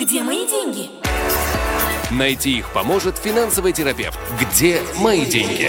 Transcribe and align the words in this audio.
Где 0.00 0.22
мои 0.22 0.48
деньги? 0.48 0.88
Найти 2.10 2.60
их 2.60 2.72
поможет 2.72 3.18
финансовый 3.18 3.74
терапевт. 3.74 4.18
Где 4.40 4.80
мои 4.98 5.26
деньги? 5.26 5.68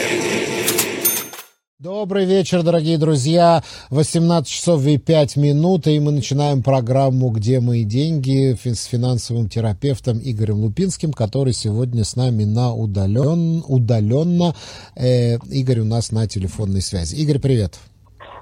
Добрый 1.79 2.23
вечер, 2.23 2.63
дорогие 2.63 2.97
друзья. 2.97 3.61
18 3.89 4.49
часов 4.49 4.85
и 4.85 4.97
5 4.97 5.35
минут, 5.35 5.85
и 5.87 5.99
мы 5.99 6.13
начинаем 6.13 6.63
программу 6.63 7.29
«Где 7.31 7.59
мои 7.59 7.83
деньги» 7.83 8.55
с 8.63 8.85
финансовым 8.85 9.49
терапевтом 9.49 10.21
Игорем 10.23 10.61
Лупинским, 10.61 11.11
который 11.11 11.51
сегодня 11.51 12.05
с 12.05 12.15
нами 12.15 12.45
на 12.45 12.73
удален, 12.73 13.65
удаленно. 13.67 14.55
Э, 14.95 15.39
Игорь 15.49 15.81
у 15.81 15.85
нас 15.85 16.13
на 16.13 16.25
телефонной 16.25 16.81
связи. 16.81 17.15
Игорь, 17.15 17.39
привет. 17.39 17.79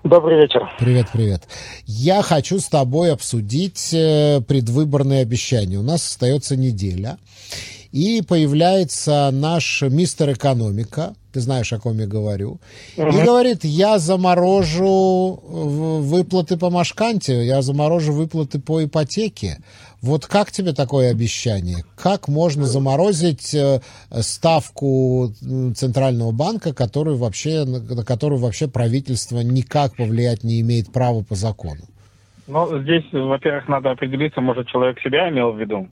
Добрый 0.04 0.40
вечер. 0.40 0.70
Привет, 0.80 1.08
привет. 1.12 1.44
Я 1.86 2.22
хочу 2.22 2.60
с 2.60 2.70
тобой 2.70 3.12
обсудить 3.12 3.94
э, 3.94 4.40
предвыборные 4.48 5.22
обещания. 5.22 5.78
У 5.78 5.84
нас 5.84 6.06
остается 6.06 6.56
неделя. 6.56 7.18
И 7.92 8.22
появляется 8.22 9.30
наш 9.34 9.82
мистер 9.82 10.32
экономика, 10.32 11.16
ты 11.34 11.42
знаешь, 11.42 11.74
о 11.74 11.80
ком 11.80 11.98
я 12.00 12.06
говорю, 12.06 12.60
угу. 12.96 13.08
и 13.08 13.26
говорит, 13.26 13.64
я 13.64 13.98
заморожу 13.98 15.40
выплаты 15.44 16.56
по 16.56 16.70
Машканте, 16.70 17.46
я 17.46 17.62
заморожу 17.62 18.14
выплаты 18.14 18.60
по 18.60 18.84
ипотеке. 18.84 19.58
Вот 20.02 20.26
как 20.26 20.52
тебе 20.52 20.74
такое 20.74 21.12
обещание? 21.12 21.84
Как 21.98 22.28
можно 22.28 22.66
заморозить 22.66 23.54
э, 23.54 23.80
ставку 24.12 25.28
Центрального 25.76 26.32
банка, 26.32 26.74
которую 26.74 27.18
вообще, 27.18 27.66
на 27.66 28.04
которую 28.06 28.40
вообще 28.40 28.70
правительство 28.70 29.40
никак 29.40 29.98
повлиять 29.98 30.44
не 30.44 30.62
имеет 30.62 30.94
права 30.94 31.24
по 31.24 31.36
закону? 31.36 31.82
Ну, 32.48 32.82
здесь, 32.82 33.06
во-первых, 33.12 33.68
надо 33.68 33.92
определиться, 33.92 34.42
может, 34.42 34.68
человек 34.68 35.00
себя 35.02 35.30
имел 35.30 35.52
в 35.52 35.60
виду. 35.60 35.88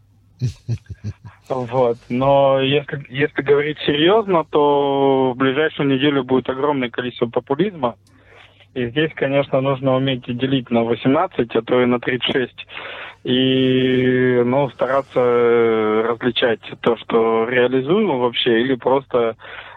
Вот. 1.50 1.98
Но 2.10 2.60
если, 2.60 3.06
если 3.10 3.42
говорить 3.42 3.78
серьезно, 3.86 4.44
то 4.50 5.34
в 5.34 5.38
ближайшую 5.38 5.90
неделю 5.90 6.24
будет 6.24 6.50
огромное 6.50 6.90
количество 6.90 7.28
популизма. 7.28 7.96
И 8.74 8.88
здесь, 8.90 9.12
конечно, 9.16 9.62
нужно 9.62 9.96
уметь 9.96 10.26
делить 10.26 10.70
на 10.70 10.84
18, 10.84 11.56
а 11.56 11.62
то 11.62 11.81
и 11.81 11.86
на 11.86 12.00
36. 12.00 12.53
И 13.28 14.42
ну, 14.45 14.70
стараться 14.70 15.20
различать 15.20 16.61
то, 16.80 16.95
что 16.95 17.44
реализуемо 17.44 18.19
вообще, 18.19 18.61
или 18.61 18.75
просто 18.75 19.36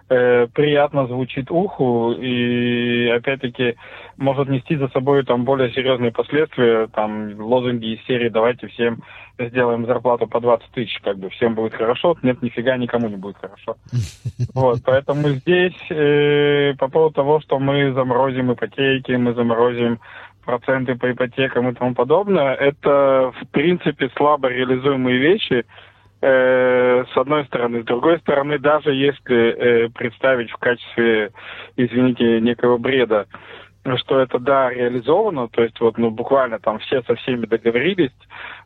э, 0.08 0.46
приятно 0.54 1.08
звучит 1.08 1.50
уху 1.50 2.12
и 2.12 3.08
опять-таки 3.08 3.74
может 4.16 4.48
нести 4.48 4.76
за 4.76 4.86
собой 4.90 5.24
там 5.24 5.44
более 5.44 5.72
серьезные 5.72 6.12
последствия, 6.12 6.86
там 6.94 7.40
лозунги 7.40 7.96
из 7.96 8.06
серии 8.06 8.28
«давайте 8.28 8.68
всем 8.68 9.02
сделаем 9.36 9.84
зарплату 9.84 10.28
по 10.28 10.40
20 10.40 10.70
тысяч, 10.70 11.00
как 11.02 11.18
бы 11.18 11.28
всем 11.30 11.56
будет 11.56 11.74
хорошо», 11.74 12.16
нет, 12.22 12.40
нифига 12.42 12.76
никому 12.76 13.08
не 13.08 13.16
будет 13.16 13.38
хорошо. 13.38 13.76
Вот, 14.54 14.78
поэтому 14.84 15.28
здесь 15.28 15.74
э, 15.90 16.74
по 16.78 16.88
поводу 16.88 17.14
того, 17.14 17.40
что 17.40 17.58
мы 17.58 17.92
заморозим 17.94 18.52
ипотеки, 18.52 19.12
мы 19.12 19.34
заморозим 19.34 19.98
проценты 20.44 20.94
по 20.94 21.10
ипотекам 21.10 21.68
и 21.68 21.74
тому 21.74 21.94
подобное, 21.94 22.54
это 22.54 23.32
в 23.40 23.48
принципе 23.50 24.10
слабо 24.16 24.48
реализуемые 24.48 25.18
вещи, 25.18 25.64
э, 26.22 27.04
с 27.12 27.16
одной 27.16 27.44
стороны. 27.46 27.82
С 27.82 27.84
другой 27.84 28.18
стороны, 28.20 28.58
даже 28.58 28.92
если 28.92 29.36
э, 29.36 29.88
представить 29.90 30.50
в 30.50 30.56
качестве, 30.56 31.30
извините, 31.76 32.40
некого 32.40 32.78
бреда, 32.78 33.26
что 33.96 34.20
это, 34.20 34.38
да, 34.38 34.70
реализовано, 34.70 35.48
то 35.48 35.62
есть 35.62 35.80
вот, 35.80 35.96
ну, 35.96 36.10
буквально 36.10 36.58
там 36.58 36.78
все 36.80 37.02
со 37.02 37.14
всеми 37.16 37.46
договорились, 37.46 38.12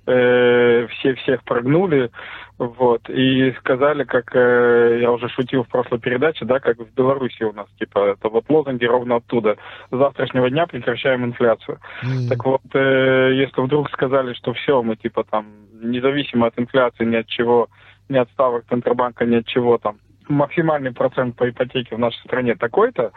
э, 0.07 0.87
все 0.91 1.15
всех 1.15 1.45
прогнули, 1.45 2.11
вот, 2.59 3.11
и 3.11 3.53
сказали, 3.59 4.05
как 4.05 4.35
э, 4.35 4.99
я 5.01 5.11
уже 5.11 5.29
шутил 5.29 5.65
в 5.65 5.69
прошлой 5.69 5.99
передаче, 5.99 6.45
да, 6.45 6.61
как 6.61 6.79
в 6.79 6.95
Беларуси 6.95 7.43
у 7.43 7.53
нас, 7.53 7.67
типа, 7.81 8.13
это 8.13 8.29
вот 8.29 8.45
лозунги 8.49 8.85
ровно 8.85 9.17
оттуда. 9.17 9.57
С 9.91 9.97
завтрашнего 9.97 10.49
дня 10.49 10.67
прекращаем 10.67 11.25
инфляцию. 11.25 11.79
Mm. 12.05 12.29
Так 12.29 12.45
вот, 12.45 12.63
э, 12.75 13.33
если 13.35 13.61
вдруг 13.61 13.91
сказали, 13.91 14.35
что 14.35 14.53
все, 14.53 14.83
мы, 14.83 14.95
типа, 14.95 15.25
там, 15.25 15.47
независимо 15.83 16.47
от 16.47 16.59
инфляции, 16.59 17.05
ни 17.05 17.17
от 17.17 17.27
чего, 17.27 17.69
ни 18.09 18.17
от 18.17 18.31
ставок 18.31 18.65
Центробанка, 18.69 19.25
ни 19.25 19.37
от 19.37 19.47
чего 19.47 19.79
там, 19.79 19.99
максимальный 20.29 20.93
процент 20.93 21.37
по 21.37 21.49
ипотеке 21.51 21.97
в 21.97 21.99
нашей 21.99 22.21
стране 22.25 22.55
такой-то, 22.55 23.13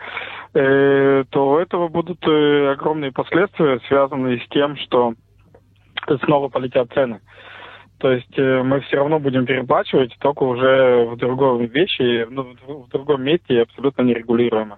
э, 0.56 1.24
то 1.30 1.50
у 1.50 1.58
этого 1.58 1.90
будут 1.90 2.28
э, 2.28 2.72
огромные 2.72 3.12
последствия, 3.12 3.80
связанные 3.88 4.40
с 4.40 4.48
тем, 4.50 4.76
что 4.78 5.14
снова 6.24 6.50
полетят 6.50 6.92
цены. 6.94 7.22
То 8.00 8.12
есть 8.12 8.38
э, 8.38 8.62
мы 8.64 8.82
все 8.82 8.98
равно 8.98 9.20
будем 9.20 9.46
переплачивать, 9.46 10.16
только 10.20 10.44
уже 10.44 11.06
в 11.06 11.18
другом 11.18 11.66
вещи, 11.66 12.28
ну, 12.30 12.56
в 12.68 12.90
другом 12.90 13.24
месте 13.24 13.62
абсолютно 13.62 14.04
нерегулируемо. 14.04 14.78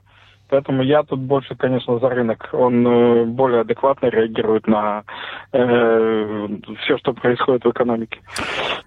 Поэтому 0.50 0.84
я 0.84 1.04
тут 1.04 1.20
больше, 1.20 1.56
конечно, 1.56 2.00
за 2.00 2.10
рынок. 2.10 2.50
Он 2.54 2.86
э, 2.86 3.26
более 3.26 3.62
адекватно 3.62 4.08
реагирует 4.08 4.68
на 4.68 5.04
э, 5.52 6.48
все, 6.82 6.98
что 6.98 7.14
происходит 7.14 7.64
в 7.64 7.70
экономике. 7.70 8.20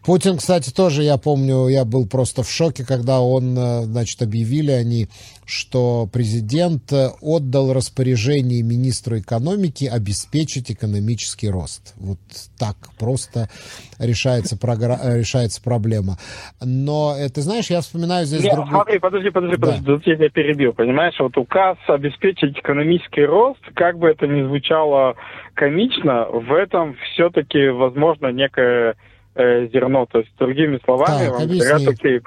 Путин, 0.04 0.38
кстати, 0.38 0.72
тоже, 0.72 1.02
я 1.02 1.16
помню, 1.16 1.68
я 1.68 1.84
был 1.84 2.08
просто 2.08 2.42
в 2.42 2.50
шоке, 2.50 2.84
когда 2.84 3.20
он, 3.20 3.56
э, 3.56 3.82
значит, 3.82 4.20
объявили 4.22 4.72
они, 4.72 5.08
что 5.44 6.08
президент 6.12 6.92
э, 6.92 7.10
отдал 7.20 7.72
распоряжение 7.72 8.62
министру 8.62 9.18
экономики 9.18 9.84
обеспечить 9.84 10.70
экономический 10.70 11.48
рост. 11.48 11.94
Вот 11.96 12.18
так 12.58 12.76
просто 12.98 13.48
решается, 14.00 14.58
програ... 14.58 14.98
решается 15.18 15.62
проблема. 15.62 16.18
Но, 16.60 17.14
ты 17.32 17.40
знаешь, 17.42 17.70
я 17.70 17.80
вспоминаю 17.80 18.26
здесь... 18.26 18.42
Нет, 18.42 18.54
другую... 18.54 18.74
смотри, 18.74 18.98
подожди, 18.98 19.30
подожди, 19.30 19.56
подожди, 19.56 20.10
я 20.10 20.16
тебя 20.16 20.28
перебил, 20.30 20.72
понимаешь? 20.72 21.14
Вот 21.20 21.36
у 21.36 21.44
указ 21.52 21.76
обеспечить 21.86 22.58
экономический 22.58 23.26
рост, 23.26 23.60
как 23.74 23.98
бы 23.98 24.08
это 24.08 24.26
ни 24.26 24.42
звучало 24.42 25.16
комично, 25.54 26.24
в 26.24 26.52
этом 26.54 26.94
все-таки 27.12 27.68
возможно 27.68 28.28
некое 28.28 28.96
э, 29.34 29.66
зерно. 29.66 30.06
То 30.06 30.20
есть, 30.20 30.30
другими 30.38 30.80
словами, 30.82 31.28
так, 31.28 31.38
вам 31.38 31.48
говорят, 31.48 31.88
окей, 31.88 32.20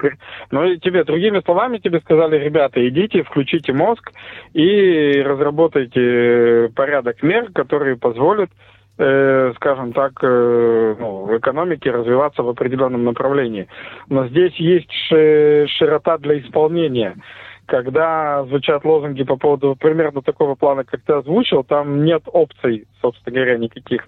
ну 0.52 0.76
тебе 0.76 1.02
другими 1.02 1.42
словами 1.44 1.78
тебе 1.78 2.00
сказали, 2.00 2.38
ребята, 2.38 2.88
идите, 2.88 3.24
включите 3.24 3.72
мозг 3.72 4.12
и 4.54 5.20
разработайте 5.22 6.70
порядок 6.76 7.20
мер, 7.24 7.50
которые 7.52 7.96
позволят 7.96 8.50
э, 8.98 9.52
скажем 9.56 9.92
так, 9.92 10.12
э, 10.22 10.94
ну, 11.00 11.36
экономике 11.36 11.90
развиваться 11.90 12.44
в 12.44 12.48
определенном 12.48 13.02
направлении. 13.04 13.66
Но 14.08 14.28
здесь 14.28 14.54
есть 14.54 14.92
широта 14.92 16.16
для 16.18 16.38
исполнения 16.38 17.16
когда 17.66 18.44
звучат 18.44 18.84
лозунги 18.84 19.24
по 19.24 19.36
поводу 19.36 19.76
примерно 19.76 20.22
такого 20.22 20.54
плана, 20.54 20.84
как 20.84 21.02
ты 21.02 21.12
озвучил, 21.12 21.64
там 21.64 22.04
нет 22.04 22.22
опций, 22.26 22.86
собственно 23.02 23.34
говоря, 23.34 23.58
никаких. 23.58 24.06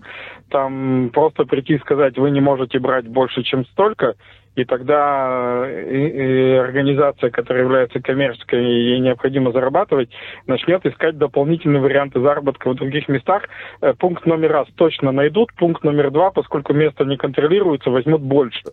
Там 0.51 1.11
просто 1.13 1.45
прийти 1.45 1.75
и 1.75 1.79
сказать, 1.79 2.17
вы 2.17 2.31
не 2.31 2.41
можете 2.41 2.79
брать 2.79 3.07
больше, 3.07 3.43
чем 3.43 3.67
столько, 3.67 4.15
и 4.55 4.65
тогда 4.65 5.65
э, 5.67 5.87
и, 5.91 6.09
и 6.09 6.53
организация, 6.57 7.31
которая 7.31 7.65
является 7.65 8.01
коммерческой, 8.01 8.65
ей 8.65 9.01
необходимо 9.01 9.53
зарабатывать, 9.53 10.11
начнет 10.47 10.85
искать 10.87 11.17
дополнительные 11.17 11.81
варианты 11.81 12.21
заработка 12.21 12.71
в 12.71 12.75
других 12.75 13.09
местах. 13.09 13.45
Э, 13.81 13.95
пункт 13.95 14.27
номер 14.27 14.53
раз 14.53 14.69
точно 14.75 15.13
найдут, 15.13 15.53
пункт 15.55 15.85
номер 15.85 16.11
два, 16.11 16.31
поскольку 16.31 16.75
место 16.75 17.05
не 17.05 17.17
контролируется, 17.17 17.91
возьмут 17.91 18.21
больше. 18.21 18.65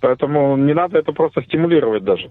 Поэтому 0.00 0.56
не 0.56 0.74
надо 0.74 0.98
это 0.98 1.12
просто 1.12 1.42
стимулировать 1.42 2.02
даже. 2.02 2.30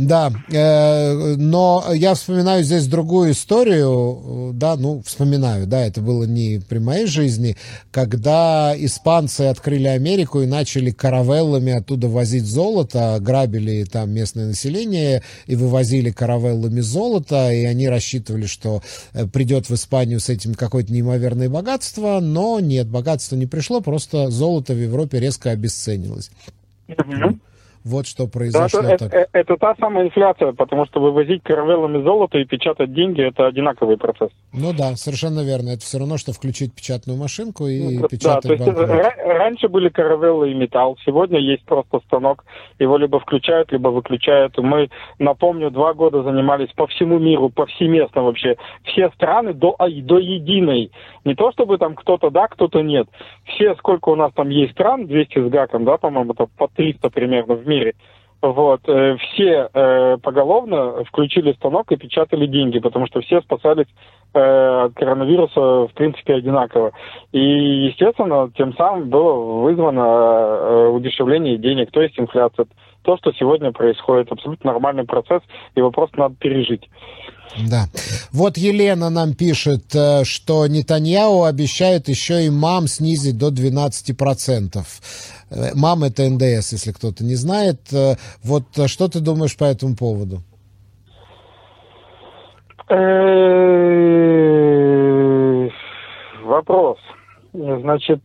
Да, 0.00 0.32
э, 0.50 1.36
но 1.36 1.84
я 1.92 2.14
вспоминаю 2.14 2.64
здесь 2.64 2.86
другую 2.86 3.32
историю, 3.32 4.50
да, 4.54 4.76
ну, 4.76 5.02
вспоминаю, 5.04 5.66
да, 5.66 5.84
это 5.84 6.00
было 6.00 6.24
не 6.24 6.58
при 6.66 6.78
моей 6.78 7.04
жизни, 7.04 7.58
когда 7.90 8.74
испанцы 8.78 9.42
открыли 9.42 9.88
Америку 9.88 10.40
и 10.40 10.46
начали 10.46 10.90
каравеллами 10.90 11.74
оттуда 11.74 12.08
возить 12.08 12.46
золото, 12.46 13.18
грабили 13.20 13.84
там 13.84 14.10
местное 14.10 14.46
население 14.46 15.22
и 15.44 15.54
вывозили 15.54 16.10
каравеллами 16.10 16.80
золото, 16.80 17.52
и 17.52 17.66
они 17.66 17.86
рассчитывали, 17.86 18.46
что 18.46 18.82
э, 19.12 19.26
придет 19.26 19.68
в 19.68 19.74
Испанию 19.74 20.20
с 20.20 20.30
этим 20.30 20.54
какое-то 20.54 20.94
неимоверное 20.94 21.50
богатство, 21.50 22.20
но 22.20 22.58
нет, 22.58 22.88
богатство 22.88 23.36
не 23.36 23.44
пришло, 23.44 23.82
просто 23.82 24.30
золото 24.30 24.72
в 24.72 24.80
Европе 24.80 25.20
резко 25.20 25.50
обесценилось. 25.50 26.30
Mm-hmm. 26.88 27.38
Вот 27.84 28.06
что 28.06 28.26
произошло. 28.26 28.82
Да, 28.82 28.92
это, 28.92 29.04
это, 29.06 29.28
это 29.32 29.56
та 29.56 29.74
самая 29.80 30.06
инфляция, 30.06 30.52
потому 30.52 30.84
что 30.86 31.00
вывозить 31.00 31.42
каравеллами 31.42 32.02
золото 32.02 32.38
и 32.38 32.44
печатать 32.44 32.92
деньги– 32.92 33.22
это 33.26 33.46
одинаковый 33.46 33.96
процесс. 33.96 34.30
Ну 34.52 34.72
да, 34.72 34.96
совершенно 34.96 35.40
верно. 35.40 35.70
Это 35.70 35.80
все 35.80 35.98
равно, 35.98 36.18
что 36.18 36.32
включить 36.32 36.74
печатную 36.74 37.18
машинку 37.18 37.66
и 37.66 37.98
ну, 37.98 38.08
печатать 38.08 38.58
Да, 38.58 38.72
то 38.72 38.82
есть 38.82 39.16
раньше 39.24 39.68
были 39.68 39.88
каравеллы 39.88 40.50
и 40.50 40.54
металл, 40.54 40.98
сегодня 41.06 41.38
есть 41.38 41.64
просто 41.64 42.00
станок. 42.06 42.44
Его 42.78 42.98
либо 42.98 43.18
включают, 43.18 43.72
либо 43.72 43.88
выключают. 43.88 44.58
Мы, 44.58 44.90
напомню, 45.18 45.70
два 45.70 45.94
года 45.94 46.22
занимались 46.22 46.72
по 46.74 46.86
всему 46.86 47.18
миру, 47.18 47.48
повсеместно 47.48 48.22
вообще. 48.22 48.56
Все 48.84 49.10
страны 49.14 49.54
до, 49.54 49.76
до 49.78 50.18
единой. 50.18 50.90
Не 51.24 51.34
то, 51.34 51.52
чтобы 51.52 51.78
там 51.78 51.94
кто-то 51.94 52.30
да, 52.30 52.48
кто-то 52.48 52.82
нет. 52.82 53.08
Все, 53.44 53.74
сколько 53.76 54.10
у 54.10 54.16
нас 54.16 54.32
там 54.34 54.48
есть 54.50 54.72
стран, 54.72 55.06
200 55.06 55.48
с 55.48 55.50
гаком, 55.50 55.84
да, 55.84 55.96
по-моему, 55.96 56.34
там 56.34 56.48
по 56.56 56.68
300 56.68 57.08
примерно 57.10 57.54
в 57.54 57.66
мире. 57.70 57.94
Вот, 58.42 58.80
э, 58.88 59.16
все 59.18 59.68
э, 59.72 60.16
поголовно 60.22 61.04
включили 61.04 61.52
станок 61.52 61.92
и 61.92 61.96
печатали 61.96 62.46
деньги, 62.46 62.78
потому 62.78 63.06
что 63.06 63.20
все 63.20 63.42
спасались 63.42 63.86
э, 64.32 64.84
от 64.86 64.94
коронавируса, 64.94 65.60
в 65.60 65.90
принципе, 65.94 66.36
одинаково. 66.36 66.92
И, 67.32 67.38
естественно, 67.38 68.50
тем 68.56 68.74
самым 68.76 69.10
было 69.10 69.34
вызвано 69.60 70.00
э, 70.00 70.88
удешевление 70.88 71.58
денег, 71.58 71.90
то 71.90 72.00
есть 72.00 72.18
инфляция. 72.18 72.66
То, 73.02 73.16
что 73.16 73.32
сегодня 73.32 73.72
происходит, 73.72 74.30
абсолютно 74.30 74.72
нормальный 74.72 75.04
процесс, 75.04 75.42
его 75.74 75.90
просто 75.90 76.18
надо 76.18 76.34
пережить. 76.36 76.88
Да. 77.68 77.86
Вот 78.32 78.56
Елена 78.56 79.10
нам 79.10 79.34
пишет, 79.34 79.94
э, 79.94 80.24
что 80.24 80.66
Нетаньяу 80.66 81.44
обещает 81.44 82.08
еще 82.08 82.44
и 82.46 82.50
мам 82.50 82.86
снизить 82.86 83.38
до 83.38 83.50
12%. 83.50 84.84
Э, 85.50 85.74
мам 85.74 86.04
это 86.04 86.28
НДС, 86.28 86.72
если 86.72 86.92
кто-то 86.92 87.24
не 87.24 87.34
знает. 87.34 87.80
Э, 87.92 88.14
вот 88.44 88.64
что 88.86 89.08
ты 89.08 89.20
думаешь 89.20 89.56
по 89.56 89.64
этому 89.64 89.96
поводу? 89.96 90.42
Вопрос. 96.44 96.98
Значит, 97.52 98.20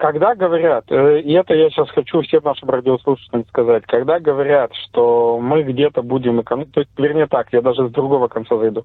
когда 0.00 0.34
говорят, 0.34 0.86
э, 0.88 1.20
и 1.20 1.32
это 1.34 1.54
я 1.54 1.68
сейчас 1.68 1.90
хочу 1.90 2.22
всем 2.22 2.40
нашим 2.42 2.70
радиослушателям 2.70 3.44
сказать, 3.48 3.84
когда 3.86 4.18
говорят, 4.18 4.72
что 4.74 5.38
мы 5.38 5.62
где-то 5.62 6.00
будем 6.00 6.40
экономить, 6.40 6.72
то 6.72 6.80
есть, 6.80 6.90
вернее 6.96 7.26
так, 7.26 7.48
я 7.52 7.60
даже 7.60 7.86
с 7.86 7.92
другого 7.92 8.28
конца 8.28 8.56
зайду, 8.56 8.84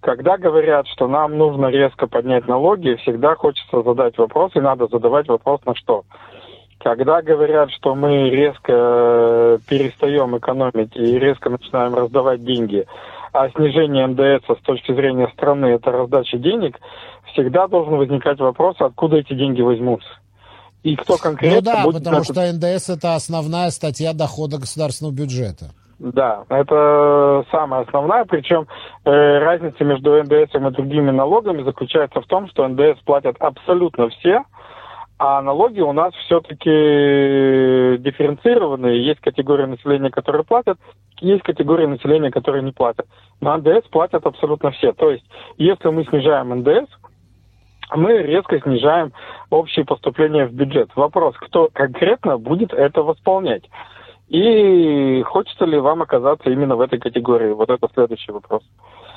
когда 0.00 0.38
говорят, 0.38 0.86
что 0.88 1.06
нам 1.06 1.36
нужно 1.36 1.66
резко 1.66 2.06
поднять 2.06 2.48
налоги, 2.48 2.94
всегда 3.02 3.34
хочется 3.34 3.82
задать 3.82 4.16
вопрос, 4.16 4.52
и 4.54 4.60
надо 4.60 4.86
задавать 4.86 5.28
вопрос 5.28 5.60
на 5.66 5.74
что. 5.74 6.04
Когда 6.78 7.20
говорят, 7.20 7.70
что 7.70 7.94
мы 7.94 8.30
резко 8.30 8.72
э, 8.72 9.58
перестаем 9.68 10.38
экономить 10.38 10.96
и 10.96 11.18
резко 11.18 11.50
начинаем 11.50 11.94
раздавать 11.94 12.42
деньги, 12.42 12.86
а 13.34 13.50
снижение 13.50 14.06
НДС 14.06 14.46
с 14.46 14.62
точки 14.64 14.94
зрения 14.94 15.28
страны 15.34 15.66
это 15.66 15.92
раздача 15.92 16.38
денег, 16.38 16.80
всегда 17.32 17.68
должен 17.68 17.96
возникать 17.96 18.40
вопрос, 18.40 18.76
откуда 18.78 19.18
эти 19.18 19.34
деньги 19.34 19.60
возьмутся 19.60 20.08
и 20.84 20.96
кто 20.96 21.16
конкретно... 21.16 21.56
Ну 21.56 21.62
да, 21.62 21.82
будет 21.82 22.04
потому 22.04 22.22
что 22.22 22.52
НДС 22.52 22.90
это 22.90 23.14
основная 23.14 23.70
статья 23.70 24.12
дохода 24.12 24.58
государственного 24.58 25.14
бюджета. 25.14 25.70
Да, 25.98 26.44
это 26.50 27.44
самая 27.50 27.82
основная, 27.82 28.24
причем 28.26 28.66
э, 29.04 29.38
разница 29.38 29.82
между 29.84 30.22
НДС 30.22 30.54
и 30.54 30.70
другими 30.70 31.10
налогами 31.10 31.62
заключается 31.62 32.20
в 32.20 32.26
том, 32.26 32.48
что 32.48 32.68
НДС 32.68 33.00
платят 33.04 33.36
абсолютно 33.38 34.10
все, 34.10 34.42
а 35.18 35.40
налоги 35.40 35.80
у 35.80 35.92
нас 35.92 36.12
все-таки 36.26 36.68
дифференцированные. 38.02 39.06
Есть 39.06 39.20
категории 39.20 39.66
населения, 39.66 40.10
которые 40.10 40.44
платят, 40.44 40.78
есть 41.20 41.44
категории 41.44 41.86
населения, 41.86 42.30
которые 42.30 42.62
не 42.62 42.72
платят. 42.72 43.06
Но 43.40 43.56
НДС 43.56 43.88
платят 43.90 44.26
абсолютно 44.26 44.72
все. 44.72 44.92
То 44.92 45.10
есть, 45.10 45.24
если 45.56 45.88
мы 45.88 46.04
снижаем 46.04 46.50
НДС, 46.58 46.90
мы 47.96 48.22
резко 48.22 48.60
снижаем 48.60 49.12
общие 49.50 49.84
поступления 49.84 50.46
в 50.46 50.52
бюджет. 50.52 50.90
Вопрос, 50.96 51.36
кто 51.38 51.68
конкретно 51.72 52.38
будет 52.38 52.72
это 52.72 53.02
восполнять? 53.02 53.64
И 54.28 55.22
хочется 55.26 55.64
ли 55.64 55.78
вам 55.78 56.02
оказаться 56.02 56.50
именно 56.50 56.76
в 56.76 56.80
этой 56.80 56.98
категории? 56.98 57.52
Вот 57.52 57.70
это 57.70 57.88
следующий 57.92 58.32
вопрос. 58.32 58.62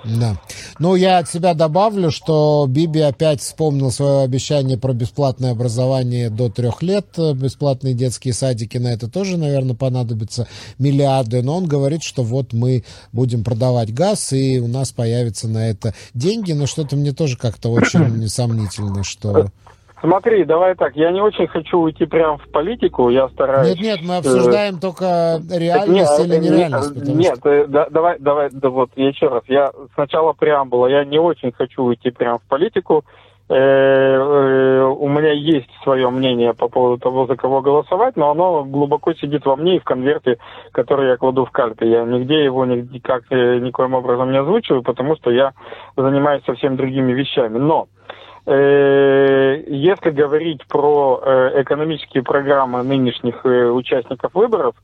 Да. 0.08 0.40
Ну, 0.80 0.96
я 0.96 1.18
от 1.20 1.30
себя 1.30 1.54
добавлю, 1.54 2.12
что 2.12 2.66
Биби 2.70 3.02
опять 3.02 3.42
вспомнил 3.42 3.92
свое 3.92 4.22
обещание 4.22 4.78
про 4.78 4.94
бесплатное 4.94 5.52
образование 5.52 6.30
до 6.30 6.50
трех 6.50 6.82
лет, 6.82 7.08
бесплатные 7.18 7.94
детские 7.94 8.34
садики, 8.34 8.78
на 8.78 8.88
это 8.88 9.10
тоже, 9.10 9.38
наверное, 9.38 9.76
понадобится 9.76 10.48
миллиарды, 10.78 11.42
но 11.42 11.58
он 11.58 11.68
говорит, 11.68 12.04
что 12.04 12.24
вот 12.24 12.54
мы 12.54 12.84
будем 13.12 13.44
продавать 13.44 13.94
газ, 13.94 14.34
и 14.34 14.60
у 14.60 14.68
нас 14.68 14.92
появятся 14.92 15.48
на 15.48 15.70
это 15.70 15.94
деньги, 16.14 16.54
но 16.54 16.68
что-то 16.68 16.96
мне 16.96 17.12
тоже 17.12 17.38
как-то 17.38 17.70
очень 17.70 18.06
несомнительно, 18.18 19.04
что... 19.04 19.52
Смотри, 20.00 20.46
давай 20.46 20.76
так, 20.76 20.96
я 20.96 21.12
не 21.12 21.22
очень 21.22 21.48
хочу 21.48 21.80
уйти 21.80 22.06
прямо 22.06 22.38
в 22.38 22.48
политику, 22.50 23.10
я 23.10 23.30
стараюсь... 23.30 23.76
Нет, 23.76 23.80
нет, 23.80 24.00
мы 24.04 24.18
обсуждаем 24.18 24.76
э... 24.76 24.80
только 24.80 25.40
реальность 25.52 26.20
нет, 26.20 26.28
или 26.28 26.38
нереальность. 26.38 27.08
Нет, 27.08 27.38
что... 27.38 27.50
Э, 27.50 27.66
да, 27.68 27.88
давай, 27.90 28.20
давай, 28.20 28.50
да, 28.52 28.70
вот, 28.70 28.92
еще 28.96 29.28
раз, 29.28 29.44
я 29.48 29.72
сначала 29.96 30.34
преамбула, 30.34 30.86
я 30.86 31.04
не 31.04 31.18
очень 31.18 31.52
хочу 31.52 31.84
уйти 31.84 32.12
прямо 32.12 32.38
в 32.38 32.44
политику, 32.44 33.06
э, 33.50 33.56
э, 33.56 34.84
у 34.84 35.08
меня 35.08 35.32
есть 35.32 35.70
свое 35.82 36.12
мнение 36.12 36.54
по 36.54 36.68
поводу 36.68 37.02
того, 37.02 37.26
за 37.26 37.36
кого 37.36 37.62
голосовать, 37.62 38.16
но 38.18 38.30
оно 38.30 38.66
глубоко 38.66 39.16
сидит 39.16 39.48
во 39.48 39.56
мне 39.56 39.78
и 39.78 39.80
в 39.80 39.84
конверте, 39.84 40.38
который 40.74 41.08
я 41.10 41.18
кладу 41.18 41.46
в 41.46 41.50
кальпе. 41.50 41.90
Я 41.90 42.04
нигде 42.04 42.44
его 42.44 42.66
никак, 42.66 43.24
никоим 43.32 43.96
образом 43.96 44.32
не 44.32 44.38
озвучиваю, 44.38 44.84
потому 44.84 45.16
что 45.16 45.32
я 45.32 45.54
занимаюсь 45.96 46.44
совсем 46.46 46.76
другими 46.76 47.14
вещами. 47.14 47.58
Но 47.58 47.88
Э, 48.08 48.18
если 48.50 50.10
говорить 50.12 50.66
про 50.68 51.22
э, 51.22 51.62
экономические 51.64 52.24
программы 52.24 52.82
нынешних 52.82 53.46
э, 53.46 53.70
участников 53.70 54.34
выборов, 54.34 54.76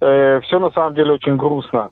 все 0.00 0.58
на 0.58 0.72
самом 0.72 0.94
деле 0.96 1.12
очень 1.12 1.36
грустно. 1.36 1.90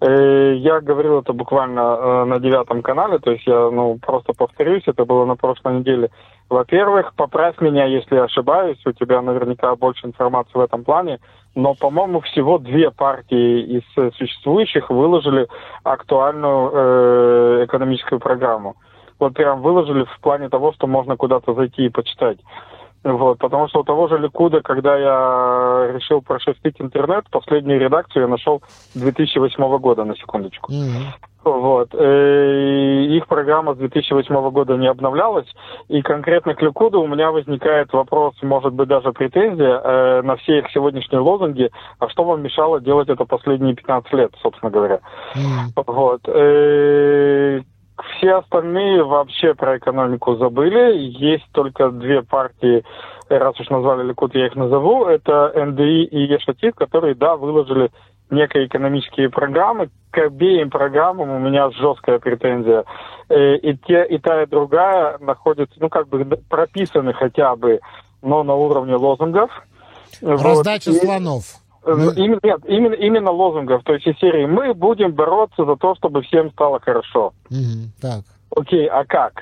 Я 0.00 0.80
говорил 0.80 1.20
это 1.20 1.32
буквально 1.32 2.24
на 2.24 2.40
девятом 2.40 2.82
канале, 2.82 3.20
то 3.20 3.30
есть 3.30 3.46
я 3.46 3.70
ну, 3.70 3.96
просто 4.04 4.32
повторюсь, 4.36 4.82
это 4.86 5.04
было 5.04 5.24
на 5.24 5.36
прошлой 5.36 5.78
неделе. 5.78 6.10
Во-первых, 6.50 7.14
поправь 7.14 7.60
меня, 7.60 7.84
если 7.84 8.16
я 8.16 8.24
ошибаюсь, 8.24 8.84
у 8.84 8.92
тебя 8.92 9.22
наверняка 9.22 9.76
больше 9.76 10.06
информации 10.06 10.58
в 10.58 10.60
этом 10.60 10.82
плане, 10.82 11.20
но, 11.54 11.74
по-моему, 11.74 12.20
всего 12.20 12.58
две 12.58 12.90
партии 12.90 13.78
из 13.78 14.14
существующих 14.16 14.90
выложили 14.90 15.46
актуальную 15.84 16.70
э, 16.72 17.64
экономическую 17.66 18.18
программу 18.18 18.74
вот 19.18 19.34
прям 19.34 19.62
выложили 19.62 20.04
в 20.04 20.20
плане 20.20 20.48
того, 20.48 20.72
что 20.72 20.86
можно 20.86 21.16
куда-то 21.16 21.54
зайти 21.54 21.86
и 21.86 21.90
почитать. 21.90 22.38
Вот, 23.04 23.38
потому 23.38 23.68
что 23.68 23.80
у 23.80 23.84
того 23.84 24.08
же 24.08 24.16
Ликуда, 24.16 24.62
когда 24.62 24.96
я 24.96 25.92
решил 25.92 26.22
прошерстить 26.22 26.80
интернет, 26.80 27.28
последнюю 27.30 27.78
редакцию 27.78 28.22
я 28.22 28.28
нашел 28.28 28.62
2008 28.94 29.78
года, 29.78 30.04
на 30.04 30.16
секундочку. 30.16 30.72
Mm-hmm. 30.72 31.28
Вот. 31.44 31.90
Э, 31.92 33.04
и 33.04 33.16
их 33.18 33.26
программа 33.26 33.74
с 33.74 33.76
2008 33.76 34.50
года 34.50 34.76
не 34.76 34.86
обновлялась. 34.86 35.46
И 35.88 36.00
конкретно 36.00 36.54
к 36.54 36.62
Ликуду 36.62 37.02
у 37.02 37.06
меня 37.06 37.30
возникает 37.30 37.92
вопрос, 37.92 38.34
может 38.40 38.72
быть, 38.72 38.88
даже 38.88 39.12
претензия 39.12 39.80
э, 39.84 40.22
на 40.22 40.36
все 40.36 40.60
их 40.60 40.70
сегодняшние 40.72 41.20
лозунги. 41.20 41.70
А 41.98 42.08
что 42.08 42.24
вам 42.24 42.42
мешало 42.42 42.80
делать 42.80 43.10
это 43.10 43.26
последние 43.26 43.74
15 43.74 44.12
лет, 44.14 44.32
собственно 44.42 44.70
говоря? 44.70 45.00
Mm. 45.36 45.84
Вот. 45.86 46.20
Э, 46.28 47.60
все 48.02 48.36
остальные 48.36 49.04
вообще 49.04 49.54
про 49.54 49.78
экономику 49.78 50.36
забыли. 50.36 50.98
Есть 50.98 51.46
только 51.52 51.90
две 51.90 52.22
партии, 52.22 52.84
раз 53.28 53.58
уж 53.60 53.68
назвали 53.70 54.06
Ликут, 54.06 54.34
я 54.34 54.46
их 54.46 54.56
назову. 54.56 55.06
Это 55.06 55.52
НДИ 55.54 56.04
и 56.04 56.32
Ешатит, 56.32 56.74
которые, 56.74 57.14
да, 57.14 57.36
выложили 57.36 57.90
некие 58.30 58.66
экономические 58.66 59.30
программы. 59.30 59.90
К 60.10 60.18
обеим 60.18 60.70
программам 60.70 61.30
у 61.30 61.38
меня 61.38 61.70
жесткая 61.70 62.18
претензия. 62.18 62.84
Э, 63.28 63.56
и, 63.56 63.76
те, 63.76 64.04
и 64.04 64.18
та, 64.18 64.42
и 64.42 64.46
другая 64.46 65.18
находятся, 65.18 65.76
ну, 65.80 65.88
как 65.88 66.08
бы 66.08 66.24
прописаны 66.48 67.12
хотя 67.12 67.54
бы, 67.56 67.80
но 68.22 68.42
на 68.42 68.54
уровне 68.54 68.94
лозунгов. 68.94 69.50
Раздача 70.20 70.90
вот. 70.90 71.00
слонов. 71.00 71.44
Ну, 71.86 72.10
именно, 72.12 72.40
нет, 72.42 72.60
именно, 72.66 72.94
именно 72.94 73.30
лозунгов. 73.30 73.82
То 73.84 73.94
есть 73.94 74.06
из 74.06 74.16
серии 74.18 74.46
«Мы 74.46 74.74
будем 74.74 75.12
бороться 75.12 75.64
за 75.64 75.76
то, 75.76 75.94
чтобы 75.96 76.22
всем 76.22 76.50
стало 76.52 76.80
хорошо». 76.80 77.32
Угу, 77.50 77.90
так. 78.00 78.20
Окей, 78.56 78.86
а 78.86 79.04
как? 79.04 79.34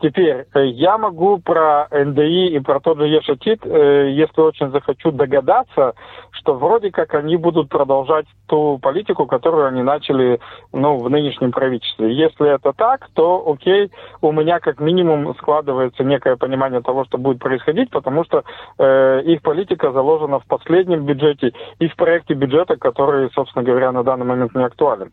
Теперь, 0.00 0.46
э, 0.54 0.66
я 0.66 0.96
могу 0.96 1.38
про 1.38 1.86
НДИ 1.90 2.56
и 2.56 2.60
про 2.60 2.80
тот 2.80 2.98
же 2.98 3.06
Ешатит, 3.06 3.60
э, 3.66 4.10
если 4.12 4.40
очень 4.40 4.70
захочу 4.70 5.12
догадаться, 5.12 5.94
что 6.30 6.54
вроде 6.54 6.90
как 6.90 7.14
они 7.14 7.36
будут 7.36 7.68
продолжать 7.68 8.24
ту 8.46 8.78
политику, 8.78 9.26
которую 9.26 9.66
они 9.66 9.82
начали 9.82 10.40
ну, 10.72 10.96
в 10.96 11.10
нынешнем 11.10 11.52
правительстве. 11.52 12.14
Если 12.14 12.48
это 12.48 12.72
так, 12.72 13.08
то 13.14 13.44
окей, 13.46 13.90
у 14.22 14.32
меня 14.32 14.58
как 14.58 14.80
минимум 14.80 15.34
складывается 15.36 16.02
некое 16.02 16.36
понимание 16.36 16.80
того, 16.80 17.04
что 17.04 17.18
будет 17.18 17.38
происходить, 17.38 17.90
потому 17.90 18.24
что 18.24 18.44
э, 18.78 19.22
их 19.24 19.42
политика 19.42 19.92
заложена 19.92 20.40
в 20.40 20.46
последнем 20.46 21.04
бюджете 21.04 21.52
и 21.78 21.88
в 21.88 21.96
проекте 21.96 22.32
бюджета, 22.32 22.76
который, 22.76 23.30
собственно 23.34 23.64
говоря, 23.64 23.92
на 23.92 24.02
данный 24.02 24.24
момент 24.24 24.54
не 24.54 24.64
актуален. 24.64 25.12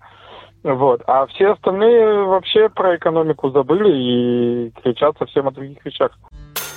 Вот. 0.63 1.01
А 1.07 1.25
все 1.27 1.53
остальные 1.53 2.25
вообще 2.25 2.69
про 2.69 2.95
экономику 2.97 3.51
забыли 3.51 3.91
и 3.91 4.71
кричат 4.81 5.15
совсем 5.17 5.47
о 5.47 5.51
других 5.51 5.83
вещах. 5.85 6.11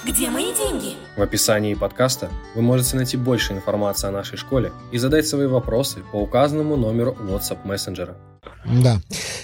Где 0.06 0.30
мои 0.30 0.54
деньги? 0.54 0.94
В 1.16 1.20
описании 1.20 1.74
подкаста 1.74 2.30
вы 2.54 2.62
можете 2.62 2.96
найти 2.96 3.18
больше 3.18 3.52
информации 3.52 4.08
о 4.08 4.12
нашей 4.12 4.38
школе 4.38 4.72
и 4.92 4.98
задать 4.98 5.26
свои 5.26 5.46
вопросы 5.46 6.02
по 6.10 6.16
указанному 6.16 6.76
номеру 6.76 7.14
WhatsApp 7.20 7.58
мессенджера. 7.64 8.16
Да. 8.64 8.96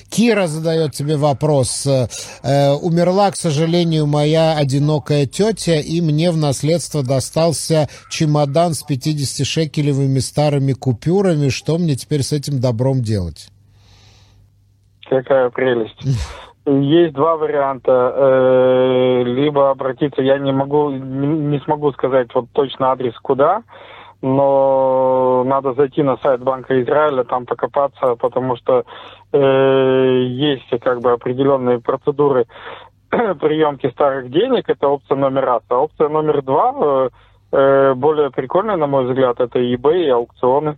Кира 0.08 0.46
задает 0.46 0.92
тебе 0.92 1.16
вопрос. 1.16 1.86
Э, 1.86 2.72
умерла, 2.72 3.30
к 3.30 3.36
сожалению, 3.36 4.06
моя 4.06 4.56
одинокая 4.56 5.26
тетя, 5.26 5.78
и 5.78 6.00
мне 6.00 6.30
в 6.30 6.38
наследство 6.38 7.02
достался 7.02 7.88
чемодан 8.08 8.72
с 8.72 8.82
50-шекелевыми 8.88 10.20
старыми 10.20 10.72
купюрами. 10.72 11.50
Что 11.50 11.76
мне 11.76 11.96
теперь 11.96 12.22
с 12.22 12.32
этим 12.32 12.60
добром 12.60 13.02
делать? 13.02 13.50
Какая 15.08 15.50
прелесть. 15.50 16.00
Есть 16.66 17.14
два 17.14 17.36
варианта. 17.36 18.12
Э, 18.16 19.22
либо 19.24 19.70
обратиться, 19.70 20.20
я 20.20 20.38
не 20.38 20.52
могу, 20.52 20.90
не 20.90 21.60
смогу 21.60 21.92
сказать 21.92 22.34
вот 22.34 22.46
точно 22.52 22.90
адрес 22.90 23.14
куда, 23.20 23.62
но 24.20 25.44
надо 25.46 25.74
зайти 25.74 26.02
на 26.02 26.16
сайт 26.16 26.42
Банка 26.42 26.82
Израиля, 26.82 27.22
там 27.22 27.46
покопаться, 27.46 28.16
потому 28.16 28.56
что 28.56 28.84
э, 29.32 30.22
есть 30.26 30.68
как 30.82 31.00
бы 31.00 31.12
определенные 31.12 31.78
процедуры 31.78 32.46
приемки 33.10 33.88
старых 33.90 34.30
денег, 34.32 34.68
это 34.68 34.88
опция 34.88 35.16
номер 35.16 35.44
раз. 35.44 35.62
А 35.68 35.76
опция 35.76 36.08
номер 36.08 36.42
два, 36.42 37.10
э, 37.52 37.94
более 37.94 38.30
прикольная, 38.32 38.76
на 38.76 38.88
мой 38.88 39.06
взгляд, 39.06 39.38
это 39.38 39.60
eBay 39.60 40.06
и 40.06 40.10
аукционы. 40.10 40.76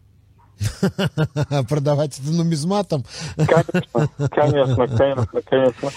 Продавать 1.68 2.18
это 2.18 2.30
нумизматом? 2.30 3.04
Конечно, 3.36 4.08
конечно, 4.30 4.88
конечно, 4.88 5.42
конечно. 5.48 5.90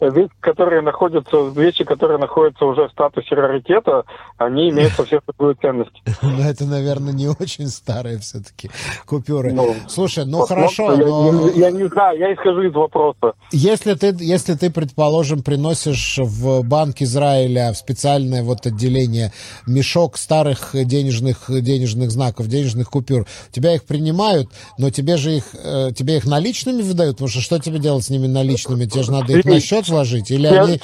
Вещи, 0.00 0.32
которые 0.40 0.82
находятся, 0.82 1.48
вещи, 1.48 1.84
которые 1.84 2.18
находятся 2.18 2.64
уже 2.64 2.88
в 2.88 2.92
статусе 2.92 3.34
раритета, 3.34 4.04
они 4.36 4.70
имеют 4.70 4.92
совсем 4.92 5.20
другую 5.26 5.56
ценность. 5.60 6.02
Ну, 6.38 6.42
это, 6.44 6.64
наверное, 6.66 7.12
не 7.12 7.28
очень 7.28 7.68
старые 7.68 8.18
все-таки 8.18 8.70
купюры. 9.06 9.52
Ну, 9.52 9.74
Слушай, 9.88 10.24
ну 10.26 10.40
хорошо, 10.46 10.96
но... 10.96 11.48
Я, 11.50 11.66
я 11.66 11.70
не 11.70 11.88
знаю, 11.88 12.18
я 12.18 12.34
исхожу 12.34 12.62
из 12.62 12.74
вопроса. 12.74 13.32
Если 13.50 13.94
ты, 13.94 14.14
если 14.18 14.54
ты, 14.54 14.70
предположим, 14.70 15.42
приносишь 15.42 16.18
в 16.18 16.62
Банк 16.62 17.00
Израиля 17.00 17.72
в 17.72 17.76
специальное 17.76 18.42
вот 18.42 18.66
отделение 18.66 19.32
мешок 19.66 20.16
старых 20.16 20.70
денежных, 20.74 21.44
денежных 21.48 22.10
знаков, 22.10 22.46
денежных 22.46 22.90
купюр, 22.90 23.22
у 23.22 23.52
тебя 23.52 23.74
их 23.74 23.84
принимают 23.84 24.07
принимают, 24.08 24.48
но 24.78 24.90
тебе 24.90 25.16
же 25.16 25.32
их, 25.32 25.44
э, 25.54 25.90
тебе 25.92 26.16
их 26.16 26.26
наличными 26.26 26.82
выдают, 26.82 27.16
потому 27.16 27.28
что 27.28 27.40
что 27.40 27.58
тебе 27.58 27.78
делать 27.78 28.04
с 28.04 28.10
ними 28.10 28.26
наличными? 28.26 28.84
Тебе 28.86 29.02
же 29.02 29.12
надо 29.12 29.32
их 29.32 29.44
на 29.44 29.60
счет 29.60 29.88
вложить? 29.88 30.30
Или 30.30 30.46
они... 30.46 30.80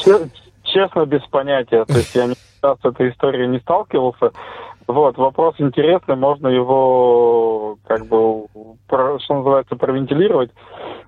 Честно, 0.65 1.05
без 1.07 1.23
понятия. 1.31 1.85
То 1.85 1.99
есть 1.99 2.15
я 2.15 2.27
с 2.63 2.85
этой 2.85 3.11
историей 3.11 3.47
не 3.49 3.61
сталкивался. 3.61 4.33
Вот, 4.87 5.17
вопрос 5.17 5.55
интересный, 5.59 6.17
можно 6.17 6.49
его, 6.49 7.79
как 7.87 8.07
бы, 8.07 8.47
что 8.87 9.35
называется, 9.35 9.77
провентилировать 9.77 10.51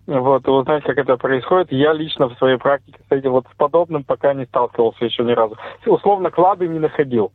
вот, 0.07 0.47
и 0.47 0.51
узнать, 0.51 0.85
как 0.85 0.97
это 0.99 1.17
происходит. 1.17 1.73
Я 1.73 1.93
лично 1.93 2.29
в 2.29 2.39
своей 2.39 2.59
практике 2.59 2.99
с 3.09 3.13
этим 3.13 3.33
вот 3.33 3.47
с 3.53 3.57
подобным 3.57 4.05
пока 4.05 4.35
не 4.35 4.47
сталкивался 4.47 5.05
еще 5.05 5.25
ни 5.25 5.33
разу. 5.33 5.57
Условно, 5.85 6.31
клады 6.31 6.69
не 6.69 6.79
находил. 6.79 7.33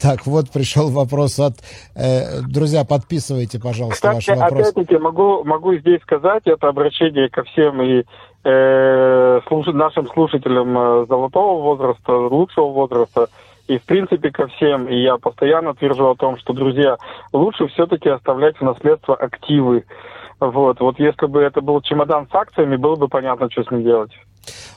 Так, 0.00 0.26
вот 0.26 0.50
пришел 0.50 0.90
вопрос 0.90 1.38
от... 1.38 1.54
Э, 1.94 2.40
друзья, 2.42 2.84
подписывайте, 2.84 3.60
пожалуйста, 3.60 4.12
ваши 4.12 4.34
вопросы. 4.34 4.70
опять-таки, 4.70 4.98
могу 4.98 5.74
здесь 5.76 6.00
сказать, 6.02 6.42
это 6.46 6.68
обращение 6.68 7.28
ко 7.28 7.44
всем 7.44 7.80
и 7.82 8.04
э, 8.44 9.40
нашим 9.72 10.06
слушателям 10.08 10.76
э, 10.76 11.06
золотого 11.06 11.62
возраста, 11.62 12.12
лучшего 12.12 12.68
возраста, 12.68 13.28
и, 13.66 13.78
в 13.78 13.82
принципе, 13.84 14.30
ко 14.30 14.46
всем. 14.48 14.86
И 14.88 15.02
я 15.02 15.16
постоянно 15.16 15.74
твержу 15.74 16.10
о 16.10 16.14
том, 16.14 16.36
что, 16.38 16.52
друзья, 16.52 16.96
лучше 17.32 17.66
все-таки 17.68 18.08
оставлять 18.08 18.56
в 18.58 18.62
наследство 18.62 19.14
активы. 19.14 19.84
Вот, 20.40 20.80
вот 20.80 20.98
если 20.98 21.26
бы 21.26 21.40
это 21.40 21.60
был 21.60 21.80
чемодан 21.80 22.28
с 22.30 22.34
акциями, 22.34 22.76
было 22.76 22.96
бы 22.96 23.08
понятно, 23.08 23.50
что 23.50 23.64
с 23.64 23.70
ним 23.70 23.82
делать. 23.82 24.10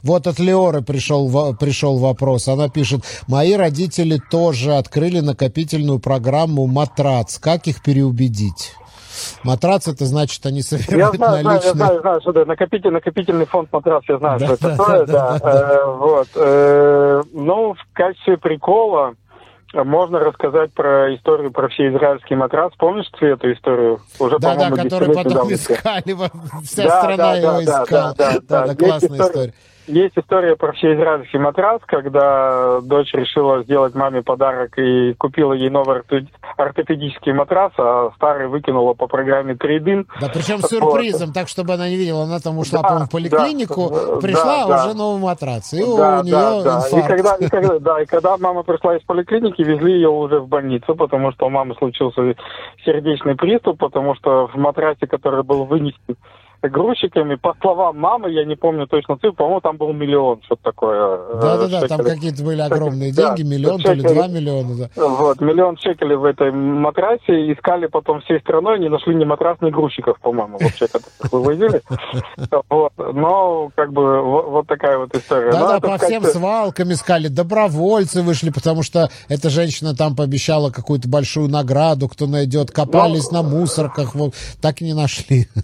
Вот 0.04 0.28
от 0.28 0.40
Леоры 0.40 0.82
пришел, 0.82 1.30
пришел 1.60 1.98
вопрос. 1.98 2.48
Она 2.48 2.70
пишет, 2.70 3.02
мои 3.28 3.56
родители 3.56 4.20
тоже 4.32 4.76
открыли 4.76 5.20
накопительную 5.20 6.00
программу 6.00 6.68
«Матрац». 6.68 7.38
Как 7.40 7.68
их 7.68 7.84
переубедить? 7.84 8.76
Матрац 9.44 9.88
это 9.88 10.06
значит, 10.06 10.46
они 10.46 10.62
собирают 10.62 11.14
я 11.14 11.18
знаю, 11.18 11.44
наличные... 11.44 11.70
Я 11.70 11.74
знаю, 11.74 12.02
знаю, 12.02 12.22
что 12.22 12.32
это 12.32 12.46
накопитель, 12.46 12.92
накопительный 12.92 13.46
фонд 13.46 13.72
матрац, 13.72 14.04
я 14.08 14.18
знаю, 14.18 14.40
да, 14.40 14.46
что 14.46 14.54
это 14.56 14.68
да, 14.68 14.76
такое, 14.78 15.06
да. 15.06 15.14
да, 15.14 15.40
да. 15.40 15.74
Э, 15.74 15.96
вот. 15.96 16.28
Э, 16.36 17.24
ну, 17.34 17.74
в 17.74 17.94
качестве 17.94 18.38
прикола 18.38 19.14
можно 19.74 20.20
рассказать 20.20 20.74
про 20.74 21.14
историю 21.14 21.52
про 21.52 21.68
всеизраильский 21.68 22.36
матрас. 22.36 22.72
Помнишь 22.78 23.08
ты 23.20 23.28
эту 23.28 23.52
историю? 23.52 24.00
Уже, 24.20 24.40
да, 24.40 24.56
да, 24.56 24.72
которую 24.72 25.14
потом 25.14 25.34
давно. 25.34 25.54
искали, 25.54 26.16
вся 26.64 26.84
да, 26.84 27.00
страна 27.00 27.18
да, 27.18 27.36
его 27.36 27.52
да, 27.52 27.64
искала. 27.64 27.88
Да, 27.88 28.14
да, 28.14 28.32
да, 28.32 28.40
да, 28.48 28.68
да, 28.68 28.76
классная 28.76 29.20
история. 29.20 29.30
история. 29.30 29.54
Есть 29.88 30.17
история 30.17 30.58
про 30.58 30.74
всеизраильский 30.74 31.39
матрас, 31.39 31.82
когда 31.86 32.82
дочь 32.82 33.13
решила 33.13 33.63
сделать 33.63 33.96
маме 33.96 34.22
подарок 34.22 34.77
и 34.77 35.13
купила 35.13 35.53
ей 35.53 35.70
новый 35.70 36.01
ортопедический 36.58 37.32
матрас, 37.32 37.72
а 37.77 38.12
старый 38.15 38.50
выкинула 38.50 38.94
по 38.94 39.08
программе 39.08 39.56
трейдин. 39.56 40.06
Да, 40.20 40.29
причем 40.34 40.60
сюрпризом, 40.60 41.27
вот. 41.27 41.36
так, 41.36 41.48
чтобы 41.48 41.74
она 41.74 41.88
не 41.88 41.96
видела. 41.96 42.24
Она 42.24 42.39
там 42.39 42.58
ушла, 42.58 42.82
да, 42.82 42.89
по 42.89 43.06
в 43.06 43.10
поликлинику, 43.10 43.89
да, 43.89 44.20
пришла, 44.20 44.67
да, 44.67 44.75
уже 44.75 44.89
да. 44.89 44.94
новый 44.94 45.22
матрас. 45.22 45.74
И 45.74 45.79
да, 45.79 46.20
у 46.20 46.24
нее 46.24 46.32
да, 46.34 46.63
да. 46.63 46.75
инфаркт. 46.77 46.94
И 46.94 47.08
когда, 47.08 47.36
и 47.36 47.48
когда, 47.48 47.79
да, 47.79 48.01
и 48.01 48.06
когда 48.06 48.38
мама 48.38 48.63
пришла 48.63 48.98
из 48.98 49.03
поликлиники, 49.03 49.62
везли 49.62 49.94
ее 49.94 50.10
уже 50.10 50.41
в 50.41 50.50
больницу, 50.50 50.96
потому 50.96 51.32
что 51.32 51.46
у 51.46 51.50
мамы 51.50 51.75
случился 51.75 52.36
сердечный 52.84 53.36
приступ, 53.36 53.79
потому 53.79 54.15
что 54.15 54.48
в 54.48 54.56
матрасе, 54.56 55.08
который 55.08 55.44
был 55.44 55.63
вынесен 55.63 56.17
грузчиками. 56.62 57.36
По 57.36 57.56
словам 57.62 58.00
мамы, 58.00 58.32
я 58.32 58.46
не 58.46 58.56
помню 58.56 58.88
точно 58.88 59.16
цифру, 59.16 59.34
по-моему, 59.34 59.62
там 59.62 59.78
был 59.78 59.94
миллион, 59.94 60.42
что-то 60.44 60.64
такое. 60.64 60.98
Э, 60.98 61.40
Да-да-да, 61.42 61.88
там 61.88 62.04
какие-то 62.04 62.44
были 62.44 62.62
огромные 62.62 63.12
деньги, 63.12 63.44
да, 63.44 63.50
миллион, 63.50 63.82
то 63.82 63.94
ли 63.94 64.02
два 64.02 64.28
миллиона. 64.28 64.90
Да. 64.96 65.08
Вот, 65.08 65.42
миллион 65.42 65.78
шекелей 65.78 66.16
в 66.16 66.26
этой 66.26 66.52
матрасе. 66.52 67.52
Искали 67.52 67.88
потом 67.88 68.22
всей 68.22 68.40
страной, 68.40 68.80
не 68.80 68.90
нашли 68.90 69.16
ни 69.16 69.26
матрас, 69.26 69.58
ни 69.62 69.70
грузчиков, 69.70 70.20
по-моему, 70.20 70.58
вообще, 70.60 70.88
которых 70.88 71.32
вывозили. 71.32 71.82
Вот, 72.70 72.94
но, 72.98 73.70
как 73.76 73.92
бы, 73.92 74.22
вот 74.22 74.68
такая 74.68 74.98
вот 74.98 75.14
история. 75.16 75.52
Да-да, 75.52 75.80
по 75.80 75.98
всем 75.98 76.24
свалкам 76.24 76.92
искали, 76.92 77.28
добровольцы 77.28 78.22
вышли, 78.22 78.50
потому 78.50 78.84
что 78.84 79.10
эта 79.30 79.50
женщина 79.50 79.96
там 79.96 80.16
пообещала 80.16 80.70
какую-то 80.70 81.08
большую 81.08 81.50
награду, 81.50 82.08
кто 82.08 82.28
найдет, 82.28 82.72
копались 82.72 83.32
на 83.32 83.44
мусорках, 83.44 84.14
так 84.62 84.82
и 84.82 84.86
не 84.86 84.94
нашли. 84.94 85.48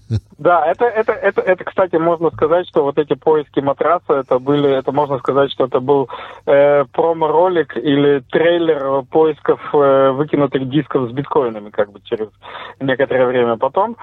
Да, 0.44 0.66
это, 0.66 0.83
это, 0.86 1.14
это, 1.14 1.42
это, 1.42 1.64
кстати, 1.64 1.96
можно 1.96 2.30
сказать, 2.32 2.68
что 2.68 2.84
вот 2.84 2.98
эти 2.98 3.14
поиски 3.14 3.60
матраса, 3.60 4.14
это 4.14 4.40
были, 4.40 4.70
это 4.70 4.92
можно 4.92 5.18
сказать, 5.20 5.52
что 5.52 5.66
это 5.66 5.80
был 5.80 6.10
э, 6.46 6.86
промо-ролик 6.86 7.78
или 7.78 8.24
трейлер 8.32 9.04
поисков 9.04 9.60
э, 9.74 10.12
выкинутых 10.12 10.70
дисков 10.70 11.10
с 11.10 11.14
биткоинами, 11.14 11.70
как 11.70 11.92
бы 11.92 12.00
через 12.04 12.30
некоторое 12.80 13.26
время 13.28 13.58
потом. 13.58 13.98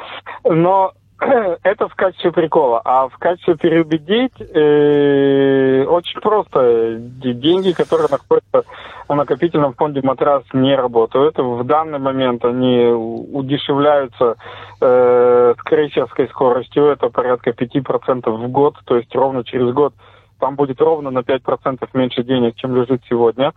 Но 0.45 0.93
это 1.63 1.89
в 1.89 1.95
качестве 1.95 2.33
прикола. 2.33 2.81
А 2.85 3.09
в 3.09 3.19
качестве 3.19 3.57
переубедить 3.57 4.33
э, 4.41 5.85
очень 5.85 6.21
просто. 6.21 6.97
Деньги, 6.99 7.73
которые 7.73 8.09
находятся 8.11 8.65
в 9.09 9.15
накопительном 9.15 9.75
фонде 9.75 10.01
матрас, 10.03 10.45
не 10.53 10.75
работают. 10.75 11.37
В 11.37 11.65
данный 11.65 11.99
момент 11.99 12.45
они 12.45 12.87
удешевляются 12.87 14.37
э, 14.81 15.55
с 15.59 15.63
крейсерской 15.63 16.29
скоростью. 16.29 16.87
Это 16.87 17.11
порядка 17.11 17.51
5% 17.51 18.31
в 18.31 18.49
год. 18.49 18.77
То 18.87 18.97
есть 18.97 19.15
ровно 19.15 19.45
через 19.45 19.73
год 19.75 19.93
там 20.39 20.57
будет 20.57 20.81
ровно 20.81 21.11
на 21.11 21.19
5% 21.19 21.87
меньше 21.93 22.23
денег, 22.23 22.57
чем 22.57 22.75
лежит 22.75 23.03
сегодня. 23.09 23.53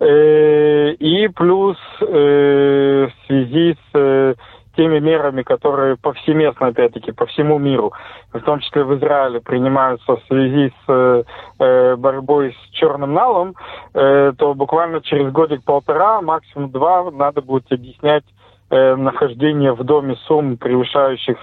Э, 0.00 0.92
и 0.92 1.28
плюс 1.28 1.76
э, 2.00 3.08
в 3.08 3.26
связи 3.26 3.76
с... 3.92 4.36
Э, 4.72 4.76
теми 4.76 4.98
мерами, 5.00 5.42
которые 5.42 5.96
повсеместно, 5.96 6.68
опять-таки, 6.68 7.12
по 7.12 7.26
всему 7.26 7.58
миру, 7.58 7.92
в 8.32 8.40
том 8.40 8.60
числе 8.60 8.84
в 8.84 8.94
Израиле, 8.98 9.40
принимаются 9.40 10.16
в 10.16 10.22
связи 10.26 10.72
с 10.86 11.24
э, 11.58 11.96
борьбой 11.96 12.52
с 12.54 12.70
черным 12.70 13.12
налом, 13.12 13.54
э, 13.94 14.32
то 14.36 14.54
буквально 14.54 15.00
через 15.00 15.30
годик-полтора, 15.32 16.20
максимум 16.22 16.70
два, 16.70 17.10
надо 17.10 17.42
будет 17.42 17.70
объяснять 17.70 18.24
э, 18.70 18.96
нахождение 18.96 19.72
в 19.72 19.84
доме 19.84 20.16
сумм, 20.26 20.56
превышающих, 20.56 21.36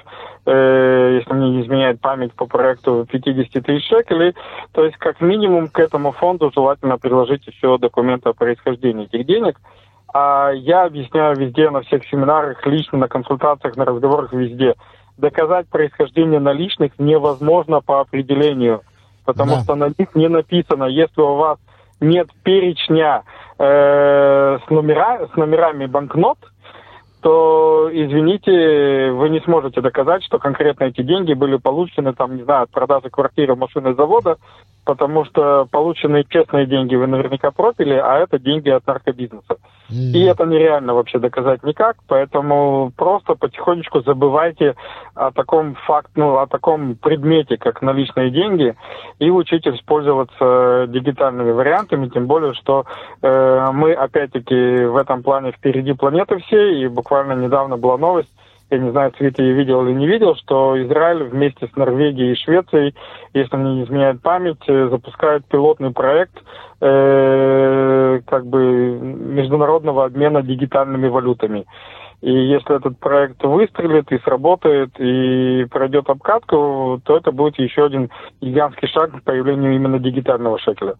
э, 0.45 1.19
если 1.19 1.33
мне 1.33 1.49
не 1.51 1.61
изменяет 1.61 2.01
память 2.01 2.33
по 2.33 2.45
проекту, 2.47 3.05
50 3.09 3.63
тысяч 3.63 3.87
шекелей. 3.87 4.33
То 4.73 4.83
есть, 4.83 4.97
как 4.97 5.21
минимум, 5.21 5.67
к 5.69 5.79
этому 5.79 6.11
фонду 6.11 6.51
желательно 6.53 6.97
приложить 6.97 7.45
еще 7.47 7.77
документы 7.77 8.29
о 8.29 8.33
происхождении 8.33 9.05
этих 9.05 9.25
денег. 9.25 9.57
А 10.13 10.51
я 10.51 10.85
объясняю 10.85 11.35
везде, 11.35 11.69
на 11.69 11.81
всех 11.81 12.05
семинарах, 12.07 12.65
лично, 12.65 12.97
на 12.97 13.07
консультациях, 13.07 13.75
на 13.75 13.85
разговорах 13.85 14.33
везде. 14.33 14.75
Доказать 15.17 15.67
происхождение 15.67 16.39
наличных 16.39 16.93
невозможно 16.97 17.81
по 17.81 17.99
определению, 17.99 18.81
потому 19.25 19.55
да. 19.55 19.61
что 19.61 19.75
на 19.75 19.91
них 19.97 20.15
не 20.15 20.29
написано, 20.29 20.85
если 20.85 21.21
у 21.21 21.35
вас 21.35 21.59
нет 21.99 22.29
перечня 22.43 23.23
э, 23.59 24.57
с, 24.65 24.69
номера, 24.69 25.27
с 25.27 25.35
номерами 25.35 25.85
банкнот, 25.85 26.37
то, 27.21 27.89
извините, 27.91 29.11
вы 29.11 29.29
не 29.29 29.41
сможете 29.41 29.81
доказать, 29.81 30.23
что 30.23 30.39
конкретно 30.39 30.85
эти 30.85 31.01
деньги 31.01 31.33
были 31.33 31.57
получены, 31.57 32.13
там, 32.13 32.37
не 32.37 32.43
знаю, 32.43 32.63
от 32.63 32.71
продажи 32.71 33.09
квартиры, 33.09 33.55
машины, 33.55 33.93
завода, 33.93 34.37
потому 34.85 35.25
что 35.25 35.67
полученные 35.69 36.23
честные 36.23 36.65
деньги 36.65 36.95
вы 36.95 37.07
наверняка 37.07 37.51
пропили, 37.51 37.93
а 37.93 38.19
это 38.19 38.39
деньги 38.39 38.69
от 38.69 38.87
наркобизнеса. 38.87 39.57
И 39.89 40.23
это 40.23 40.45
нереально 40.45 40.93
вообще 40.93 41.17
доказать 41.17 41.63
никак, 41.63 41.97
поэтому 42.07 42.91
просто 42.95 43.35
потихонечку 43.35 44.01
забывайте 44.01 44.75
о 45.15 45.31
таком 45.31 45.75
факт, 45.75 46.11
ну, 46.15 46.37
о 46.37 46.47
таком 46.47 46.95
предмете, 46.95 47.57
как 47.57 47.81
наличные 47.81 48.29
деньги, 48.29 48.75
и 49.17 49.29
учитесь 49.31 49.81
пользоваться 49.81 50.85
дигитальными 50.89 51.51
вариантами, 51.51 52.07
тем 52.09 52.27
более, 52.27 52.53
что 52.53 52.85
э, 53.21 53.69
мы, 53.73 53.93
опять-таки, 53.93 54.85
в 54.85 54.95
этом 54.95 55.23
плане 55.23 55.51
впереди 55.51 55.93
планеты 55.93 56.37
всей, 56.39 56.83
и 56.83 56.87
буквально 56.87 57.33
недавно 57.33 57.77
была 57.77 57.97
новость, 57.97 58.29
я 58.71 58.77
не 58.77 58.91
знаю, 58.91 59.11
Цвета 59.17 59.41
я 59.41 59.53
видел 59.53 59.85
или 59.85 59.93
не 59.93 60.07
видел, 60.07 60.35
что 60.35 60.81
Израиль 60.83 61.23
вместе 61.23 61.67
с 61.67 61.75
Норвегией 61.75 62.33
и 62.33 62.35
Швецией, 62.35 62.93
если 63.33 63.55
мне 63.55 63.75
не 63.75 63.83
изменяет 63.83 64.21
память, 64.21 64.61
э, 64.67 64.89
запускают 64.89 65.45
пилотный 65.45 65.91
проект 65.91 66.37
э, 66.81 68.21
как 68.27 68.45
бы 68.45 68.61
международного 68.61 70.05
обмена 70.05 70.43
дигитальными 70.43 71.07
валютами. 71.07 71.65
И 72.21 72.31
если 72.31 72.75
этот 72.75 72.99
проект 72.99 73.41
выстрелит 73.43 74.11
и 74.11 74.19
сработает, 74.19 74.89
и 74.99 75.65
пройдет 75.65 76.09
обкатку, 76.09 77.01
то 77.05 77.17
это 77.17 77.31
будет 77.31 77.57
еще 77.59 77.85
один 77.85 78.09
гигантский 78.41 78.89
шаг 78.89 79.11
к 79.11 79.23
появлению 79.23 79.75
именно 79.75 79.99
дигитального 79.99 80.59
шекеля. 80.59 80.95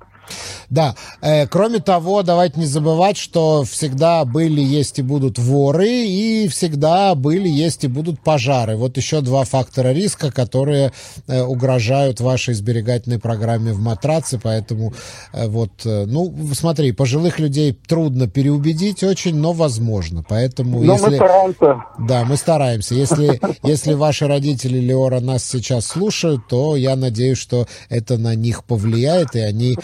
Да. 0.70 0.96
Э, 1.22 1.48
кроме 1.48 1.80
того, 1.80 2.22
давайте 2.24 2.60
не 2.60 2.66
забывать, 2.66 3.18
что 3.18 3.64
всегда 3.64 4.24
были, 4.26 4.62
есть 4.62 5.00
и 5.00 5.02
будут 5.02 5.40
воры, 5.40 5.90
и 5.90 6.48
всегда 6.48 7.16
были, 7.16 7.48
есть 7.48 7.84
и 7.84 7.88
будут 7.88 8.22
пожары. 8.22 8.76
Вот 8.76 8.98
еще 8.98 9.22
два 9.22 9.44
фактора 9.44 9.90
риска, 9.90 10.32
которые 10.32 10.92
э, 11.28 11.42
угрожают 11.42 12.22
вашей 12.22 12.54
сберегательной 12.54 13.20
программе 13.20 13.74
в 13.74 13.80
матраце, 13.80 14.40
поэтому 14.42 14.94
э, 15.34 15.48
вот, 15.48 15.72
ну, 15.84 16.34
смотри, 16.54 16.92
пожилых 16.92 17.40
людей 17.40 17.78
трудно 17.88 18.28
переубедить 18.28 19.04
очень, 19.04 19.36
но 19.36 19.54
возможно. 19.54 20.24
Поэтому, 20.28 20.84
но 20.84 20.94
если... 20.94 21.09
мы 21.10 21.16
стараемся. 21.16 21.86
Да, 21.98 22.24
мы 22.26 22.36
стараемся. 22.36 22.96
Если, 22.96 23.40
если 23.64 23.94
ваши 23.94 24.28
родители 24.28 24.78
Леора 24.80 25.20
нас 25.20 25.44
сейчас 25.44 25.88
слушают, 25.88 26.48
то 26.48 26.76
я 26.76 26.96
надеюсь, 26.96 27.38
что 27.40 27.66
это 27.90 28.18
на 28.18 28.36
них 28.36 28.64
повлияет, 28.64 29.36
и 29.36 29.40
они 29.40 29.76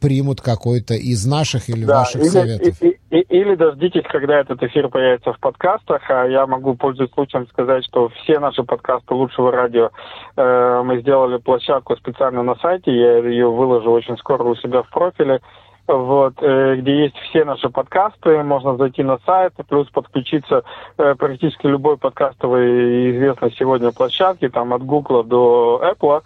примут 0.00 0.40
какой-то 0.40 0.94
из 0.94 1.26
наших 1.26 1.68
или 1.68 1.84
да, 1.84 2.00
ваших 2.00 2.22
или, 2.22 2.28
советов. 2.28 2.82
И, 2.82 2.98
и, 3.10 3.20
или 3.20 3.54
дождитесь, 3.54 4.04
когда 4.08 4.40
этот 4.40 4.62
эфир 4.62 4.88
появится 4.88 5.32
в 5.32 5.40
подкастах, 5.40 6.02
а 6.10 6.24
я 6.24 6.46
могу, 6.46 6.74
пользуясь 6.74 7.12
случаем, 7.12 7.46
сказать, 7.48 7.84
что 7.84 8.10
все 8.10 8.38
наши 8.38 8.62
подкасты 8.62 9.14
лучшего 9.14 9.50
радио 9.52 9.90
э, 10.36 10.82
мы 10.84 11.00
сделали 11.00 11.38
площадку 11.38 11.96
специально 11.96 12.42
на 12.42 12.56
сайте, 12.56 12.94
я 12.94 13.18
ее 13.18 13.50
выложу 13.50 13.90
очень 13.90 14.16
скоро 14.18 14.44
у 14.44 14.54
себя 14.56 14.82
в 14.82 14.90
профиле 14.90 15.40
вот, 15.88 16.34
э, 16.42 16.76
где 16.76 17.04
есть 17.04 17.16
все 17.16 17.44
наши 17.44 17.70
подкасты, 17.70 18.42
можно 18.42 18.76
зайти 18.76 19.02
на 19.02 19.18
сайт, 19.24 19.54
плюс 19.68 19.88
подключиться 19.88 20.62
э, 20.98 21.14
практически 21.14 21.66
любой 21.66 21.96
подкастовой 21.96 23.10
известной 23.16 23.52
сегодня 23.52 23.90
площадке, 23.90 24.50
там 24.50 24.74
от 24.74 24.84
Google 24.84 25.24
до 25.24 25.82
Apple, 25.82 26.22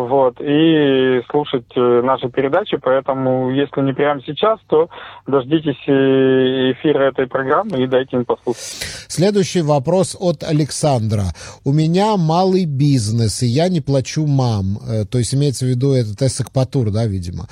вот, 0.00 0.40
и 0.40 1.22
слушать 1.30 1.66
э, 1.76 2.02
наши 2.02 2.28
передачи, 2.28 2.76
поэтому 2.76 3.50
если 3.50 3.80
не 3.82 3.92
прямо 3.92 4.20
сейчас, 4.26 4.58
то 4.68 4.88
дождитесь 5.26 5.82
эфира 5.86 7.04
этой 7.10 7.26
программы 7.26 7.82
и 7.82 7.86
дайте 7.86 8.16
им 8.16 8.24
послушать. 8.24 8.62
Следующий 9.08 9.62
вопрос 9.62 10.16
от 10.18 10.42
Александра. 10.42 11.24
У 11.64 11.72
меня 11.72 12.16
малый 12.16 12.66
бизнес, 12.66 13.42
и 13.42 13.46
я 13.46 13.68
не 13.68 13.80
плачу 13.80 14.26
мам, 14.26 14.78
то 15.10 15.18
есть 15.18 15.34
имеется 15.34 15.64
в 15.64 15.68
виду 15.68 15.92
этот 15.92 16.20
эсэкпатур, 16.22 16.90
да, 16.90 17.06
видимо. 17.06 17.46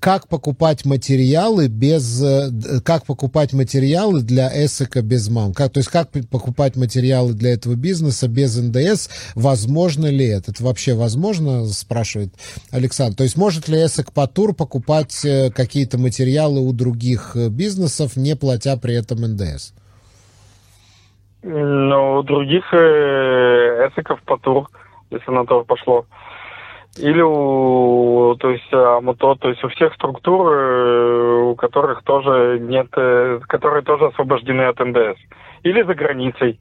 Как 0.00 0.28
покупать 0.28 0.84
материалы 0.84 1.68
без... 1.68 2.22
Э, 2.22 2.50
как 2.84 3.04
покупать 3.06 3.52
материалы 3.52 4.22
для 4.22 4.50
эсэка 4.64 5.02
без 5.02 5.28
мам? 5.28 5.52
Как, 5.52 5.72
то 5.72 5.78
есть 5.78 5.90
как 5.90 6.10
покупать 6.30 6.76
материалы 6.76 7.32
для 7.32 7.54
этого 7.54 7.74
бизнеса 7.74 8.28
без 8.28 8.56
НДС? 8.56 9.08
Возможно 9.34 10.06
ли 10.06 10.26
это? 10.26 10.50
Это 10.50 10.64
вообще 10.64 10.94
возможно, 10.94 11.55
спрашивает 11.64 12.30
Александр. 12.70 13.16
То 13.16 13.22
есть 13.24 13.36
может 13.36 13.68
ли 13.68 13.84
эсэк 13.84 14.12
по 14.12 14.26
тур 14.26 14.54
покупать 14.54 15.24
э, 15.24 15.50
какие-то 15.50 15.98
материалы 15.98 16.60
у 16.60 16.72
других 16.72 17.36
э, 17.36 17.48
бизнесов, 17.48 18.16
не 18.16 18.36
платя 18.36 18.76
при 18.76 18.94
этом 18.94 19.18
НДС? 19.22 19.72
Ну, 21.42 22.18
у 22.18 22.22
других 22.22 22.64
эсэков 22.74 24.20
по 24.22 24.36
тур, 24.38 24.68
если 25.10 25.30
на 25.30 25.46
то 25.46 25.64
пошло, 25.64 26.04
или 26.98 27.20
у, 27.20 28.36
то 28.36 28.50
есть, 28.50 28.72
АМУТО, 28.72 29.36
то 29.36 29.48
есть 29.50 29.62
у 29.64 29.68
всех 29.68 29.94
структур, 29.94 30.50
э, 30.50 31.42
у 31.50 31.54
которых 31.54 32.02
тоже 32.02 32.58
нет, 32.60 32.86
э, 32.96 33.40
которые 33.48 33.82
тоже 33.82 34.06
освобождены 34.06 34.62
от 34.62 34.78
НДС. 34.78 35.18
Или 35.62 35.82
за 35.82 35.94
границей. 35.94 36.58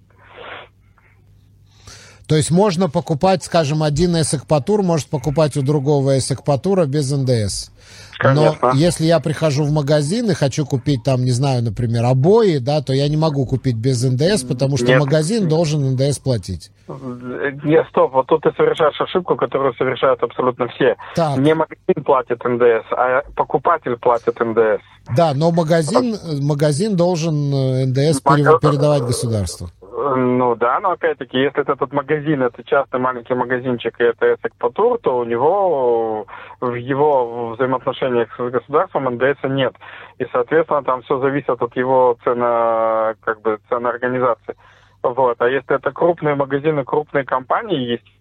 То 2.28 2.36
есть 2.36 2.52
можно 2.52 2.90
покупать, 2.90 3.44
скажем, 3.44 3.84
один 3.84 4.20
эсэкпатур 4.20 4.82
может 4.82 5.10
покупать 5.10 5.56
у 5.58 5.62
другого 5.62 6.18
эсэкпатура 6.18 6.86
без 6.86 7.12
НДС. 7.12 7.70
Конечно. 8.18 8.58
Но 8.62 8.72
если 8.74 9.06
я 9.06 9.20
прихожу 9.20 9.64
в 9.64 9.72
магазин 9.72 10.30
и 10.32 10.34
хочу 10.34 10.66
купить 10.66 11.04
там, 11.04 11.24
не 11.24 11.32
знаю, 11.32 11.64
например, 11.64 12.06
обои, 12.06 12.58
да, 12.58 12.82
то 12.82 12.94
я 12.94 13.08
не 13.10 13.18
могу 13.18 13.46
купить 13.46 13.76
без 13.76 14.04
НДС, 14.04 14.44
потому 14.44 14.78
что 14.78 14.88
Нет. 14.88 15.00
магазин 15.00 15.48
должен 15.48 15.94
НДС 15.94 16.20
платить. 16.20 16.72
Нет, 16.88 17.86
стоп, 17.90 18.14
вот 18.14 18.28
тут 18.28 18.44
ты 18.44 18.52
совершаешь 18.56 19.00
ошибку, 19.02 19.36
которую 19.36 19.74
совершают 19.76 20.22
абсолютно 20.24 20.68
все. 20.70 20.96
Так. 21.16 21.38
Не 21.38 21.54
магазин 21.54 22.04
платит 22.06 22.44
НДС, 22.44 22.86
а 22.92 23.22
покупатель 23.36 23.98
платит 23.98 24.40
НДС. 24.40 24.82
Да, 25.16 25.34
но 25.36 25.52
магазин, 25.52 26.16
магазин 26.42 26.96
должен 26.96 27.54
э, 27.54 27.86
НДС 27.86 28.22
передавать 28.22 29.04
государству. 29.04 29.70
Ну 29.98 30.56
да, 30.56 30.82
но 30.82 30.92
опять-таки, 30.92 31.38
если 31.40 31.62
это 31.62 31.72
этот 31.72 31.94
магазин, 31.94 32.44
это 32.44 32.62
частный 32.66 33.00
маленький 33.00 33.34
магазинчик, 33.34 33.98
и 34.02 34.04
это 34.04 34.34
Эсэкпатур, 34.34 35.00
то 35.00 35.20
у 35.20 35.24
него 35.24 36.28
в 36.60 36.74
его 36.74 37.52
взаимоотношениях 37.52 38.30
с 38.36 38.52
государством 38.52 39.06
НДС 39.06 39.42
нет. 39.46 39.74
И, 40.18 40.26
соответственно, 40.34 40.84
там 40.84 41.02
все 41.04 41.18
зависит 41.20 41.50
от 41.50 41.74
его 41.78 42.18
цена, 42.26 43.16
как 43.22 43.42
бы, 43.42 43.58
цены 43.70 43.88
организации. 43.88 44.58
Вот. 45.02 45.42
А 45.42 45.48
если 45.48 45.76
это 45.78 45.94
крупные 45.94 46.36
магазины, 46.36 46.84
крупные 46.84 47.24
компании 47.24 47.92
есть, 47.92 48.20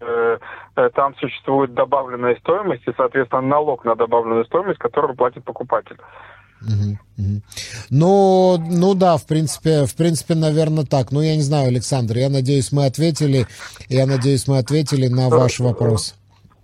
э, 0.00 0.38
э, 0.74 0.90
там 0.94 1.14
существует 1.16 1.74
добавленная 1.74 2.34
стоимость 2.40 2.88
и, 2.88 2.94
соответственно, 2.96 3.42
налог 3.42 3.84
на 3.84 3.94
добавленную 3.94 4.46
стоимость, 4.46 4.80
которую 4.80 5.14
платит 5.14 5.44
покупатель. 5.44 5.98
Ну, 7.90 8.58
ну 8.58 8.94
да, 8.94 9.16
в 9.16 9.26
принципе, 9.26 9.86
в 9.86 9.94
принципе, 9.94 10.34
наверное, 10.34 10.84
так. 10.84 11.12
Ну, 11.12 11.20
я 11.20 11.36
не 11.36 11.42
знаю, 11.42 11.68
Александр, 11.68 12.18
я 12.18 12.28
надеюсь, 12.28 12.72
мы 12.72 12.86
ответили, 12.86 13.46
я 13.88 14.06
надеюсь, 14.06 14.46
мы 14.46 14.58
ответили 14.58 15.08
на 15.08 15.28
ваш 15.28 15.60
вопрос. 15.60 16.14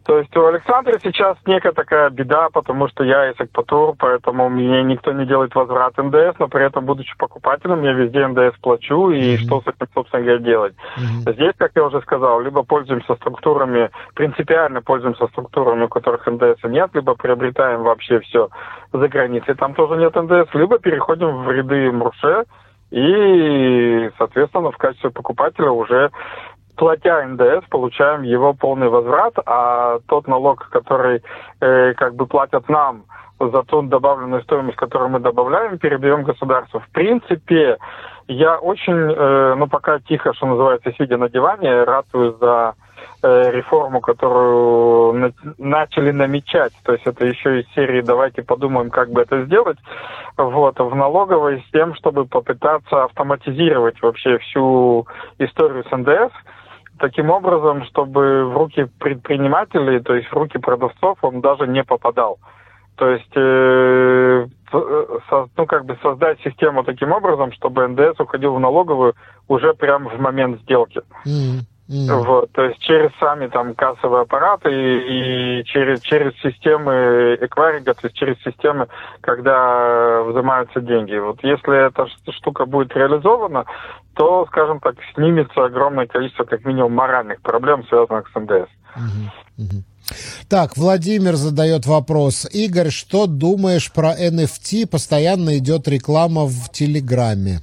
То 0.04 0.18
есть 0.18 0.36
у 0.36 0.44
Александра 0.44 0.98
сейчас 1.02 1.38
некая 1.46 1.72
такая 1.72 2.10
беда, 2.10 2.48
потому 2.52 2.88
что 2.88 3.04
я 3.04 3.30
из 3.30 3.36
Экпатур, 3.40 3.94
поэтому 3.98 4.50
мне 4.50 4.82
никто 4.82 5.12
не 5.12 5.24
делает 5.24 5.54
возврат 5.54 5.96
НДС, 5.96 6.38
но 6.38 6.48
при 6.48 6.66
этом, 6.66 6.84
будучи 6.84 7.16
покупателем, 7.16 7.82
я 7.82 7.92
везде 7.92 8.26
ндс 8.26 8.58
плачу, 8.60 9.10
и 9.10 9.34
mm-hmm. 9.34 9.36
что 9.38 9.62
с 9.62 9.66
этим, 9.66 9.86
собственно 9.94 10.22
говоря, 10.22 10.38
делать? 10.40 10.74
Mm-hmm. 10.98 11.32
Здесь, 11.32 11.54
как 11.56 11.72
я 11.74 11.86
уже 11.86 12.02
сказал, 12.02 12.40
либо 12.40 12.62
пользуемся 12.64 13.14
структурами, 13.14 13.90
принципиально 14.14 14.82
пользуемся 14.82 15.26
структурами, 15.28 15.84
у 15.84 15.88
которых 15.88 16.26
НДС 16.26 16.62
нет, 16.64 16.90
либо 16.92 17.14
приобретаем 17.14 17.82
вообще 17.82 18.20
все 18.20 18.50
за 18.92 19.08
границей, 19.08 19.54
там 19.54 19.74
тоже 19.74 19.96
нет 19.96 20.14
НДС, 20.14 20.52
либо 20.52 20.78
переходим 20.78 21.44
в 21.44 21.50
ряды 21.50 21.90
МРУШЕ, 21.90 22.44
И, 22.90 24.10
соответственно, 24.18 24.70
в 24.70 24.76
качестве 24.76 25.10
покупателя 25.10 25.70
уже 25.70 26.10
платя 26.76 27.26
НДС, 27.26 27.66
получаем 27.68 28.22
его 28.22 28.52
полный 28.54 28.88
возврат, 28.88 29.34
а 29.46 29.98
тот 30.06 30.26
налог, 30.28 30.68
который 30.70 31.22
э, 31.60 31.94
как 31.94 32.14
бы 32.14 32.26
платят 32.26 32.68
нам 32.68 33.04
за 33.40 33.62
ту 33.64 33.82
добавленную 33.82 34.42
стоимость, 34.42 34.76
которую 34.76 35.10
мы 35.10 35.20
добавляем, 35.20 35.78
передаем 35.78 36.22
государству. 36.22 36.80
В 36.80 36.88
принципе, 36.90 37.78
я 38.28 38.56
очень, 38.56 38.94
э, 38.94 39.54
ну 39.56 39.66
пока 39.66 39.98
тихо, 39.98 40.32
что 40.34 40.46
называется, 40.46 40.92
сидя 40.92 41.16
на 41.16 41.28
диване, 41.28 41.82
ратую 41.82 42.36
за 42.38 42.74
э, 43.22 43.50
реформу, 43.50 44.00
которую 44.00 45.12
на, 45.14 45.32
начали 45.58 46.10
намечать. 46.10 46.72
То 46.84 46.92
есть 46.92 47.06
это 47.06 47.26
еще 47.26 47.60
из 47.60 47.74
серии 47.74 48.00
«давайте 48.00 48.42
подумаем, 48.42 48.90
как 48.90 49.10
бы 49.10 49.20
это 49.20 49.44
сделать» 49.44 49.78
вот, 50.36 50.78
в 50.78 50.94
налоговой 50.94 51.60
с 51.60 51.70
тем, 51.70 51.94
чтобы 51.94 52.24
попытаться 52.24 53.04
автоматизировать 53.04 54.00
вообще 54.02 54.38
всю 54.38 55.06
историю 55.38 55.84
с 55.84 55.96
НДС, 55.96 56.32
таким 56.98 57.30
образом, 57.30 57.84
чтобы 57.84 58.46
в 58.46 58.56
руки 58.56 58.86
предпринимателей, 58.98 60.00
то 60.00 60.14
есть 60.14 60.28
в 60.28 60.32
руки 60.32 60.58
продавцов 60.58 61.18
он 61.22 61.40
даже 61.40 61.66
не 61.66 61.84
попадал. 61.84 62.38
То 62.96 63.08
есть, 63.08 63.32
э, 63.34 64.46
со, 64.70 65.48
ну, 65.56 65.66
как 65.66 65.84
бы 65.84 65.98
создать 66.00 66.40
систему 66.42 66.84
таким 66.84 67.10
образом, 67.12 67.52
чтобы 67.52 67.88
НДС 67.88 68.20
уходил 68.20 68.54
в 68.54 68.60
налоговую 68.60 69.14
уже 69.48 69.74
прямо 69.74 70.10
в 70.10 70.20
момент 70.20 70.60
сделки. 70.62 71.00
Mm-hmm. 71.26 71.73
Mm. 71.86 72.22
Вот, 72.24 72.50
то 72.52 72.64
есть 72.64 72.80
через 72.80 73.10
сами 73.20 73.46
там 73.48 73.74
кассовые 73.74 74.22
аппараты 74.22 74.70
и, 74.70 75.60
и 75.60 75.64
через, 75.64 76.00
через 76.00 76.32
системы 76.40 77.36
эквайринга, 77.42 77.92
то 77.92 78.06
есть 78.06 78.16
через 78.16 78.38
системы, 78.42 78.88
когда 79.20 80.22
взимаются 80.22 80.80
деньги. 80.80 81.14
Вот 81.16 81.40
если 81.42 81.86
эта 81.86 82.06
штука 82.32 82.64
будет 82.64 82.96
реализована, 82.96 83.66
то, 84.14 84.46
скажем 84.46 84.80
так, 84.80 84.94
снимется 85.14 85.62
огромное 85.62 86.06
количество, 86.06 86.44
как 86.44 86.64
минимум, 86.64 86.94
моральных 86.94 87.42
проблем, 87.42 87.84
связанных 87.88 88.30
с 88.30 88.34
НДС. 88.34 88.70
Mm-hmm. 88.96 89.58
Mm-hmm. 89.58 89.82
Так, 90.48 90.76
Владимир 90.78 91.34
задает 91.36 91.84
вопрос. 91.84 92.46
Игорь, 92.50 92.90
что 92.90 93.26
думаешь 93.26 93.92
про 93.92 94.14
NFT? 94.14 94.86
Постоянно 94.86 95.58
идет 95.58 95.86
реклама 95.88 96.46
в 96.46 96.70
Телеграме. 96.70 97.60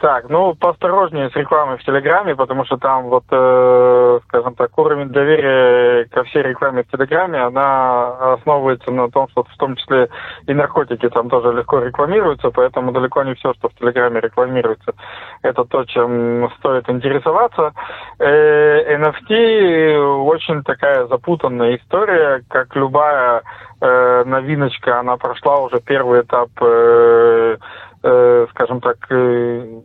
Так, 0.00 0.30
ну, 0.30 0.54
поосторожнее 0.54 1.28
с 1.28 1.36
рекламой 1.36 1.76
в 1.76 1.84
Телеграме, 1.84 2.34
потому 2.34 2.64
что 2.64 2.78
там 2.78 3.10
вот, 3.10 3.24
э, 3.30 4.20
скажем 4.28 4.54
так, 4.54 4.78
уровень 4.78 5.10
доверия 5.10 6.06
ко 6.06 6.24
всей 6.24 6.42
рекламе 6.42 6.84
в 6.84 6.90
Телеграме, 6.90 7.38
она 7.38 8.32
основывается 8.32 8.90
на 8.92 9.10
том, 9.10 9.28
что 9.28 9.44
в 9.44 9.56
том 9.58 9.76
числе 9.76 10.08
и 10.46 10.54
наркотики 10.54 11.06
там 11.10 11.28
тоже 11.28 11.52
легко 11.52 11.80
рекламируются, 11.80 12.50
поэтому 12.50 12.92
далеко 12.92 13.22
не 13.24 13.34
все, 13.34 13.52
что 13.52 13.68
в 13.68 13.74
Телеграме 13.74 14.20
рекламируется, 14.20 14.94
это 15.42 15.64
то, 15.66 15.84
чем 15.84 16.50
стоит 16.58 16.88
интересоваться. 16.88 17.74
Э, 18.18 18.96
NFT 18.96 19.98
очень 20.24 20.62
такая 20.62 21.08
запутанная 21.08 21.76
история, 21.76 22.42
как 22.48 22.74
любая 22.74 23.42
э, 23.82 24.24
новиночка, 24.24 24.98
она 24.98 25.18
прошла 25.18 25.58
уже 25.58 25.78
первый 25.80 26.22
этап 26.22 26.48
э, 26.62 27.58
э, 28.02 28.46
скажем 28.50 28.80
так, 28.80 28.96
э, 29.10 29.80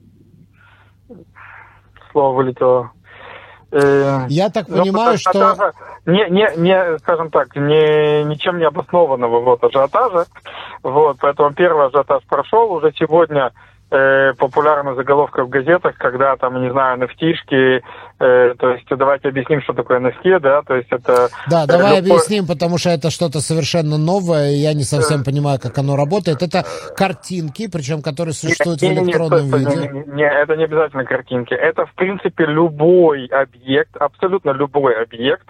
слово 2.15 2.34
вылетело. 2.34 2.91
Э, 3.71 4.25
Я 4.30 4.49
так 4.49 4.69
ну, 4.69 4.84
понимаю, 4.84 5.17
что... 5.17 5.73
Не, 6.06 6.30
не, 6.30 6.49
не, 6.56 6.97
скажем 6.99 7.30
так, 7.30 7.54
не, 7.58 8.23
ничем 8.23 8.58
не 8.58 8.63
обоснованного 8.63 9.41
вот 9.41 9.63
ажиотажа. 9.63 10.25
Вот, 10.82 11.17
поэтому 11.19 11.54
первый 11.54 11.88
ажиотаж 11.88 12.23
прошел. 12.30 12.71
Уже 12.71 12.93
сегодня 12.97 13.51
э, 13.91 14.34
популярна 14.38 14.95
заголовка 14.95 15.43
в 15.43 15.49
газетах, 15.49 15.97
когда 15.97 16.38
там, 16.38 16.62
не 16.62 16.71
знаю, 16.71 16.97
э, 17.51 17.82
то 18.17 18.69
есть 18.69 18.86
давайте 18.89 19.28
объясним, 19.28 19.62
что 19.62 19.73
такое 19.73 19.99
NFT, 19.99 20.39
да, 20.39 20.62
то 20.62 20.75
есть 20.75 20.88
это... 20.91 21.28
Да, 21.49 21.65
э, 21.65 21.67
давай 21.67 21.97
любой... 21.97 22.17
объясним, 22.17 22.47
потому 22.47 22.78
что 22.78 22.89
это 22.89 23.10
что-то 23.10 23.41
совершенно 23.41 23.97
новое, 23.97 24.51
и 24.51 24.56
я 24.56 24.73
не 24.73 24.84
совсем 24.84 25.21
э... 25.21 25.23
понимаю, 25.25 25.60
как 25.62 25.78
оно 25.78 25.95
работает. 25.97 26.41
Это 26.41 26.63
картинки, 26.95 27.69
причем 27.69 28.01
которые 28.01 28.34
существуют 28.34 28.82
не, 28.82 28.89
в 28.89 28.93
электронном 28.93 29.45
не, 29.45 29.51
не, 29.51 29.58
виде. 29.58 29.89
Не, 29.91 30.13
не, 30.13 30.23
это 30.23 30.56
не 30.56 30.63
обязательно 30.63 31.04
картинки, 31.04 31.54
это, 31.54 31.86
в 31.86 31.93
принципе, 31.95 32.45
любой 32.45 33.25
объект, 33.25 33.97
абсолютно 33.97 34.51
любой 34.51 35.01
объект, 35.01 35.47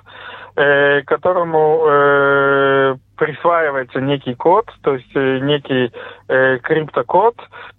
э, 0.56 1.02
которому 1.04 1.86
э, 1.88 2.96
присваивается 3.16 4.02
некий 4.02 4.34
код, 4.34 4.66
то 4.82 4.96
есть 4.96 5.16
э, 5.16 5.40
некий 5.40 5.92
э, 6.28 6.58
криптокод, 6.60 7.36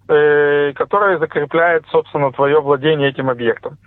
э, 0.07 0.73
который 0.75 1.19
закрепляет, 1.19 1.83
собственно, 1.91 2.31
твое 2.31 2.61
владение 2.61 3.09
этим 3.09 3.29
объектом. 3.29 3.77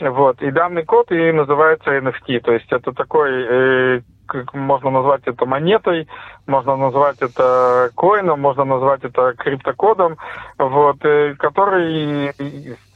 Вот. 0.00 0.42
И 0.42 0.50
данный 0.50 0.84
код 0.84 1.10
и 1.12 1.32
называется 1.32 1.96
NFT. 1.96 2.40
То 2.40 2.52
есть 2.52 2.72
это 2.72 2.92
такой, 2.92 3.30
э, 3.30 4.00
как 4.26 4.54
можно 4.54 4.90
назвать 4.90 5.22
это 5.26 5.46
монетой, 5.46 6.08
можно 6.46 6.76
назвать 6.76 7.18
это 7.20 7.90
коином, 7.96 8.40
можно 8.40 8.64
назвать 8.64 9.04
это 9.04 9.34
криптокодом, 9.34 10.16
вот, 10.58 11.04
э, 11.04 11.34
который 11.38 12.32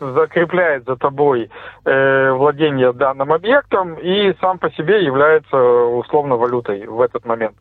закрепляет 0.00 0.84
за 0.84 0.96
тобой 0.96 1.50
э, 1.84 2.30
владение 2.32 2.92
данным 2.92 3.32
объектом 3.32 3.94
и 3.94 4.34
сам 4.40 4.58
по 4.58 4.70
себе 4.70 5.04
является 5.04 5.56
условно 5.56 6.36
валютой 6.36 6.86
в 6.86 7.00
этот 7.00 7.24
момент. 7.24 7.56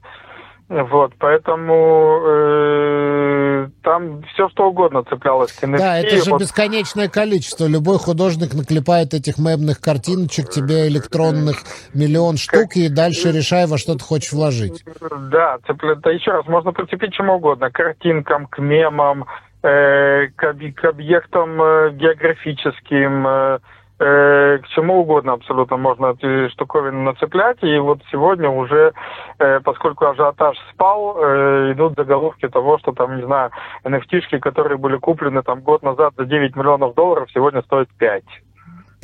Вот, 0.68 1.14
поэтому 1.20 2.22
э, 2.26 3.55
там 3.84 4.24
все 4.34 4.50
что 4.50 4.70
угодно 4.70 5.04
цеплялось 5.04 5.52
к 5.52 5.64
NFT. 5.64 5.78
Да, 5.78 6.00
это 6.00 6.24
же 6.24 6.32
вот... 6.32 6.42
бесконечное 6.42 7.10
количество. 7.10 7.66
Любой 7.66 7.98
художник 7.98 8.54
наклепает 8.54 9.14
этих 9.14 9.38
мемных 9.38 9.82
картиночек, 9.82 10.50
тебе 10.50 10.88
электронных 10.88 11.58
миллион 11.94 12.38
штук, 12.38 12.70
как... 12.70 12.78
и 12.78 12.90
дальше 12.90 13.32
решай, 13.32 13.68
во 13.68 13.78
что 13.78 13.94
ты 13.94 14.04
хочешь 14.04 14.32
вложить. 14.32 14.84
Да, 15.32 15.58
цепля... 15.68 15.96
да 15.96 16.12
еще 16.12 16.32
раз, 16.32 16.46
можно 16.48 16.72
прицепить 16.72 17.14
чему 17.14 17.36
угодно. 17.36 17.70
К 17.70 17.76
картинкам, 17.76 18.48
к 18.48 18.60
мемам, 18.60 19.26
э, 19.64 20.28
к, 20.36 20.54
к 20.76 20.86
объектам 20.86 21.62
э, 21.62 21.92
географическим, 21.94 23.28
э, 23.28 23.60
э, 24.00 24.60
к 24.60 24.68
чему 24.70 25.02
угодно 25.02 25.34
абсолютно 25.34 25.78
можно 25.78 26.16
эти 26.18 26.50
штуковины 26.50 27.02
нацеплять. 27.04 27.58
И 27.64 27.78
вот 27.78 28.00
сегодня 28.12 28.50
уже, 28.50 28.94
э, 29.40 29.60
поскольку 29.62 30.06
ажиотаж 30.06 30.58
спал, 30.74 31.18
э, 31.18 31.72
идут 31.74 31.96
заголовки 31.96 32.48
того, 32.48 32.78
что 32.80 32.92
там, 32.92 33.18
не 33.18 33.26
знаю, 33.26 33.52
nft 33.84 34.40
которые 34.40 34.78
были 34.78 34.98
куплены 34.98 35.42
там 35.44 35.62
год 35.62 35.84
назад 35.84 36.14
за 36.18 36.26
9 36.26 36.56
миллионов 36.56 36.96
долларов, 36.96 37.30
сегодня 37.34 37.62
стоят 37.64 37.90
5. 37.98 38.24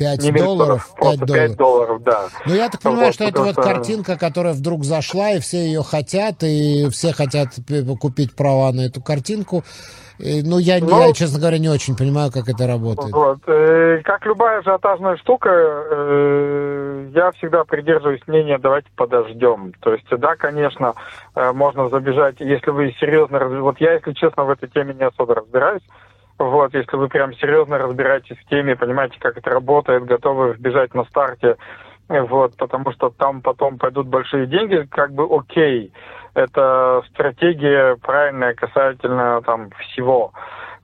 5 0.02 0.22
не 0.22 0.32
долларов? 0.32 0.90
5 1.00 1.18
долларов. 1.20 1.48
5 1.48 1.56
долларов, 1.56 2.02
да. 2.02 2.28
Ну, 2.46 2.54
я 2.54 2.68
так 2.68 2.80
понимаю, 2.80 3.06
вот, 3.06 3.14
что 3.14 3.24
это 3.24 3.42
вот 3.42 3.56
картинка, 3.56 4.16
которая 4.16 4.52
вдруг 4.52 4.84
зашла, 4.84 5.30
и 5.30 5.40
все 5.40 5.58
ее 5.58 5.82
хотят, 5.82 6.42
и 6.42 6.88
все 6.90 7.12
хотят 7.12 7.48
купить 8.00 8.34
права 8.34 8.72
на 8.72 8.82
эту 8.82 9.02
картинку. 9.02 9.64
Ну, 10.18 10.58
я, 10.58 10.78
ну, 10.78 11.06
я, 11.06 11.12
честно 11.12 11.40
говоря, 11.40 11.58
не 11.58 11.68
очень 11.68 11.96
понимаю, 11.96 12.30
как 12.30 12.48
это 12.48 12.66
работает. 12.66 13.12
Вот. 13.12 13.38
Э, 13.46 14.00
как 14.04 14.24
любая 14.24 14.60
ажиотажная 14.60 15.16
штука, 15.16 15.50
э, 15.50 17.08
я 17.12 17.32
всегда 17.32 17.64
придерживаюсь 17.64 18.20
мнения, 18.28 18.58
давайте 18.58 18.88
подождем. 18.94 19.72
То 19.80 19.92
есть, 19.94 20.06
да, 20.10 20.36
конечно, 20.36 20.94
э, 21.34 21.52
можно 21.52 21.88
забежать, 21.88 22.36
если 22.38 22.70
вы 22.70 22.94
серьезно... 23.00 23.40
Вот 23.62 23.80
я, 23.80 23.94
если 23.94 24.12
честно, 24.12 24.44
в 24.44 24.50
этой 24.50 24.68
теме 24.68 24.94
не 24.94 25.04
особо 25.04 25.34
разбираюсь. 25.34 25.82
Вот, 26.50 26.74
если 26.74 26.96
вы 26.96 27.08
прям 27.08 27.32
серьезно 27.34 27.78
разбираетесь 27.78 28.36
в 28.36 28.48
теме, 28.48 28.76
понимаете, 28.76 29.16
как 29.20 29.36
это 29.36 29.50
работает, 29.50 30.04
готовы 30.04 30.52
вбежать 30.52 30.92
на 30.94 31.04
старте, 31.04 31.56
вот, 32.08 32.56
потому 32.56 32.92
что 32.92 33.10
там 33.10 33.42
потом 33.42 33.78
пойдут 33.78 34.08
большие 34.08 34.46
деньги, 34.46 34.86
как 34.90 35.12
бы 35.12 35.24
окей 35.30 35.92
это 36.34 37.02
стратегия 37.10 37.96
правильная 37.96 38.54
касательно 38.54 39.42
там 39.42 39.70
всего. 39.70 40.32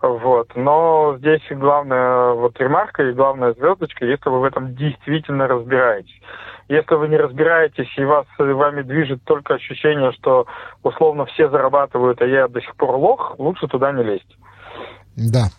Вот. 0.00 0.54
Но 0.54 1.16
здесь 1.18 1.42
главная 1.50 2.32
вот 2.32 2.58
ремарка 2.60 3.02
и 3.02 3.12
главная 3.12 3.52
звездочка, 3.54 4.04
если 4.04 4.28
вы 4.28 4.40
в 4.40 4.44
этом 4.44 4.74
действительно 4.74 5.48
разбираетесь. 5.48 6.20
Если 6.68 6.94
вы 6.94 7.08
не 7.08 7.16
разбираетесь 7.16 7.88
и 7.96 8.04
вас, 8.04 8.26
вами 8.38 8.82
движет 8.82 9.24
только 9.24 9.54
ощущение, 9.54 10.12
что 10.12 10.46
условно 10.82 11.24
все 11.24 11.48
зарабатывают, 11.48 12.20
а 12.20 12.26
я 12.26 12.46
до 12.46 12.60
сих 12.60 12.76
пор 12.76 12.96
лох, 12.96 13.34
лучше 13.38 13.66
туда 13.66 13.90
не 13.92 14.04
лезть. 14.04 14.36
Да. 15.18 15.50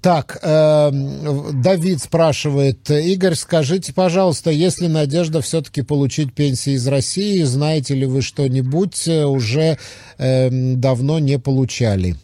Так, 0.00 0.38
э, 0.42 0.90
Давид 0.92 1.98
спрашивает, 1.98 2.88
Игорь, 2.88 3.34
скажите, 3.34 3.92
пожалуйста, 3.92 4.50
если 4.50 4.86
надежда 4.86 5.40
все-таки 5.40 5.82
получить 5.82 6.32
пенсии 6.34 6.74
из 6.74 6.86
России, 6.86 7.42
знаете 7.42 7.94
ли 7.94 8.06
вы 8.06 8.22
что-нибудь, 8.22 9.08
э, 9.08 9.24
уже 9.24 9.76
э, 10.18 10.48
давно 10.76 11.18
не 11.18 11.38
получали? 11.40 12.14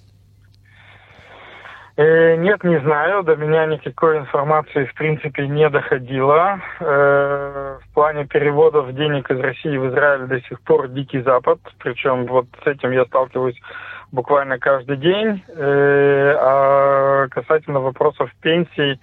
Э, 1.97 2.37
нет, 2.37 2.63
не 2.65 2.81
знаю. 2.81 3.25
До 3.25 3.37
меня 3.37 3.67
никакой 3.67 4.19
информации, 4.19 4.85
в 4.85 4.95
принципе, 4.95 5.47
не 5.49 5.69
доходило. 5.69 6.61
Э, 6.81 7.79
в 7.83 7.95
плане 7.95 8.25
переводов 8.27 8.93
денег 8.95 9.31
из 9.31 9.39
России 9.39 9.77
в 9.77 9.91
Израиль 9.91 10.27
до 10.27 10.41
сих 10.43 10.61
пор 10.63 10.89
дикий 10.89 11.23
запад. 11.23 11.59
Причем 11.79 12.27
вот 12.27 12.47
с 12.65 12.67
этим 12.67 12.91
я 12.93 13.05
сталкиваюсь 13.05 13.61
буквально 14.15 14.59
каждый 14.59 14.97
день. 14.97 15.43
Э, 15.49 16.37
а 16.41 17.29
касательно 17.29 17.81
вопросов 17.81 18.31
пенсий, 18.41 19.01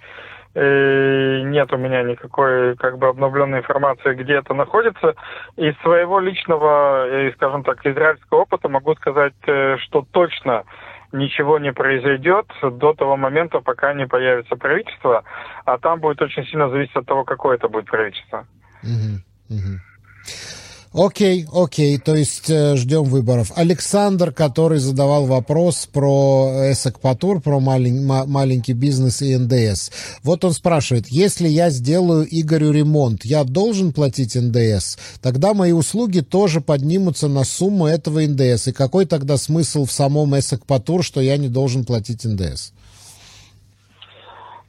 э, 0.54 1.40
нет 1.44 1.72
у 1.72 1.76
меня 1.76 2.02
никакой 2.02 2.76
как 2.76 2.98
бы 2.98 3.08
обновленной 3.08 3.58
информации, 3.58 4.14
где 4.14 4.34
это 4.34 4.54
находится. 4.54 5.14
Из 5.56 5.76
своего 5.82 6.18
личного, 6.18 7.06
э, 7.06 7.32
скажем 7.34 7.62
так, 7.62 7.84
израильского 7.86 8.40
опыта 8.40 8.68
могу 8.68 8.94
сказать, 8.96 9.34
что 9.42 10.06
точно 10.10 10.64
ничего 11.12 11.58
не 11.58 11.74
произойдет 11.74 12.46
до 12.62 12.94
того 12.94 13.18
момента, 13.18 13.60
пока 13.60 13.92
не 13.92 14.06
появится 14.06 14.56
правительство, 14.56 15.24
а 15.66 15.76
там 15.76 16.00
будет 16.00 16.22
очень 16.22 16.44
сильно 16.46 16.70
зависеть 16.70 16.96
от 16.96 17.06
того, 17.06 17.24
какое 17.24 17.56
это 17.56 17.68
будет 17.68 17.84
правительство. 17.84 18.46
Угу, 18.82 19.56
угу. 19.56 20.61
Окей, 20.94 21.46
окей, 21.50 21.96
то 21.96 22.14
есть 22.14 22.50
э, 22.50 22.76
ждем 22.76 23.04
выборов. 23.04 23.50
Александр, 23.54 24.30
который 24.30 24.78
задавал 24.78 25.24
вопрос 25.24 25.88
про 25.90 26.70
Эсэкпатур, 26.70 27.40
про 27.40 27.60
малень, 27.60 28.04
ма, 28.04 28.26
маленький 28.26 28.74
бизнес 28.74 29.22
и 29.22 29.34
НДС. 29.34 29.90
Вот 30.22 30.44
он 30.44 30.52
спрашивает, 30.52 31.08
если 31.08 31.48
я 31.48 31.70
сделаю 31.70 32.28
Игорю 32.30 32.72
ремонт, 32.72 33.24
я 33.24 33.44
должен 33.44 33.94
платить 33.94 34.34
НДС? 34.34 34.98
Тогда 35.22 35.54
мои 35.54 35.72
услуги 35.72 36.20
тоже 36.20 36.60
поднимутся 36.60 37.26
на 37.26 37.44
сумму 37.44 37.86
этого 37.86 38.20
НДС. 38.20 38.68
И 38.68 38.72
какой 38.72 39.06
тогда 39.06 39.38
смысл 39.38 39.86
в 39.86 39.92
самом 39.92 40.38
Эсэкпатур, 40.38 41.02
что 41.02 41.22
я 41.22 41.38
не 41.38 41.48
должен 41.48 41.86
платить 41.86 42.24
НДС? 42.24 42.72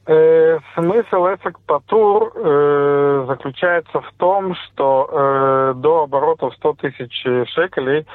Э, 0.06 0.58
смысл 0.74 1.26
патур 1.66 2.32
э, 2.34 3.24
заключается 3.26 4.00
в 4.00 4.12
том, 4.18 4.54
что 4.54 5.08
э, 5.10 5.72
до 5.76 6.02
оборотов 6.02 6.54
100 6.56 6.74
тысяч 6.74 7.26
шекелей, 7.50 8.06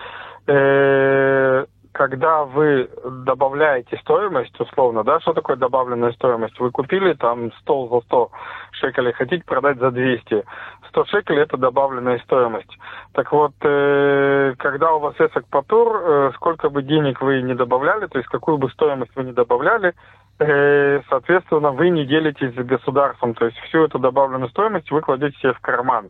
э, 0.45 1.65
когда 1.91 2.45
вы 2.45 2.89
добавляете 3.25 3.97
стоимость, 3.97 4.57
условно, 4.59 5.03
да, 5.03 5.19
что 5.19 5.33
такое 5.33 5.55
добавленная 5.55 6.11
стоимость? 6.11 6.59
Вы 6.59 6.69
купили 6.71 7.13
там 7.13 7.51
стол 7.53 7.89
за 7.89 8.01
100 8.05 8.31
шекелей, 8.71 9.11
хотите 9.11 9.43
продать 9.43 9.79
за 9.79 9.89
200. 9.89 10.45
100 10.89 11.05
шекелей– 11.05 11.41
это 11.43 11.57
добавленная 11.57 12.19
стоимость. 12.19 12.77
Так 13.13 13.31
вот, 13.31 13.53
э, 13.61 14.53
когда 14.59 14.93
у 14.93 14.99
вас 14.99 15.15
эсок 15.19 15.45
э, 15.51 16.31
сколько 16.35 16.69
бы 16.69 16.83
денег 16.83 17.21
вы 17.21 17.41
не 17.41 17.55
добавляли, 17.55 18.05
то 18.05 18.19
есть 18.19 18.29
какую 18.29 18.59
бы 18.59 18.69
стоимость 18.69 19.15
вы 19.15 19.23
не 19.23 19.33
добавляли, 19.33 19.93
соответственно, 20.39 21.71
вы 21.71 21.89
не 21.89 22.05
делитесь 22.05 22.53
с 22.53 22.65
государством, 22.65 23.33
то 23.33 23.45
есть 23.45 23.57
всю 23.59 23.83
эту 23.83 23.99
добавленную 23.99 24.49
стоимость 24.49 24.89
вы 24.89 25.01
кладете 25.01 25.37
себе 25.39 25.53
в 25.53 25.59
карман. 25.59 26.09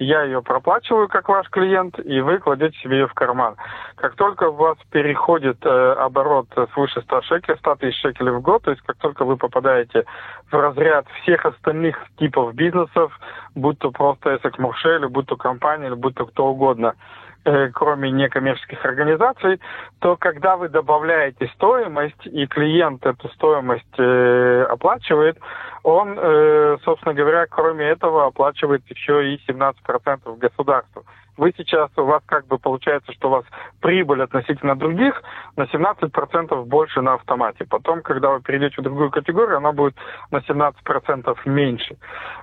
Я 0.00 0.22
ее 0.22 0.42
проплачиваю 0.42 1.08
как 1.08 1.28
ваш 1.28 1.48
клиент, 1.48 1.98
и 1.98 2.20
вы 2.20 2.38
кладете 2.38 2.76
себе 2.78 2.98
ее 2.98 3.06
в 3.06 3.14
карман. 3.14 3.56
Как 3.96 4.14
только 4.16 4.48
у 4.48 4.54
вас 4.54 4.78
переходит 4.90 5.58
э, 5.64 5.68
оборот 5.68 6.48
свыше 6.72 7.02
100 7.02 7.22
шекелей, 7.22 7.58
100 7.58 7.74
тысяч 7.76 8.00
шекелей 8.00 8.32
в 8.32 8.40
год, 8.40 8.62
то 8.62 8.70
есть 8.70 8.82
как 8.82 8.96
только 8.96 9.24
вы 9.24 9.36
попадаете 9.36 10.04
в 10.50 10.54
разряд 10.54 11.06
всех 11.22 11.46
остальных 11.46 11.98
типов 12.18 12.54
бизнесов, 12.54 13.12
будь 13.54 13.78
то 13.78 13.90
просто 13.92 14.36
эсэк 14.36 14.58
Мурше, 14.58 14.96
или 14.96 15.06
будь 15.06 15.26
то 15.26 15.36
компания, 15.36 15.86
или 15.86 15.94
будь 15.94 16.14
то 16.14 16.26
кто 16.26 16.46
угодно, 16.46 16.94
Э, 16.94 17.27
кроме 17.74 18.10
некоммерческих 18.10 18.84
организаций, 18.84 19.60
то 20.00 20.16
когда 20.16 20.56
вы 20.56 20.68
добавляете 20.68 21.50
стоимость, 21.54 22.26
и 22.26 22.46
клиент 22.46 23.04
эту 23.06 23.28
стоимость 23.30 23.98
э, 23.98 24.66
оплачивает, 24.68 25.38
он, 25.82 26.18
э, 26.18 26.78
собственно 26.84 27.14
говоря, 27.14 27.46
кроме 27.46 27.86
этого 27.86 28.26
оплачивает 28.26 28.82
еще 28.88 29.34
и 29.34 29.40
17% 29.46 30.36
государству 30.38 31.04
вы 31.38 31.54
сейчас, 31.56 31.88
у 31.96 32.02
вас 32.02 32.22
как 32.26 32.46
бы 32.46 32.58
получается, 32.58 33.12
что 33.12 33.28
у 33.28 33.30
вас 33.30 33.44
прибыль 33.80 34.22
относительно 34.22 34.76
других 34.76 35.22
на 35.56 35.62
17% 35.62 36.64
больше 36.64 37.00
на 37.00 37.14
автомате. 37.14 37.64
Потом, 37.64 38.02
когда 38.02 38.30
вы 38.30 38.42
перейдете 38.42 38.74
в 38.78 38.84
другую 38.84 39.10
категорию, 39.10 39.58
она 39.58 39.72
будет 39.72 39.94
на 40.30 40.38
17% 40.38 41.36
меньше. 41.46 41.96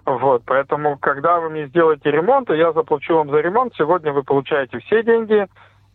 Вот, 0.06 0.44
поэтому, 0.46 0.98
когда 0.98 1.40
вы 1.40 1.50
мне 1.50 1.68
сделаете 1.68 2.10
ремонт, 2.10 2.50
и 2.50 2.58
я 2.58 2.72
заплачу 2.72 3.16
вам 3.16 3.30
за 3.30 3.42
ремонт, 3.42 3.74
сегодня 3.76 4.14
вы 4.14 4.24
получаете 4.24 4.80
все 4.80 5.04
деньги, 5.04 5.46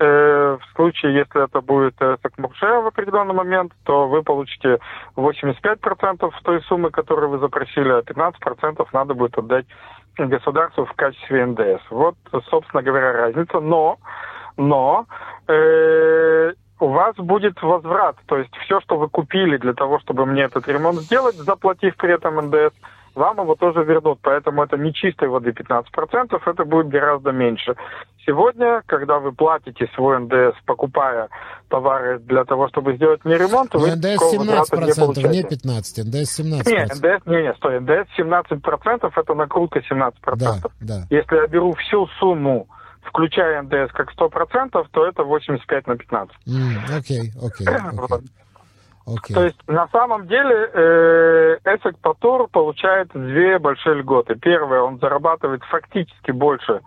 в 0.04 0.60
случае, 0.76 1.14
если 1.14 1.44
это 1.44 1.60
будет 1.60 1.94
э, 2.00 2.16
Сакмурше 2.22 2.66
в 2.66 2.86
определенный 2.86 3.34
момент, 3.34 3.72
то 3.84 4.08
вы 4.08 4.22
получите 4.22 4.78
85% 5.16 6.30
той 6.42 6.62
суммы, 6.62 6.90
которую 6.90 7.30
вы 7.30 7.38
запросили, 7.38 7.90
а 7.90 8.00
15% 8.00 8.86
надо 8.92 9.14
будет 9.14 9.36
отдать 9.36 9.66
государству 10.16 10.84
в 10.84 10.92
качестве 10.94 11.44
НДС. 11.46 11.82
Вот, 11.90 12.14
собственно 12.48 12.82
говоря, 12.82 13.12
разница. 13.12 13.60
Но, 13.60 13.98
но 14.56 15.06
э, 15.48 16.52
у 16.80 16.88
вас 16.88 17.14
будет 17.16 17.60
возврат. 17.62 18.16
То 18.26 18.38
есть 18.38 18.54
все, 18.64 18.80
что 18.80 18.96
вы 18.96 19.08
купили 19.08 19.58
для 19.58 19.74
того, 19.74 19.98
чтобы 20.00 20.26
мне 20.26 20.42
этот 20.42 20.66
ремонт 20.66 21.00
сделать, 21.00 21.36
заплатив 21.36 21.96
при 21.96 22.14
этом 22.14 22.36
НДС, 22.36 22.74
вам 23.14 23.40
его 23.40 23.54
тоже 23.54 23.84
вернут. 23.84 24.18
Поэтому 24.22 24.62
это 24.62 24.76
не 24.76 24.92
чистой 24.92 25.28
воды 25.28 25.50
15%, 25.50 26.40
это 26.44 26.64
будет 26.64 26.88
гораздо 26.88 27.32
меньше. 27.32 27.74
Сегодня, 28.26 28.82
когда 28.86 29.18
вы 29.18 29.32
платите 29.32 29.88
свой 29.94 30.20
ндс, 30.20 30.56
покупая 30.66 31.28
товары 31.68 32.18
для 32.18 32.44
того, 32.44 32.68
чтобы 32.68 32.96
сделать 32.96 33.24
мне 33.24 33.38
ремонт, 33.38 33.74
вы 33.74 33.96
НДС 33.96 34.34
17%, 34.34 35.28
не, 35.28 35.38
не 35.38 35.42
15, 35.42 36.06
НДС 36.06 36.40
17%. 36.40 36.70
Не, 36.70 36.84
НДС, 36.84 37.26
не, 37.26 37.42
не, 37.42 37.54
стой, 37.54 37.80
НДС 37.80 38.08
17%, 38.18 39.12
это 39.16 39.34
накрутка 39.34 39.80
17%. 39.80 40.12
Да, 40.36 40.56
да. 40.80 41.06
Если 41.10 41.36
я 41.36 41.46
беру 41.46 41.72
всю 41.74 42.06
сумму, 42.18 42.68
включая 43.02 43.62
НДС 43.62 43.92
как 43.92 44.12
100%, 44.14 44.86
то 44.90 45.06
это 45.06 45.24
85 45.24 45.86
на 45.86 45.96
15. 45.96 46.36
Окей, 46.96 47.32
окей, 47.42 47.66
окей. 47.98 48.26
Okay. 49.10 49.34
То 49.34 49.44
есть 49.44 49.58
на 49.66 49.88
самом 49.88 50.26
деле 50.28 50.70
э, 50.72 51.58
Эсек 51.64 51.98
Патур 51.98 52.48
получает 52.48 53.08
две 53.12 53.58
большие 53.58 53.96
льготы. 53.96 54.36
Первое, 54.36 54.82
он 54.82 54.98
зарабатывает 54.98 55.64
фактически 55.64 56.30
больше 56.30 56.80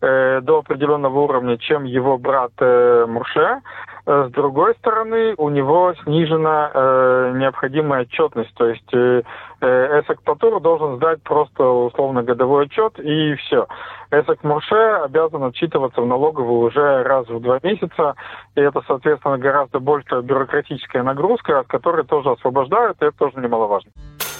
э, 0.00 0.40
до 0.42 0.58
определенного 0.58 1.20
уровня, 1.20 1.58
чем 1.58 1.84
его 1.84 2.18
брат 2.18 2.52
э, 2.58 3.06
Мурше. 3.08 3.60
Э, 4.06 4.28
с 4.28 4.32
другой 4.32 4.74
стороны, 4.76 5.34
у 5.36 5.48
него 5.50 5.94
снижена 6.04 6.70
э, 6.72 7.32
необходимая 7.36 8.02
отчетность. 8.02 8.54
То 8.54 8.68
есть 8.68 8.94
э, 8.94 9.22
э 9.60 10.00
Эсек 10.00 10.22
Патур 10.22 10.60
должен 10.60 10.96
сдать 10.96 11.22
просто 11.22 11.64
условно 11.64 12.22
годовой 12.22 12.66
отчет 12.66 12.98
и 12.98 13.34
все. 13.34 13.66
Эсек 14.10 14.42
Мурше 14.44 15.02
обязан 15.04 15.44
отчитываться 15.44 16.00
в 16.00 16.06
налоговую 16.06 16.68
уже 16.68 17.02
раз 17.02 17.28
в 17.28 17.40
два 17.40 17.58
месяца, 17.62 18.14
и 18.54 18.60
это, 18.60 18.80
соответственно, 18.86 19.36
гораздо 19.36 19.80
большая 19.80 20.22
бюрократическая 20.22 21.02
нагрузка, 21.02 21.60
от 21.60 21.66
которой 21.66 22.04
тоже 22.04 22.30
освобождают, 22.30 23.02
и 23.02 23.06
это 23.06 23.18
тоже 23.18 23.38
немаловажно. 23.38 23.90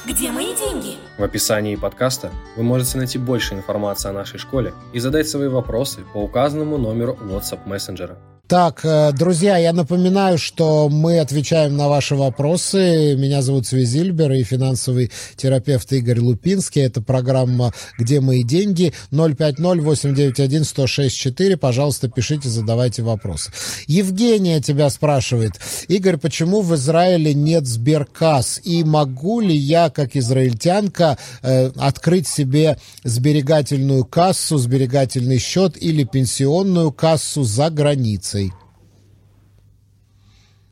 Где 0.09 0.31
мои 0.31 0.55
деньги? 0.57 0.97
В 1.19 1.23
описании 1.23 1.77
подкаста 1.77 2.31
вы 2.57 2.63
можете 2.63 2.97
найти 2.97 3.19
больше 3.19 3.53
информации 3.53 4.09
о 4.09 4.15
нашей 4.15 4.39
школе 4.39 4.73
и 4.95 5.01
задать 5.01 5.29
свои 5.29 5.49
вопросы 5.49 6.01
по 6.15 6.17
указанному 6.17 6.79
номеру 6.79 7.19
WhatsApp 7.21 7.69
мессенджера. 7.69 8.17
Так, 8.49 8.81
э, 8.83 9.13
друзья, 9.13 9.57
я 9.59 9.75
напоминаю, 9.75 10.39
что 10.39 10.89
мы 10.89 11.21
отвечаем 11.21 11.77
на 11.77 11.91
ваши 11.91 12.15
вопросы. 12.15 13.15
Меня 13.15 13.43
зовут 13.43 13.67
Свизильбер 13.67 14.33
и 14.33 14.43
финансовый 14.43 15.13
терапевт 15.37 15.93
Игорь 15.93 16.21
Лупинский. 16.21 16.81
Это 16.81 17.03
программа 17.03 17.75
«Где 17.99 18.23
мои 18.23 18.43
деньги?» 18.43 18.95
050-891-1064. 19.13 21.59
Пожалуйста, 21.59 22.09
пишите, 22.09 22.49
задавайте 22.49 23.03
вопросы. 23.03 23.53
Евгения 23.87 24.63
тебя 24.63 24.89
спрашивает. 24.89 25.61
Игорь, 25.89 26.17
почему 26.17 26.63
в 26.63 26.75
Израиле 26.75 27.35
нет 27.35 27.67
сберкасс? 27.67 28.63
И 28.65 28.83
могу 28.83 29.41
ли 29.41 29.55
я, 29.55 29.91
как 29.91 30.17
израильтянка, 30.17 31.19
э, 31.43 31.71
открыть 31.77 32.27
себе 32.27 32.79
сберегательную 33.05 34.07
кассу, 34.07 34.57
сберегательный 34.57 35.39
счет 35.39 35.77
или 35.79 36.05
пенсионную 36.05 36.93
кассу 36.93 37.45
за 37.45 37.69
границей? 37.69 38.38
Информацией? 38.39 38.53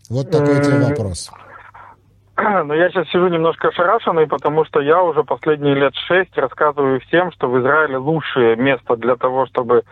Вот 0.09 0.31
такой 0.31 0.63
тебе 0.63 0.89
вопрос. 0.89 1.31
Ну, 2.39 2.75
я 2.75 2.91
сейчас 2.91 3.09
сижу 3.09 3.29
немножко 3.29 3.69
ошарашенный, 3.69 4.27
потому 4.27 4.67
что 4.67 4.81
я 4.81 5.03
уже 5.03 5.25
последние 5.25 5.75
лет 5.75 5.95
шесть 6.07 6.37
рассказываю 6.37 7.01
всем, 7.01 7.33
что 7.33 7.49
в 7.49 7.59
Израиле 7.59 7.97
лучшее 7.97 8.57
место 8.57 8.95
для 8.97 9.17
того, 9.17 9.47
чтобы 9.47 9.85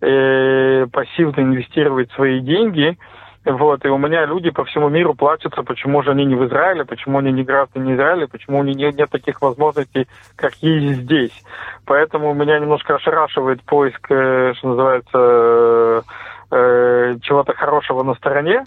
э, 0.00 0.86
пассивно 0.92 1.40
инвестировать 1.40 2.12
свои 2.12 2.38
деньги. 2.38 2.96
Вот, 3.44 3.84
и 3.84 3.88
у 3.88 3.98
меня 3.98 4.26
люди 4.26 4.50
по 4.50 4.64
всему 4.64 4.88
миру 4.90 5.14
плачутся, 5.14 5.64
почему 5.64 6.04
же 6.04 6.12
они 6.12 6.24
не 6.24 6.36
в 6.36 6.46
Израиле, 6.46 6.84
почему 6.84 7.18
они 7.18 7.32
не 7.32 7.42
граждане 7.42 7.96
Израиля, 7.96 8.28
почему 8.28 8.60
у 8.60 8.62
них 8.62 8.76
нет, 8.76 8.96
нет 8.96 9.10
таких 9.10 9.42
возможностей, 9.42 10.06
как 10.36 10.54
есть 10.62 11.00
здесь. 11.00 11.44
Поэтому 11.84 12.32
меня 12.32 12.60
немножко 12.60 12.94
ошарашивает 12.94 13.60
поиск, 13.64 14.06
э, 14.08 14.54
что 14.56 14.68
называется, 14.68 16.04
э, 16.50 17.16
чего-то 17.22 17.54
хорошего 17.54 18.02
на 18.02 18.14
стороне. 18.14 18.64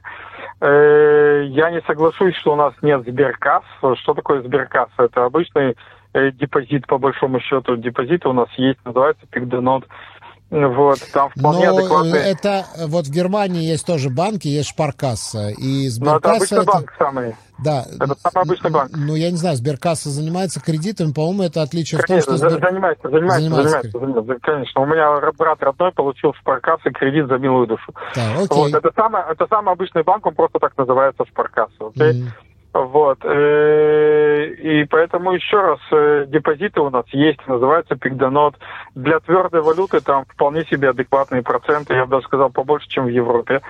Э, 0.59 1.43
я 1.45 1.71
не 1.71 1.81
соглашусь, 1.81 2.35
что 2.35 2.53
у 2.53 2.55
нас 2.55 2.73
нет 2.81 3.01
сберкасс. 3.01 3.63
Что 3.99 4.13
такое 4.13 4.41
сберкасс? 4.41 4.89
Это 4.97 5.25
обычный 5.25 5.75
э, 6.13 6.31
депозит, 6.31 6.87
по 6.87 6.97
большому 6.97 7.39
счету. 7.39 7.75
Депозиты 7.77 8.29
у 8.29 8.33
нас 8.33 8.49
есть, 8.57 8.79
называется 8.85 9.25
пикденот. 9.29 9.85
Вот, 10.51 10.99
там 11.13 11.29
вполне 11.29 11.69
Но 11.71 11.77
адекватные... 11.77 12.15
это 12.23 12.65
вот 12.87 13.07
в 13.07 13.09
Германии 13.09 13.63
есть 13.63 13.85
тоже 13.85 14.09
банки, 14.09 14.49
есть 14.49 14.69
Шпаркасса. 14.69 15.47
И 15.49 15.87
Но 15.99 16.17
это 16.17 16.33
Сберкасса 16.35 16.35
обычный 16.35 16.57
это- 16.57 16.65
банк 16.71 16.93
самый. 16.99 17.35
Да. 17.63 17.85
Это 17.99 18.15
самый 18.19 18.43
обычный 18.43 18.71
банк. 18.71 18.91
Ну, 18.93 19.15
я 19.15 19.31
не 19.31 19.37
знаю, 19.37 19.55
Сберкасса 19.55 20.09
занимается 20.09 20.59
кредитами, 20.59 21.13
по-моему, 21.13 21.43
это 21.43 21.61
отличие 21.61 21.99
в 21.99 22.01
том, 22.01 22.07
Конечно, 22.19 22.37
что 22.37 22.47
Сбер- 22.49 22.59
занимается, 22.69 23.09
занимается, 23.09 23.39
Занимается 23.39 23.63
занимается, 23.63 23.99
занимается, 23.99 24.35
конечно. 24.41 24.81
У 24.81 24.85
меня 24.87 25.31
брат 25.37 25.63
родной 25.63 25.91
получил 25.93 26.33
в 26.33 26.37
Шпаркассе 26.39 26.89
кредит 26.89 27.27
за 27.27 27.37
милую 27.37 27.67
душу. 27.67 27.93
Так, 28.13 28.35
окей. 28.35 28.47
Вот, 28.57 28.73
это 28.73 28.91
самый, 28.93 29.21
это 29.31 29.47
самый 29.47 29.71
обычный 29.71 30.03
банк, 30.03 30.25
он 30.25 30.35
просто 30.35 30.59
так 30.59 30.77
называется 30.77 31.23
Шпаркасса, 31.29 31.87
окей? 31.95 32.13
Мгм. 32.23 32.31
Вот. 32.73 33.19
э, 33.23 34.45
И 34.45 34.85
поэтому 34.85 35.33
еще 35.33 35.59
раз, 35.59 35.79
э, 35.91 36.25
депозиты 36.27 36.79
у 36.79 36.89
нас 36.89 37.05
есть, 37.09 37.45
называется 37.47 37.95
Пигдонот. 37.95 38.55
Для 38.95 39.19
твердой 39.19 39.61
валюты 39.61 39.99
там 39.99 40.23
вполне 40.25 40.63
себе 40.65 40.89
адекватные 40.89 41.41
проценты, 41.41 41.95
я 41.95 42.05
бы 42.05 42.11
даже 42.11 42.27
сказал, 42.27 42.49
побольше, 42.49 42.87
чем 42.87 43.05
в 43.05 43.09
Европе. 43.09 43.61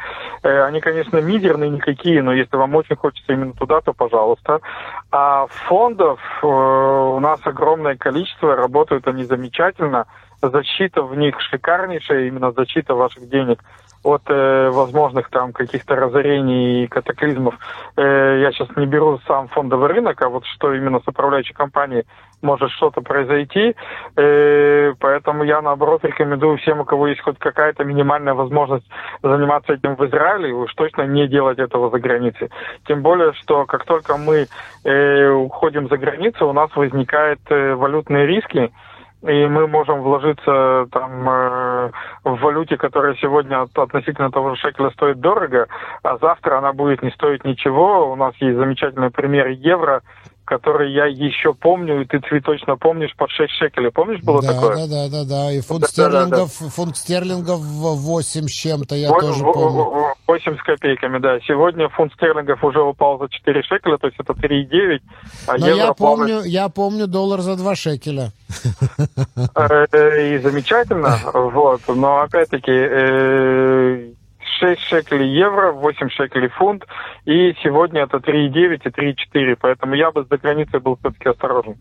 Э, 0.44 0.64
Они, 0.64 0.82
конечно, 0.82 1.18
мизерные 1.18 1.72
никакие, 1.72 2.22
но 2.22 2.32
если 2.32 2.56
вам 2.58 2.76
очень 2.76 2.96
хочется 2.96 3.34
именно 3.34 3.54
туда, 3.54 3.82
то 3.82 3.94
пожалуйста. 3.94 4.62
А 5.12 5.48
фондов 5.48 6.20
у 6.44 7.20
нас 7.20 7.40
огромное 7.44 7.96
количество, 7.96 8.56
работают 8.56 9.08
они 9.08 9.24
замечательно. 9.24 10.06
Защита 10.42 11.04
в 11.04 11.16
них 11.16 11.40
шикарнейшая, 11.42 12.28
именно 12.28 12.52
защита 12.52 12.96
ваших 12.96 13.28
денег 13.30 13.60
от 14.04 14.24
э, 14.30 14.70
возможных 14.70 15.30
там 15.30 15.54
каких-то 15.54 15.96
разорений 15.96 16.84
и 16.84 16.88
катаклизмов. 16.88 17.56
Э, 17.98 18.40
я 18.42 18.52
сейчас 18.52 18.76
не 18.76 18.86
беру 18.86 19.20
сам 19.28 19.48
фондовый 19.50 19.90
рынок, 19.90 20.22
а 20.22 20.30
вот 20.30 20.46
что 20.46 20.74
именно 20.74 21.00
с 21.00 21.08
управляющей 21.08 21.54
компанией 21.54 22.06
может 22.42 22.72
что-то 22.72 23.02
произойти. 23.02 23.76
Э, 24.18 24.94
поэтому 25.00 25.44
я, 25.44 25.62
наоборот, 25.62 26.04
рекомендую 26.04 26.58
всем, 26.58 26.80
у 26.80 26.86
кого 26.86 27.08
есть 27.08 27.22
хоть 27.22 27.38
какая-то 27.38 27.84
минимальная 27.84 28.34
возможность 28.34 28.86
заниматься 29.22 29.74
этим 29.74 29.96
в 29.96 30.06
Израиле, 30.08 30.54
уж 30.54 30.74
точно 30.74 31.04
не 31.04 31.28
делать 31.28 31.60
этого 31.60 31.90
за 31.90 32.00
границей. 32.00 32.50
Тем 32.88 33.02
более, 33.02 33.34
что 33.34 33.66
как 33.66 33.86
только 33.86 34.18
мы 34.18 34.48
э, 34.84 35.30
уходим 35.30 35.88
за 35.88 35.98
границу, 35.98 36.48
у 36.48 36.54
нас 36.54 36.76
возникают 36.76 37.40
э, 37.50 37.76
валютные 37.76 38.26
риски, 38.26 38.72
и 39.24 39.46
мы 39.46 39.68
можем 39.68 40.02
вложиться 40.02 40.88
там 40.92 41.30
э, 41.30 41.92
в 42.24 42.36
валюте, 42.42 42.78
которая 42.78 43.16
сегодня 43.16 43.62
от- 43.62 43.78
относительно 43.78 44.32
того 44.32 44.56
же 44.56 44.62
шекеля 44.62 44.90
стоит 44.92 45.20
дорого, 45.20 45.68
а 46.04 46.18
завтра 46.18 46.58
она 46.58 46.74
будет 46.74 47.04
не 47.04 47.12
стоить 47.12 47.46
ничего. 47.46 48.12
У 48.12 48.16
нас 48.16 48.34
есть 48.38 48.58
замечательный 48.58 49.12
пример 49.12 49.48
евро, 49.48 50.02
который 50.52 50.92
я 50.92 51.06
еще 51.06 51.54
помню, 51.54 52.02
и 52.02 52.06
ты 52.06 52.20
цветочно 52.28 52.76
помнишь, 52.76 53.14
под 53.16 53.30
6 53.32 53.54
шекелей. 53.54 53.90
Помнишь, 53.90 54.20
было 54.22 54.42
да, 54.42 54.54
такое? 54.54 54.76
да, 54.76 54.86
да, 54.88 55.10
да, 55.10 55.24
да. 55.24 55.52
И 55.54 55.62
фунт 55.62 55.82
Да, 55.82 55.88
да, 55.88 56.10
да, 56.10 56.26
да. 56.26 56.48
стерлингов, 56.48 56.52
фунт 56.76 56.98
стерлингов 56.98 57.60
в 57.62 57.96
8 57.96 58.48
с 58.48 58.52
чем-то, 58.52 58.96
я 58.96 59.10
Вот, 59.10 59.22
тоже 59.22 59.44
в- 59.46 59.54
помню. 59.54 59.84
в- 59.84 60.16
8 60.28 60.58
с 60.58 60.64
копейками, 60.64 61.20
да. 61.20 61.40
Сегодня 61.48 61.88
фунт 61.88 62.12
стерлингов 62.14 62.62
уже 62.66 62.82
упал 62.82 63.18
за 63.20 63.30
4 63.30 63.64
шекеля, 63.64 63.98
то 63.98 64.08
есть 64.08 64.20
это 64.20 64.34
3,9, 64.34 65.02
а 65.48 65.58
Но 65.58 65.68
я 65.70 65.94
плавает- 65.94 65.98
помню, 65.98 66.42
я 66.44 66.68
помню 66.68 67.08
доллар 67.08 67.40
за 67.40 67.56
2 67.56 67.74
шекеля. 67.76 68.32
Э, 69.56 70.36
И 70.36 70.38
замечательно, 70.40 71.18
вот. 71.34 71.82
Но 71.88 72.20
опять-таки 72.22 72.72
э, 72.72 74.12
6 74.62 74.82
шекелей 74.82 75.30
евро, 75.34 75.72
8 75.72 76.10
шекелей 76.10 76.50
фунт, 76.50 76.86
и 77.26 77.54
сегодня 77.64 78.04
это 78.04 78.18
3,9 78.18 78.82
и 78.86 78.90
3,4, 78.90 79.58
поэтому 79.60 79.96
я 79.96 80.12
бы 80.12 80.26
за 80.30 80.38
границей 80.38 80.80
был 80.80 80.98
все-таки 80.98 81.30
осторожен. 81.30 81.78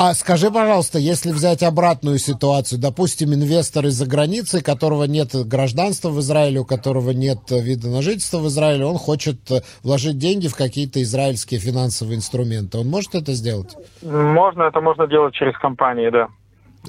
А 0.00 0.14
скажи, 0.14 0.48
пожалуйста, 0.48 1.00
если 1.00 1.32
взять 1.32 1.64
обратную 1.64 2.18
ситуацию, 2.18 2.80
допустим, 2.80 3.34
инвестор 3.34 3.86
из-за 3.86 4.06
границы, 4.06 4.62
которого 4.62 5.04
нет 5.04 5.30
гражданства 5.34 6.10
в 6.10 6.20
Израиле, 6.20 6.60
у 6.60 6.64
которого 6.64 7.10
нет 7.10 7.40
вида 7.50 7.88
на 7.88 8.00
жительство 8.00 8.38
в 8.38 8.46
Израиле, 8.46 8.86
он 8.86 8.96
хочет 8.96 9.38
вложить 9.82 10.16
деньги 10.16 10.46
в 10.46 10.54
какие-то 10.54 11.02
израильские 11.02 11.58
финансовые 11.58 12.16
инструменты. 12.16 12.78
Он 12.78 12.86
может 12.86 13.16
это 13.16 13.32
сделать? 13.32 13.74
Можно, 14.00 14.62
это 14.62 14.80
можно 14.80 15.08
делать 15.08 15.34
через 15.34 15.58
компании, 15.58 16.10
да. 16.10 16.28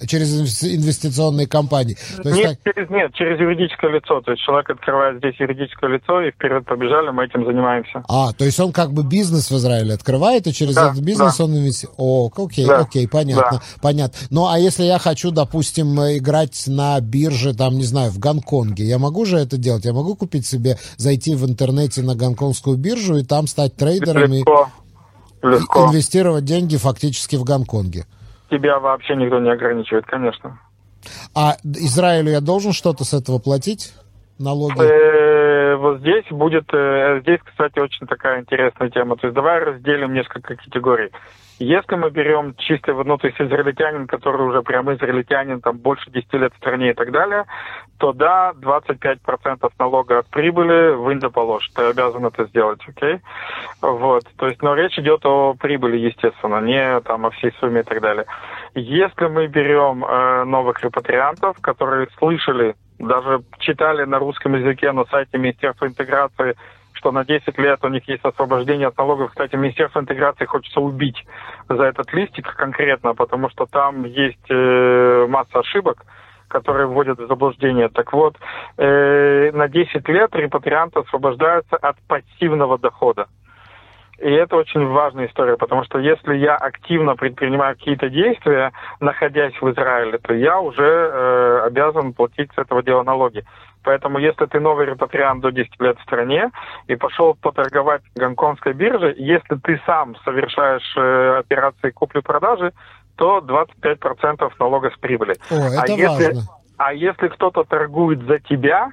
Через 0.07 0.39
инвес- 0.41 0.75
инвестиционные 0.75 1.47
компании. 1.47 1.97
То 2.23 2.29
есть 2.29 2.37
Нет, 2.41 2.59
так- 2.63 2.73
через, 2.75 2.89
нет, 2.89 3.13
через 3.13 3.39
юридическое 3.39 3.91
лицо. 3.91 4.21
То 4.21 4.31
есть 4.31 4.43
человек 4.43 4.69
открывает 4.69 5.17
здесь 5.17 5.35
юридическое 5.39 5.89
лицо, 5.89 6.21
и 6.21 6.31
вперед 6.31 6.65
побежали, 6.65 7.09
мы 7.11 7.25
этим 7.25 7.45
занимаемся. 7.45 8.03
А, 8.07 8.31
то 8.33 8.45
есть 8.45 8.59
он 8.59 8.71
как 8.71 8.91
бы 8.93 9.03
бизнес 9.03 9.51
в 9.51 9.55
Израиле 9.57 9.93
открывает, 9.93 10.47
и 10.47 10.53
через 10.53 10.75
Да, 10.75 10.91
этот 10.91 11.03
бизнес 11.03 11.37
да. 11.37 11.43
он 11.45 11.57
инвестирует. 11.57 11.95
О, 11.97 12.29
окей, 12.35 12.65
Да, 12.65 12.79
окей, 12.79 13.07
понятно, 13.07 13.59
да. 13.59 13.61
понятно. 13.81 14.17
Ну, 14.29 14.47
а 14.47 14.57
если 14.59 14.83
я 14.83 14.99
хочу, 14.99 15.31
допустим, 15.31 15.99
играть 15.99 16.63
на 16.67 16.99
бирже, 16.99 17.53
там, 17.53 17.75
не 17.75 17.83
знаю, 17.85 18.11
в 18.11 18.19
Гонконге, 18.19 18.83
я 18.85 18.97
могу 18.99 19.25
же 19.25 19.37
это 19.37 19.57
делать? 19.57 19.85
Я 19.85 19.93
могу 19.93 20.15
купить 20.15 20.45
себе, 20.45 20.77
зайти 20.97 21.35
в 21.35 21.45
интернете 21.45 22.01
на 22.01 22.15
гонконгскую 22.15 22.77
биржу 22.77 23.17
и 23.17 23.23
там 23.23 23.47
стать 23.47 23.75
трейдером 23.75 24.33
и 24.33 24.37
Легко. 24.39 24.69
Легко. 25.41 25.87
инвестировать 25.87 26.45
деньги 26.45 26.75
фактически 26.77 27.35
в 27.35 27.43
Гонконге? 27.43 28.05
Тебя 28.49 28.79
вообще 28.79 29.15
никто 29.15 29.39
не 29.39 29.51
ограничивает, 29.51 30.05
конечно. 30.05 30.59
А 31.35 31.55
Израилю 31.63 32.31
я 32.31 32.41
должен 32.41 32.73
что-то 32.73 33.03
с 33.03 33.13
этого 33.13 33.39
платить? 33.39 33.93
Налоги? 34.37 34.81
Э, 34.81 35.75
Вот 35.75 35.99
здесь 35.99 36.25
будет, 36.31 36.65
э, 36.73 37.19
здесь, 37.21 37.39
кстати, 37.43 37.79
очень 37.79 38.07
такая 38.07 38.41
интересная 38.41 38.89
тема. 38.89 39.15
То 39.17 39.27
есть 39.27 39.35
давай 39.35 39.59
разделим 39.59 40.13
несколько 40.13 40.55
категорий. 40.55 41.11
Если 41.59 41.95
мы 41.95 42.09
берем 42.09 42.55
чисто, 42.55 42.93
ну, 42.93 43.17
то 43.17 43.27
есть 43.27 43.39
израильтянин, 43.39 44.07
который 44.07 44.47
уже 44.47 44.61
прям 44.61 44.93
израильтянин, 44.93 45.59
там, 45.59 45.77
больше 45.77 46.09
10 46.09 46.33
лет 46.35 46.53
в 46.53 46.57
стране 46.57 46.91
и 46.91 46.93
так 46.93 47.11
далее, 47.11 47.43
то 47.97 48.13
да, 48.13 48.53
25% 48.61 49.69
налога 49.77 50.19
от 50.19 50.27
прибыли 50.27 50.95
вынь 50.95 51.19
да 51.19 51.29
положь. 51.29 51.69
Ты 51.75 51.83
обязан 51.83 52.25
это 52.25 52.45
сделать, 52.45 52.79
окей? 52.87 53.19
Вот. 53.81 54.23
То 54.37 54.47
есть, 54.47 54.61
но 54.61 54.73
речь 54.73 54.97
идет 54.97 55.25
о 55.25 55.53
прибыли, 55.53 55.97
естественно, 55.97 56.61
не 56.61 57.01
там 57.01 57.25
о 57.25 57.31
всей 57.31 57.51
сумме 57.59 57.81
и 57.81 57.83
так 57.83 57.99
далее. 57.99 58.25
Если 58.73 59.27
мы 59.27 59.47
берем 59.47 60.05
э, 60.05 60.45
новых 60.45 60.81
репатриантов, 60.81 61.57
которые 61.59 62.07
слышали, 62.17 62.75
даже 62.99 63.41
читали 63.59 64.05
на 64.05 64.19
русском 64.19 64.55
языке 64.55 64.91
на 64.93 65.03
сайте 65.05 65.37
Министерства 65.37 65.87
интеграции, 65.87 66.55
что 66.99 67.11
на 67.11 67.23
10 67.23 67.57
лет 67.57 67.79
у 67.83 67.87
них 67.87 68.07
есть 68.09 68.25
освобождение 68.25 68.87
от 68.87 68.97
налогов. 68.97 69.29
Кстати, 69.29 69.55
Министерство 69.55 70.01
интеграции 70.01 70.45
хочется 70.45 70.81
убить 70.81 71.25
за 71.69 71.83
этот 71.83 72.13
листик 72.13 72.53
конкретно, 72.55 73.15
потому 73.15 73.49
что 73.49 73.65
там 73.65 74.03
есть 74.03 74.49
э, 74.49 75.25
масса 75.29 75.59
ошибок, 75.59 76.03
которые 76.49 76.87
вводят 76.87 77.17
в 77.17 77.27
заблуждение. 77.27 77.87
Так 77.87 78.11
вот, 78.11 78.35
э, 78.77 79.51
на 79.53 79.69
10 79.69 80.09
лет 80.09 80.35
репатрианты 80.35 80.99
освобождаются 80.99 81.77
от 81.77 81.95
пассивного 82.07 82.77
дохода. 82.77 83.27
И 84.19 84.29
это 84.29 84.57
очень 84.57 84.85
важная 84.85 85.27
история, 85.27 85.55
потому 85.55 85.85
что 85.85 85.97
если 85.97 86.35
я 86.35 86.57
активно 86.57 87.15
предпринимаю 87.15 87.77
какие-то 87.77 88.09
действия, 88.09 88.73
находясь 88.99 89.53
в 89.61 89.71
Израиле, 89.71 90.17
то 90.17 90.33
я 90.33 90.59
уже 90.59 90.83
э, 90.83 91.61
обязан 91.67 92.11
платить 92.11 92.51
с 92.53 92.57
этого 92.57 92.83
дела 92.83 93.03
налоги. 93.03 93.45
Поэтому 93.83 94.19
если 94.19 94.45
ты 94.45 94.59
новый 94.59 94.85
репатриант 94.85 95.41
до 95.41 95.51
10 95.51 95.79
лет 95.79 95.97
в 95.97 96.03
стране 96.03 96.51
и 96.87 96.95
пошел 96.95 97.35
поторговать 97.35 98.01
гонконгской 98.15 98.73
бирже, 98.73 99.15
если 99.17 99.55
ты 99.55 99.81
сам 99.85 100.15
совершаешь 100.23 100.93
э, 100.97 101.39
операции 101.39 101.91
купли-продажи, 101.91 102.73
то 103.15 103.39
25% 103.39 104.51
налога 104.59 104.91
с 104.91 104.97
прибыли. 104.99 105.35
О, 105.49 105.55
это 105.55 105.83
а 105.83 105.87
если, 105.87 106.25
важно. 106.25 106.41
а 106.77 106.93
если 106.93 107.27
кто-то 107.29 107.63
торгует 107.63 108.21
за 108.23 108.39
тебя, 108.39 108.91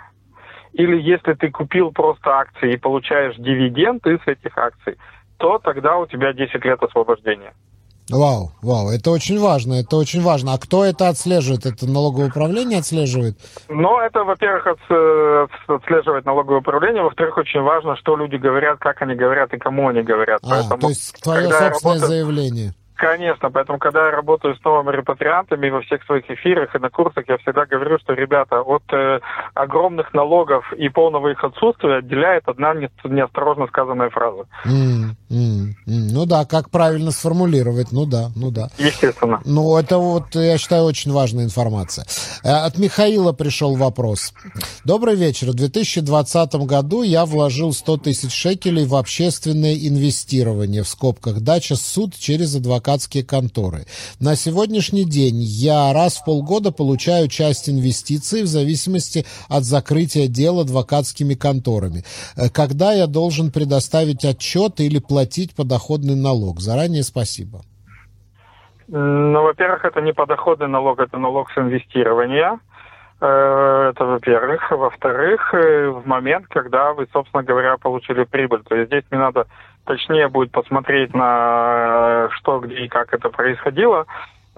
или 0.72 1.00
если 1.00 1.34
ты 1.34 1.50
купил 1.50 1.90
просто 1.90 2.30
акции 2.30 2.74
и 2.74 2.76
получаешь 2.76 3.36
дивиденды 3.36 4.20
с 4.24 4.26
этих 4.26 4.56
акций, 4.58 4.98
то 5.38 5.58
тогда 5.58 5.96
у 5.96 6.06
тебя 6.06 6.32
10 6.32 6.64
лет 6.64 6.82
освобождения. 6.82 7.54
Вау, 8.08 8.52
вау, 8.62 8.88
это 8.90 9.10
очень 9.10 9.38
важно, 9.40 9.74
это 9.74 9.96
очень 9.96 10.22
важно. 10.22 10.54
А 10.54 10.58
кто 10.58 10.84
это 10.84 11.08
отслеживает? 11.08 11.66
Это 11.66 11.88
налоговое 11.88 12.28
управление 12.28 12.78
отслеживает? 12.78 13.36
Но 13.68 14.00
это, 14.00 14.22
во-первых, 14.22 14.66
отс- 14.66 15.48
отслеживает 15.66 16.24
налоговое 16.24 16.60
управление, 16.60 17.02
во-вторых, 17.02 17.36
очень 17.36 17.62
важно, 17.62 17.96
что 17.96 18.14
люди 18.16 18.36
говорят, 18.36 18.78
как 18.78 19.02
они 19.02 19.16
говорят 19.16 19.52
и 19.54 19.58
кому 19.58 19.88
они 19.88 20.02
говорят. 20.02 20.38
А, 20.44 20.50
Поэтому, 20.50 20.80
то 20.82 20.88
есть 20.88 21.20
твое 21.20 21.48
собственное 21.48 21.70
работаю- 21.70 22.06
заявление. 22.06 22.74
Конечно, 22.96 23.50
поэтому, 23.50 23.78
когда 23.78 24.06
я 24.06 24.10
работаю 24.10 24.56
с 24.56 24.64
новыми 24.64 24.96
репатриантами 24.96 25.68
во 25.68 25.82
всех 25.82 26.02
своих 26.04 26.30
эфирах 26.30 26.74
и 26.74 26.78
на 26.78 26.88
курсах, 26.88 27.24
я 27.28 27.36
всегда 27.36 27.66
говорю, 27.66 27.98
что, 27.98 28.14
ребята, 28.14 28.62
от 28.62 28.82
э, 28.90 29.20
огромных 29.52 30.14
налогов 30.14 30.72
и 30.72 30.88
полного 30.88 31.28
их 31.28 31.44
отсутствия 31.44 31.96
отделяет 31.98 32.44
одна 32.46 32.72
не- 32.74 32.88
неосторожно 33.04 33.66
сказанная 33.66 34.08
фраза. 34.08 34.44
М, 34.64 35.14
м, 35.30 35.74
м. 35.86 36.08
Ну 36.08 36.24
да, 36.24 36.46
как 36.46 36.70
правильно 36.70 37.10
сформулировать, 37.10 37.92
ну 37.92 38.06
да, 38.06 38.30
ну 38.34 38.50
да. 38.50 38.70
Естественно. 38.78 39.42
Ну, 39.44 39.76
это 39.76 39.98
вот, 39.98 40.34
я 40.34 40.56
считаю, 40.56 40.84
очень 40.84 41.12
важная 41.12 41.44
информация. 41.44 42.06
Э, 42.42 42.64
От 42.66 42.78
Михаила 42.78 43.32
пришел 43.34 43.76
вопрос. 43.76 44.32
Добрый 44.86 45.16
вечер. 45.16 45.48
В 45.48 45.54
2020 45.54 46.54
году 46.66 47.02
я 47.02 47.26
вложил 47.26 47.74
100 47.74 47.98
тысяч 47.98 48.32
шекелей 48.32 48.86
в 48.86 48.94
общественное 48.94 49.74
инвестирование, 49.74 50.82
в 50.82 50.88
скобках, 50.88 51.40
дача 51.40 51.76
суд 51.76 52.14
через 52.16 52.56
адвоката 52.56 52.85
адвокатские 52.86 53.24
конторы. 53.24 53.84
На 54.20 54.36
сегодняшний 54.36 55.04
день 55.04 55.36
я 55.40 55.92
раз 55.92 56.18
в 56.18 56.24
полгода 56.24 56.70
получаю 56.72 57.28
часть 57.28 57.68
инвестиций 57.68 58.42
в 58.42 58.46
зависимости 58.46 59.24
от 59.48 59.64
закрытия 59.64 60.28
дел 60.28 60.60
адвокатскими 60.60 61.34
конторами. 61.34 62.04
Э, 62.36 62.48
когда 62.48 62.92
я 62.92 63.06
должен 63.06 63.50
предоставить 63.50 64.24
отчет 64.24 64.80
или 64.80 65.00
платить 65.00 65.54
подоходный 65.56 66.14
налог? 66.14 66.60
Заранее 66.60 67.02
спасибо. 67.02 67.60
Ну, 68.88 69.42
во-первых, 69.42 69.84
это 69.84 70.00
не 70.00 70.12
подоходный 70.12 70.68
налог, 70.68 71.00
это 71.00 71.18
налог 71.18 71.50
с 71.50 71.58
инвестирования. 71.58 72.60
Э, 73.20 73.90
это 73.90 74.04
во-первых. 74.04 74.70
Во-вторых, 74.70 75.54
э, 75.54 75.88
в 75.88 76.06
момент, 76.06 76.46
когда 76.48 76.92
вы, 76.92 77.08
собственно 77.12 77.42
говоря, 77.42 77.76
получили 77.78 78.24
прибыль. 78.24 78.62
То 78.62 78.76
есть 78.76 78.88
здесь 78.90 79.04
не 79.10 79.18
надо 79.18 79.46
точнее 79.86 80.28
будет 80.28 80.52
посмотреть 80.52 81.14
на 81.14 82.28
что, 82.32 82.60
где 82.60 82.84
и 82.84 82.88
как 82.88 83.14
это 83.14 83.30
происходило. 83.30 84.06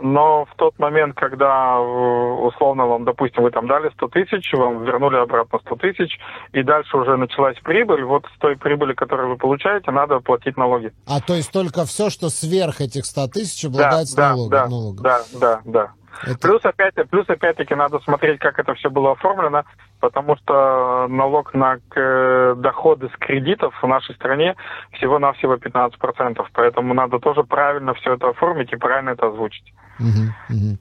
Но 0.00 0.44
в 0.44 0.54
тот 0.56 0.78
момент, 0.78 1.16
когда 1.16 1.80
условно 1.80 2.86
вам, 2.86 3.04
допустим, 3.04 3.42
вы 3.42 3.50
там 3.50 3.66
дали 3.66 3.90
100 3.90 4.08
тысяч, 4.08 4.52
вам 4.52 4.84
вернули 4.84 5.16
обратно 5.16 5.58
100 5.58 5.76
тысяч, 5.76 6.18
и 6.52 6.62
дальше 6.62 6.96
уже 6.96 7.16
началась 7.16 7.58
прибыль, 7.58 8.04
вот 8.04 8.24
с 8.36 8.38
той 8.38 8.56
прибыли, 8.56 8.94
которую 8.94 9.30
вы 9.30 9.36
получаете, 9.36 9.90
надо 9.90 10.20
платить 10.20 10.56
налоги. 10.56 10.92
А 11.06 11.20
то 11.20 11.34
есть 11.34 11.52
только 11.52 11.84
все, 11.84 12.10
что 12.10 12.28
сверх 12.28 12.80
этих 12.80 13.06
100 13.06 13.26
тысяч, 13.28 13.64
обладается 13.64 14.16
да, 14.16 14.28
налогом? 14.30 14.50
Да, 14.50 14.68
налогом. 14.68 15.02
да, 15.02 15.20
да, 15.40 15.60
да. 15.64 15.92
Это... 16.22 16.38
Плюс, 16.40 16.64
опять, 16.64 16.94
плюс, 17.10 17.28
опять-таки, 17.28 17.74
надо 17.74 17.98
смотреть, 18.00 18.40
как 18.40 18.58
это 18.58 18.74
все 18.74 18.90
было 18.90 19.12
оформлено, 19.12 19.64
потому 20.00 20.36
что 20.36 21.06
налог 21.08 21.54
на 21.54 21.78
э, 21.94 22.54
доходы 22.56 23.08
с 23.08 23.18
кредитов 23.18 23.74
в 23.80 23.86
нашей 23.86 24.14
стране 24.14 24.56
всего-навсего 24.92 25.54
15%. 25.54 26.44
Поэтому 26.52 26.94
надо 26.94 27.18
тоже 27.18 27.44
правильно 27.44 27.94
все 27.94 28.14
это 28.14 28.30
оформить 28.30 28.72
и 28.72 28.76
правильно 28.76 29.10
это 29.10 29.28
озвучить. 29.28 29.72
Угу, 29.98 30.56
угу. 30.56 30.78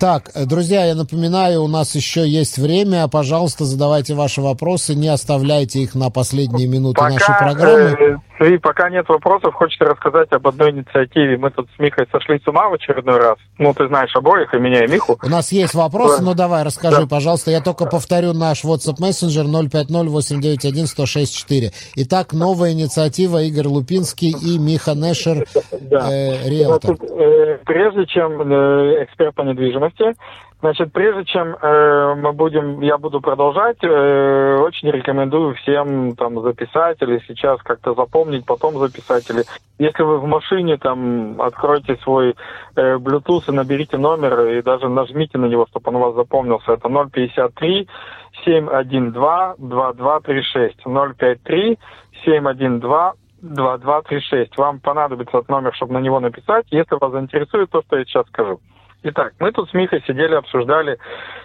Так, 0.00 0.30
э, 0.34 0.44
друзья, 0.44 0.84
я 0.84 0.94
напоминаю, 0.94 1.62
у 1.62 1.68
нас 1.68 1.94
еще 1.94 2.28
есть 2.28 2.58
время. 2.58 3.08
Пожалуйста, 3.08 3.64
задавайте 3.64 4.14
ваши 4.14 4.42
вопросы, 4.42 4.94
не 4.94 5.08
оставляйте 5.08 5.80
их 5.80 5.94
на 5.94 6.10
последние 6.10 6.68
минуты 6.68 6.98
пока, 6.98 7.12
нашей 7.12 7.34
программы. 7.38 8.20
Э, 8.38 8.44
и 8.44 8.58
пока 8.58 8.90
нет 8.90 9.08
вопросов, 9.08 9.54
хочется 9.54 9.84
рассказать 9.84 10.30
об 10.32 10.46
одной 10.46 10.72
инициативе. 10.72 11.38
Мы 11.38 11.50
тут 11.50 11.68
с 11.74 11.78
Михой 11.78 12.06
сошли 12.12 12.38
с 12.38 12.46
ума 12.46 12.68
в 12.68 12.74
очередной 12.74 13.16
раз. 13.18 13.38
Ну, 13.58 13.72
ты 13.72 13.88
знаешь 13.88 14.14
обоих, 14.14 14.52
и 14.52 14.58
меня, 14.58 14.84
и 14.84 14.88
Миху. 14.88 15.18
У 15.22 15.28
нас 15.28 15.52
есть 15.52 15.72
вопросы, 15.74 16.22
но 16.22 16.34
давай, 16.34 16.62
расскажи, 16.62 17.00
да. 17.02 17.06
пожалуйста. 17.06 17.50
Я 17.50 17.62
только 17.62 17.86
повторю 17.86 18.34
наш 18.34 18.62
WhatsApp 18.64 18.98
Messenger 19.00 19.46
050-891-1064. 19.70 21.72
Итак, 21.96 22.34
новая 22.34 22.72
инициатива 22.72 23.42
Игорь 23.42 23.68
Лупинский 23.68 24.32
и 24.32 24.58
Миха 24.58 24.94
Нешер, 24.94 25.46
да. 25.80 26.12
э, 26.12 26.46
риэлтор. 26.48 26.98
Э, 27.00 27.56
прежде 27.64 28.04
чем 28.06 28.42
э, 28.42 28.44
эксперт 29.02 29.34
по 29.34 29.42
недвижимости, 29.42 30.14
Значит, 30.60 30.90
прежде 30.92 31.24
чем 31.26 31.54
э, 31.54 32.14
мы 32.16 32.32
будем, 32.32 32.80
я 32.80 32.96
буду 32.96 33.20
продолжать, 33.20 33.76
э, 33.82 34.56
очень 34.58 34.90
рекомендую 34.90 35.54
всем 35.56 36.16
там 36.16 36.40
записать 36.40 36.96
или 37.02 37.22
сейчас 37.28 37.60
как-то 37.62 37.94
запомнить, 37.94 38.46
потом 38.46 38.78
записать. 38.78 39.28
Или 39.28 39.44
если 39.78 40.02
вы 40.02 40.18
в 40.18 40.24
машине 40.24 40.78
там 40.78 41.40
откройте 41.42 41.96
свой 41.96 42.34
э, 42.74 42.96
Bluetooth 42.96 43.48
и 43.48 43.52
наберите 43.52 43.98
номер 43.98 44.46
и 44.46 44.62
даже 44.62 44.88
нажмите 44.88 45.36
на 45.36 45.44
него, 45.44 45.66
чтобы 45.70 45.90
он 45.90 45.96
у 45.96 46.00
вас 46.00 46.14
запомнился. 46.14 46.72
Это 46.72 46.88
053 46.88 47.86
712 48.46 49.60
2236 49.60 50.84
053 50.84 51.78
712 52.24 53.25
2236. 53.54 54.56
Вам 54.56 54.80
понадобится 54.80 55.38
этот 55.38 55.48
номер, 55.48 55.74
чтобы 55.74 55.94
на 55.94 55.98
него 55.98 56.20
написать. 56.20 56.66
Если 56.70 56.96
вас 57.00 57.12
заинтересует 57.12 57.70
то, 57.70 57.82
что 57.82 57.96
я 57.98 58.04
сейчас 58.04 58.26
скажу. 58.28 58.60
Итак, 59.02 59.34
мы 59.38 59.52
тут 59.52 59.70
с 59.70 59.74
Михой 59.74 60.02
сидели, 60.06 60.34
обсуждали, 60.34 60.98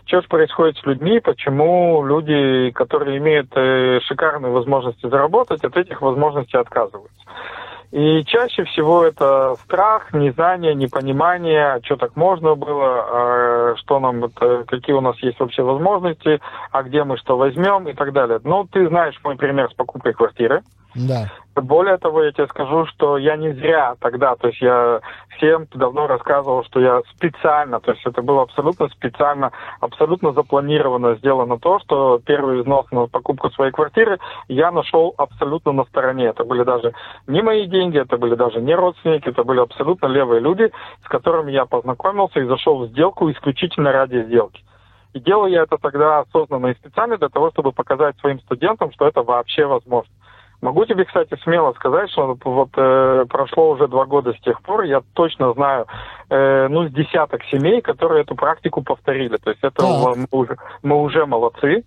что 0.05 0.21
же 0.21 0.27
происходит 0.27 0.77
с 0.77 0.85
людьми, 0.85 1.19
почему 1.19 2.03
люди, 2.03 2.71
которые 2.71 3.19
имеют 3.19 3.55
э, 3.55 3.99
шикарные 4.01 4.51
возможности 4.51 5.07
заработать, 5.07 5.63
от 5.63 5.77
этих 5.77 6.01
возможностей 6.01 6.57
отказываются. 6.57 7.21
И 7.91 8.23
чаще 8.23 8.63
всего 8.63 9.03
это 9.03 9.55
страх, 9.65 10.13
незнание, 10.13 10.73
непонимание, 10.73 11.81
что 11.83 11.97
так 11.97 12.15
можно 12.15 12.55
было, 12.55 13.05
а 13.11 13.75
что 13.75 13.99
нам, 13.99 14.23
это, 14.23 14.63
какие 14.65 14.95
у 14.95 15.01
нас 15.01 15.17
есть 15.21 15.39
вообще 15.41 15.61
возможности, 15.61 16.39
а 16.71 16.83
где 16.83 17.03
мы 17.03 17.17
что 17.17 17.37
возьмем 17.37 17.89
и 17.89 17.93
так 17.93 18.13
далее. 18.13 18.39
Ну, 18.45 18.65
ты 18.71 18.87
знаешь 18.87 19.19
мой 19.25 19.35
пример 19.35 19.69
с 19.69 19.73
покупкой 19.73 20.13
квартиры. 20.13 20.61
Да. 20.95 21.29
Более 21.55 21.97
того, 21.97 22.23
я 22.23 22.31
тебе 22.31 22.47
скажу, 22.47 22.85
что 22.85 23.17
я 23.17 23.35
не 23.35 23.51
зря 23.51 23.95
тогда, 23.99 24.35
то 24.35 24.47
есть 24.47 24.61
я 24.61 25.01
всем 25.35 25.67
давно 25.73 26.07
рассказывал, 26.07 26.63
что 26.63 26.79
я 26.79 27.01
специально, 27.13 27.81
то 27.81 27.91
есть 27.91 28.05
это 28.05 28.21
было 28.21 28.43
абсолютно 28.43 28.87
специально, 28.87 29.51
абсолютно 29.81 30.31
запланировано 30.31 31.15
сделано 31.15 31.59
то, 31.59 31.79
что 31.79 32.21
первый 32.25 32.61
взнос 32.61 32.89
на 32.91 33.07
покупку 33.07 33.49
своей 33.51 33.73
квартиры 33.73 34.17
я 34.47 34.71
нашел 34.71 35.13
абсолютно 35.17 35.73
на 35.73 35.83
стороне. 35.85 36.27
Это 36.27 36.45
были 36.45 36.63
даже 36.63 36.93
не 37.27 37.41
мои 37.41 37.67
деньги, 37.67 37.99
это 37.99 38.17
были 38.17 38.35
даже 38.35 38.61
не 38.61 38.73
родственники, 38.73 39.27
это 39.27 39.43
были 39.43 39.59
абсолютно 39.59 40.07
левые 40.07 40.39
люди, 40.39 40.71
с 41.03 41.07
которыми 41.09 41.51
я 41.51 41.65
познакомился 41.65 42.39
и 42.39 42.45
зашел 42.45 42.79
в 42.79 42.87
сделку 42.87 43.29
исключительно 43.29 43.91
ради 43.91 44.23
сделки. 44.23 44.63
И 45.13 45.19
делал 45.19 45.47
я 45.47 45.63
это 45.63 45.77
тогда 45.77 46.19
осознанно 46.19 46.67
и 46.67 46.75
специально 46.75 47.17
для 47.17 47.27
того, 47.27 47.51
чтобы 47.51 47.73
показать 47.73 48.17
своим 48.19 48.39
студентам, 48.39 48.93
что 48.93 49.05
это 49.07 49.21
вообще 49.21 49.65
возможно. 49.65 50.11
Могу 50.61 50.85
тебе, 50.85 51.05
кстати, 51.05 51.35
смело 51.43 51.73
сказать, 51.73 52.11
что 52.11 52.37
вот 52.45 52.69
э, 52.77 53.25
прошло 53.27 53.71
уже 53.71 53.87
два 53.87 54.05
года 54.05 54.33
с 54.33 54.39
тех 54.41 54.61
пор, 54.61 54.83
я 54.83 55.01
точно 55.13 55.53
знаю, 55.53 55.87
э, 56.29 56.67
ну, 56.69 56.87
с 56.87 56.91
десяток 56.91 57.43
семей, 57.45 57.81
которые 57.81 58.21
эту 58.21 58.35
практику 58.35 58.83
повторили. 58.83 59.37
То 59.37 59.49
есть 59.49 59.63
это 59.63 59.83
мы 59.83 60.27
уже, 60.29 60.57
мы 60.83 61.01
уже 61.01 61.25
молодцы. 61.25 61.83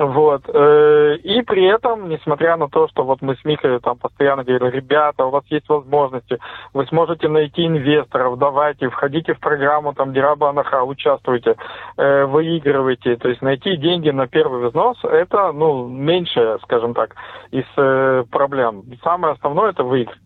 Вот. 0.00 0.48
Э, 0.48 1.16
и 1.22 1.42
при 1.42 1.66
этом, 1.66 2.08
несмотря 2.08 2.56
на 2.56 2.70
то, 2.70 2.88
что 2.88 3.04
вот 3.04 3.20
мы 3.20 3.36
с 3.36 3.44
Михой 3.44 3.78
там 3.80 3.98
постоянно 3.98 4.44
говорили, 4.44 4.70
ребята, 4.70 5.26
у 5.26 5.30
вас 5.30 5.44
есть 5.50 5.68
возможности, 5.68 6.38
вы 6.72 6.86
сможете 6.86 7.28
найти 7.28 7.66
инвесторов, 7.66 8.38
давайте, 8.38 8.88
входите 8.88 9.34
в 9.34 9.40
программу 9.40 9.92
там 9.92 10.14
Дираба 10.14 10.48
Анаха, 10.48 10.84
участвуйте, 10.84 11.56
э, 11.98 12.24
выигрывайте. 12.24 13.16
То 13.16 13.28
есть 13.28 13.42
найти 13.42 13.76
деньги 13.76 14.08
на 14.08 14.26
первый 14.26 14.66
взнос, 14.66 14.96
это, 15.04 15.52
ну, 15.52 15.86
меньше, 15.86 16.56
скажем 16.62 16.94
так, 16.94 17.14
из 17.50 17.66
э, 17.76 18.24
проблем. 18.30 18.84
Самое 19.04 19.34
основное 19.34 19.72
это 19.72 19.84
выиграть. 19.84 20.16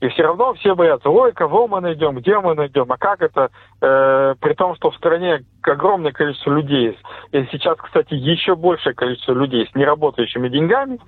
И 0.00 0.08
все 0.08 0.22
равно 0.22 0.54
все 0.54 0.74
боятся, 0.74 1.10
ой, 1.10 1.32
кого 1.32 1.68
мы 1.68 1.80
найдем, 1.80 2.16
где 2.16 2.38
мы 2.38 2.54
найдем, 2.54 2.90
а 2.90 2.96
как 2.96 3.20
это, 3.20 3.50
э, 3.82 4.34
при 4.40 4.54
том, 4.54 4.74
что 4.76 4.90
в 4.90 4.96
стране 4.96 5.44
огромное 5.62 6.12
количество 6.12 6.52
людей. 6.52 6.98
И 7.32 7.44
сейчас, 7.52 7.76
кстати, 7.76 8.14
еще 8.14 8.56
большее 8.56 8.94
количество 8.94 9.32
людей 9.32 9.68
с 9.70 9.74
неработающими 9.74 10.48
деньгами. 10.48 10.98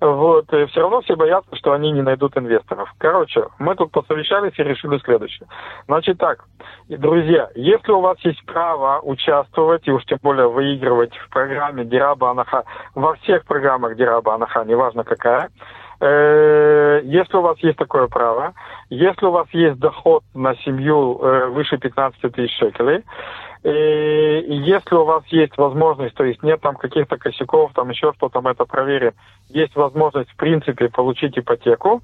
Вот, 0.00 0.50
и 0.54 0.64
все 0.66 0.80
равно 0.80 1.02
все 1.02 1.16
боятся, 1.16 1.54
что 1.56 1.72
они 1.72 1.92
не 1.92 2.00
найдут 2.00 2.36
инвесторов. 2.36 2.90
Короче, 2.96 3.44
мы 3.58 3.74
тут 3.74 3.90
посовещались 3.90 4.58
и 4.58 4.62
решили 4.62 4.98
следующее. 5.04 5.46
Значит 5.86 6.16
так, 6.16 6.44
друзья, 6.88 7.50
если 7.54 7.92
у 7.92 8.00
вас 8.00 8.18
есть 8.20 8.42
право 8.46 9.00
участвовать 9.02 9.86
и 9.86 9.92
уж 9.92 10.02
тем 10.06 10.18
более 10.22 10.48
выигрывать 10.48 11.14
в 11.14 11.28
программе 11.28 11.84
Дираба 11.84 12.30
Анаха, 12.30 12.64
во 12.94 13.14
всех 13.16 13.44
программах 13.44 13.96
Дираба 13.96 14.34
Анаха, 14.34 14.64
неважно 14.64 15.04
какая, 15.04 15.50
если 16.00 17.36
у 17.36 17.42
вас 17.42 17.58
есть 17.58 17.76
такое 17.76 18.06
право, 18.08 18.54
если 18.88 19.26
у 19.26 19.30
вас 19.30 19.46
есть 19.52 19.78
доход 19.78 20.24
на 20.34 20.54
семью 20.56 21.18
э, 21.20 21.48
выше 21.48 21.76
15 21.76 22.32
тысяч 22.32 22.56
шекелей, 22.56 23.04
и 23.62 24.54
если 24.64 24.94
у 24.94 25.04
вас 25.04 25.22
есть 25.26 25.58
возможность, 25.58 26.14
то 26.14 26.24
есть 26.24 26.42
нет 26.42 26.62
там 26.62 26.76
каких-то 26.76 27.18
косяков, 27.18 27.72
там 27.74 27.90
еще 27.90 28.14
что-то, 28.16 28.40
мы 28.40 28.52
это 28.52 28.64
проверим, 28.64 29.12
есть 29.50 29.76
возможность 29.76 30.30
в 30.30 30.36
принципе 30.36 30.88
получить 30.88 31.38
ипотеку, 31.38 32.00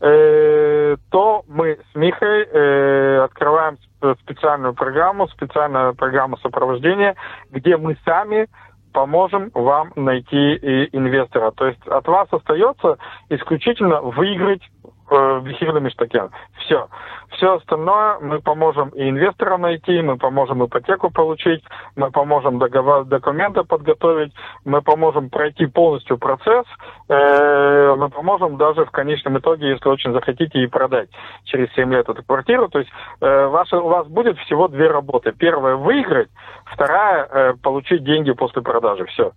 э, 0.00 0.96
то 1.10 1.44
мы 1.48 1.78
с 1.90 1.94
Михой 1.94 3.24
открываем 3.24 3.78
специальную 4.22 4.74
программу, 4.74 5.26
специальную 5.28 5.94
программу 5.94 6.36
сопровождения, 6.36 7.16
где 7.50 7.78
мы 7.78 7.96
сами 8.04 8.48
поможем 8.92 9.50
вам 9.54 9.92
найти 9.96 10.88
инвестора. 10.92 11.50
То 11.52 11.66
есть 11.66 11.86
от 11.86 12.06
вас 12.06 12.28
остается 12.30 12.98
исключительно 13.28 14.00
выиграть 14.00 14.62
э, 15.10 15.40
Бехирли 15.40 15.80
Миштакен. 15.80 16.30
Все. 16.58 16.88
Все 17.32 17.54
остальное 17.54 18.18
мы 18.20 18.40
поможем 18.40 18.88
и 18.90 19.08
инвестора 19.08 19.58
найти, 19.58 20.00
мы 20.02 20.16
поможем 20.16 20.64
ипотеку 20.64 21.10
получить, 21.10 21.62
мы 21.94 22.10
поможем 22.10 22.58
договор, 22.58 23.04
документы 23.04 23.64
подготовить, 23.64 24.32
мы 24.64 24.82
поможем 24.82 25.30
пройти 25.30 25.66
полностью 25.66 26.18
процесс, 26.18 26.66
э, 27.08 27.94
мы 27.96 28.08
поможем 28.08 28.56
даже 28.56 28.84
в 28.84 28.90
конечном 28.90 29.38
итоге, 29.38 29.70
если 29.70 29.88
очень 29.88 30.12
захотите, 30.12 30.60
и 30.60 30.66
продать 30.66 31.10
через 31.44 31.72
7 31.74 31.92
лет 31.92 32.08
эту 32.08 32.22
квартиру. 32.24 32.68
То 32.68 32.78
есть 32.78 32.90
э, 33.20 33.46
ваша, 33.46 33.78
у 33.78 33.88
вас 33.88 34.06
будет 34.08 34.38
всего 34.38 34.68
две 34.68 34.88
работы. 34.88 35.32
Первая– 35.32 35.74
выиграть, 35.76 36.30
вторая 36.64 37.28
э,– 37.30 37.54
получить 37.62 38.04
деньги 38.04 38.32
после 38.32 38.62
продажи. 38.62 39.04
Все. 39.06 39.32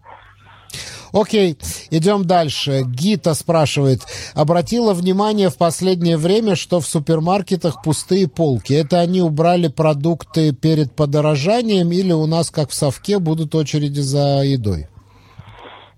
Окей. 1.14 1.58
Идем 1.92 2.26
дальше. 2.26 2.82
Гита 2.86 3.34
спрашивает. 3.34 4.00
Обратила 4.36 4.94
внимание 4.94 5.50
в 5.50 5.58
последнее 5.58 6.18
время, 6.18 6.56
что 6.56 6.80
в 6.80 6.86
супермаркетах 6.86 7.84
пустые 7.84 8.30
полки. 8.30 8.74
Это 8.74 9.00
они 9.00 9.22
убрали 9.22 9.68
продукты 9.68 10.54
перед 10.54 10.96
подорожанием 10.96 11.92
или 11.92 12.14
у 12.14 12.28
нас, 12.28 12.50
как 12.50 12.70
в 12.70 12.74
совке, 12.74 13.20
будут 13.20 13.56
очереди 13.56 14.00
за 14.00 14.44
едой? 14.44 14.88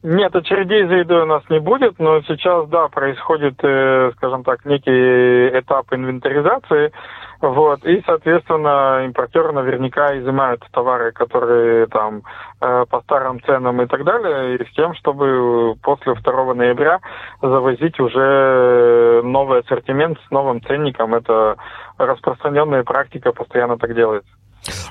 Нет, 0.04 0.36
очередей 0.36 0.86
за 0.86 0.96
едой 0.96 1.24
у 1.24 1.26
нас 1.26 1.44
не 1.50 1.62
будет, 1.62 1.98
но 1.98 2.22
сейчас, 2.24 2.68
да, 2.68 2.90
происходит, 2.90 3.56
э, 3.64 4.12
скажем 4.18 4.44
так, 4.44 4.66
некий 4.66 5.48
этап 5.58 5.94
инвентаризации, 5.94 6.92
вот, 7.44 7.86
и, 7.86 8.02
соответственно, 8.06 9.04
импортеры 9.04 9.52
наверняка 9.52 10.18
изымают 10.18 10.66
товары, 10.72 11.12
которые 11.12 11.88
там 11.88 12.22
э, 12.62 12.86
по 12.90 13.02
старым 13.02 13.44
ценам 13.44 13.82
и 13.82 13.86
так 13.86 14.06
далее, 14.06 14.56
и 14.56 14.66
с 14.66 14.74
тем, 14.74 14.94
чтобы 14.94 15.76
после 15.84 16.14
2 16.14 16.54
ноября 16.54 17.02
завозить 17.42 18.00
уже 18.00 19.20
новый 19.26 19.60
ассортимент 19.60 20.18
с 20.26 20.32
новым 20.32 20.64
ценником. 20.64 21.16
Это 21.16 21.58
распространенная 21.98 22.84
практика, 22.84 23.34
постоянно 23.34 23.78
так 23.78 23.94
делается. 23.94 24.32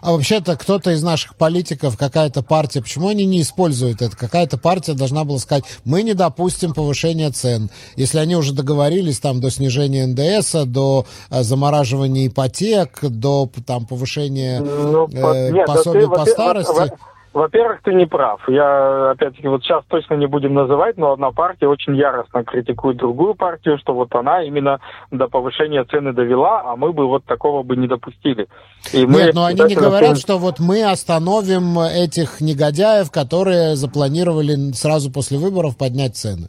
А 0.00 0.12
вообще-то 0.12 0.56
кто-то 0.56 0.90
из 0.90 1.02
наших 1.02 1.36
политиков, 1.36 1.96
какая-то 1.96 2.42
партия, 2.42 2.82
почему 2.82 3.08
они 3.08 3.24
не 3.24 3.42
используют 3.42 4.02
это? 4.02 4.16
Какая-то 4.16 4.58
партия 4.58 4.94
должна 4.94 5.24
была 5.24 5.38
сказать, 5.38 5.64
мы 5.84 6.02
не 6.02 6.14
допустим 6.14 6.74
повышения 6.74 7.30
цен. 7.30 7.70
Если 7.96 8.18
они 8.18 8.36
уже 8.36 8.52
договорились 8.52 9.18
там 9.18 9.40
до 9.40 9.50
снижения 9.50 10.06
НДС, 10.06 10.64
до 10.66 11.06
э, 11.30 11.42
замораживания 11.42 12.26
ипотек, 12.26 12.98
до 13.02 13.50
там 13.66 13.86
повышения 13.86 14.60
ну, 14.60 15.08
э, 15.08 15.50
нет, 15.50 15.66
пособия 15.66 16.06
да 16.06 16.16
ты, 16.16 16.24
по 16.24 16.26
старости. 16.26 16.92
Во-первых, 17.32 17.80
ты 17.82 17.94
не 17.94 18.06
прав. 18.06 18.40
Я, 18.46 19.12
опять-таки, 19.12 19.48
вот 19.48 19.62
сейчас 19.62 19.82
точно 19.88 20.14
не 20.14 20.26
будем 20.26 20.52
называть, 20.52 20.98
но 20.98 21.12
одна 21.12 21.30
партия 21.30 21.66
очень 21.66 21.96
яростно 21.96 22.44
критикует 22.44 22.98
другую 22.98 23.34
партию, 23.34 23.78
что 23.78 23.94
вот 23.94 24.14
она 24.14 24.42
именно 24.42 24.80
до 25.10 25.28
повышения 25.28 25.82
цены 25.84 26.12
довела, 26.12 26.62
а 26.64 26.76
мы 26.76 26.92
бы 26.92 27.06
вот 27.06 27.24
такого 27.24 27.62
бы 27.62 27.76
не 27.76 27.88
допустили. 27.88 28.48
И 28.92 29.06
мы 29.06 29.22
Нет, 29.22 29.34
но 29.34 29.46
они 29.46 29.62
не 29.62 29.74
говорят, 29.74 30.18
что 30.18 30.36
вот 30.36 30.58
мы 30.58 30.84
остановим 30.84 31.78
этих 31.78 32.42
негодяев, 32.42 33.10
которые 33.10 33.76
запланировали 33.76 34.72
сразу 34.72 35.10
после 35.10 35.38
выборов 35.38 35.78
поднять 35.78 36.16
цены. 36.16 36.48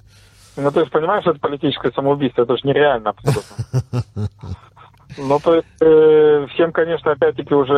Ну, 0.57 0.69
ты 0.69 0.81
же 0.81 0.91
понимаешь, 0.91 1.23
что 1.23 1.31
это 1.31 1.39
политическое 1.39 1.91
самоубийство, 1.93 2.43
это 2.43 2.57
же 2.57 2.67
нереально 2.67 3.11
абсолютно. 3.11 4.03
Ну, 5.17 5.39
то 5.39 5.55
есть 5.55 5.67
э, 5.81 6.47
всем, 6.53 6.71
конечно, 6.71 7.11
опять-таки 7.11 7.53
уже, 7.53 7.73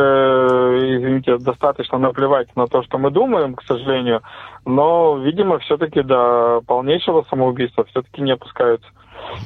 извините, 0.98 1.38
достаточно 1.38 1.98
наплевать 1.98 2.54
на 2.56 2.66
то, 2.66 2.82
что 2.82 2.98
мы 2.98 3.10
думаем, 3.10 3.54
к 3.54 3.62
сожалению, 3.62 4.22
но, 4.64 5.18
видимо, 5.18 5.58
все-таки 5.58 6.02
до 6.02 6.60
полнейшего 6.66 7.24
самоубийства 7.28 7.84
все-таки 7.84 8.22
не 8.22 8.32
опускаются. 8.32 8.88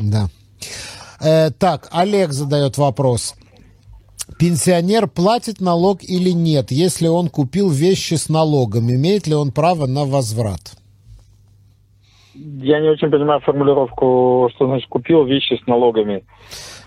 Да. 0.01 0.27
Э, 1.21 1.51
так, 1.51 1.89
Олег 1.93 2.31
задает 2.31 2.79
вопрос. 2.79 3.35
Пенсионер 4.39 5.07
платит 5.07 5.61
налог 5.61 6.03
или 6.03 6.31
нет, 6.31 6.71
если 6.71 7.09
он 7.09 7.29
купил 7.29 7.69
вещи 7.71 8.15
с 8.15 8.29
налогом? 8.29 8.91
Имеет 8.91 9.27
ли 9.27 9.35
он 9.35 9.53
право 9.53 9.87
на 9.87 10.05
возврат? 10.05 10.77
Я 12.35 12.81
не 12.81 12.89
очень 12.89 13.11
понимаю 13.11 13.41
формулировку, 13.41 14.49
что 14.55 14.67
значит 14.67 14.89
купил 14.89 15.25
вещи 15.25 15.61
с 15.63 15.67
налогами. 15.67 16.25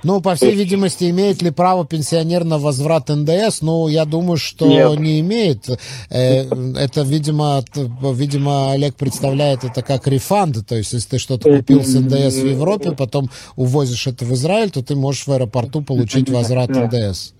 Ну, 0.03 0.21
по 0.21 0.35
всей 0.35 0.55
видимости, 0.55 1.09
имеет 1.09 1.41
ли 1.41 1.51
право 1.51 1.85
пенсионер 1.85 2.43
на 2.43 2.57
возврат 2.57 3.09
НДС? 3.09 3.61
Ну, 3.61 3.87
я 3.87 4.05
думаю, 4.05 4.37
что 4.37 4.67
Нет. 4.67 4.99
не 4.99 5.19
имеет. 5.21 5.69
Э, 6.09 6.43
это, 6.77 7.01
видимо, 7.01 7.63
видимо, 7.75 8.71
Олег 8.71 8.95
представляет 8.95 9.63
это 9.63 9.81
как 9.81 10.07
рефанд. 10.07 10.67
То 10.67 10.75
есть, 10.75 10.93
если 10.93 11.09
ты 11.11 11.17
что-то 11.17 11.57
купил 11.57 11.83
с 11.83 11.93
НДС 11.93 12.35
в 12.35 12.47
Европе, 12.47 12.91
потом 12.91 13.29
увозишь 13.55 14.07
это 14.07 14.25
в 14.25 14.33
Израиль, 14.33 14.71
то 14.71 14.83
ты 14.83 14.95
можешь 14.95 15.25
в 15.25 15.31
аэропорту 15.31 15.81
получить 15.81 16.29
возврат 16.29 16.69
НДС. 16.69 17.33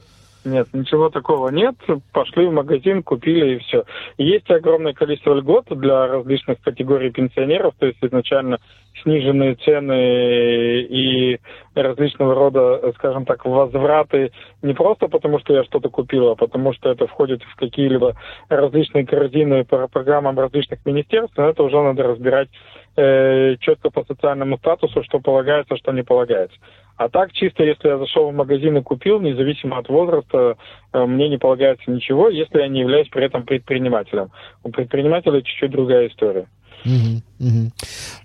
Нет, 0.46 0.68
ничего 0.74 1.10
такого 1.10 1.50
нет. 1.50 1.76
Пошли 2.12 2.48
в 2.48 2.52
магазин, 2.52 3.02
купили 3.02 3.56
и 3.56 3.60
все. 3.60 3.86
Есть 4.18 4.50
огромное 4.52 4.94
количество 4.94 5.34
льгот 5.34 5.66
для 5.70 6.08
различных 6.08 6.60
категорий 6.62 7.12
пенсионеров, 7.12 7.74
то 7.80 7.86
есть 7.86 8.00
изначально 8.02 8.60
сниженные 9.02 9.56
цены 9.56 10.82
и 10.82 11.40
различного 11.76 12.36
рода, 12.36 12.92
скажем 12.96 13.26
так, 13.26 13.46
возвраты 13.46 14.32
не 14.62 14.74
просто 14.74 15.08
потому, 15.08 15.40
что 15.40 15.54
я 15.54 15.64
что-то 15.64 15.90
купил, 15.90 16.30
а 16.30 16.36
потому 16.36 16.74
что 16.74 16.90
это 16.90 17.08
входит 17.08 17.42
в 17.44 17.56
какие-либо 17.56 18.16
различные 18.50 19.06
корзины 19.06 19.66
по 19.66 19.88
программам 19.88 20.38
различных 20.38 20.86
министерств, 20.86 21.36
но 21.38 21.50
это 21.50 21.64
уже 21.64 21.82
надо 21.82 22.04
разбирать 22.04 22.50
э, 22.96 23.56
четко 23.60 23.90
по 23.90 24.04
социальному 24.04 24.58
статусу, 24.58 25.04
что 25.04 25.20
полагается, 25.20 25.78
что 25.78 25.92
не 25.92 26.04
полагается. 26.04 26.58
А 26.96 27.10
так, 27.10 27.34
чисто 27.34 27.64
если 27.64 27.88
я 27.88 27.98
зашел 27.98 28.30
в 28.30 28.36
магазин 28.36 28.78
и 28.78 28.82
купил, 28.82 29.20
независимо 29.20 29.80
от 29.80 29.90
возраста, 29.90 30.58
э, 30.94 31.06
мне 31.06 31.28
не 31.28 31.38
полагается 31.38 31.90
ничего, 31.90 32.30
если 32.30 32.60
я 32.60 32.68
не 32.68 32.82
являюсь 32.82 33.10
при 33.10 33.26
этом 33.26 33.44
предпринимателем. 33.44 34.30
У 34.64 34.70
предпринимателя 34.70 35.42
чуть-чуть 35.42 35.72
другая 35.72 36.08
история. 36.08 36.48
Угу, 36.86 37.48
угу. 37.48 37.72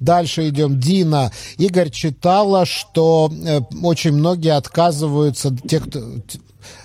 Дальше 0.00 0.48
идем. 0.48 0.78
Дина. 0.78 1.30
Игорь 1.58 1.90
читала, 1.90 2.66
что 2.66 3.30
э, 3.30 3.60
очень 3.82 4.12
многие 4.12 4.54
отказываются, 4.54 5.50
те, 5.66 5.80
кто, 5.80 6.00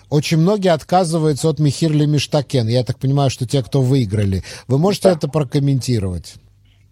очень 0.09 0.37
многие 0.37 0.71
отказываются 0.71 1.49
от 1.49 1.59
Михирли 1.59 2.05
Миштакен. 2.05 2.67
Я 2.67 2.83
так 2.83 2.99
понимаю, 2.99 3.29
что 3.29 3.45
те, 3.47 3.61
кто 3.63 3.81
выиграли. 3.81 4.41
Вы 4.67 4.77
можете 4.77 5.09
да. 5.09 5.15
это 5.15 5.27
прокомментировать? 5.27 6.35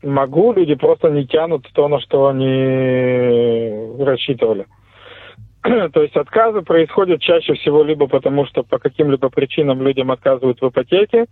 Могу, 0.01 0.51
люди 0.53 0.73
просто 0.73 1.09
не 1.09 1.27
тянут 1.27 1.67
то, 1.73 1.87
на 1.87 1.99
что 2.01 2.27
они 2.27 4.03
рассчитывали. 4.03 4.65
То 5.93 6.01
есть 6.01 6.15
отказы 6.15 6.61
происходят 6.61 7.21
чаще 7.21 7.53
всего 7.53 7.83
либо 7.83 8.07
потому, 8.07 8.45
что 8.45 8.63
по 8.63 8.79
каким-либо 8.79 9.29
причинам 9.29 9.81
людям 9.81 10.11
отказывают 10.11 10.59
в 10.61 10.67
ипотеке, 10.67 11.25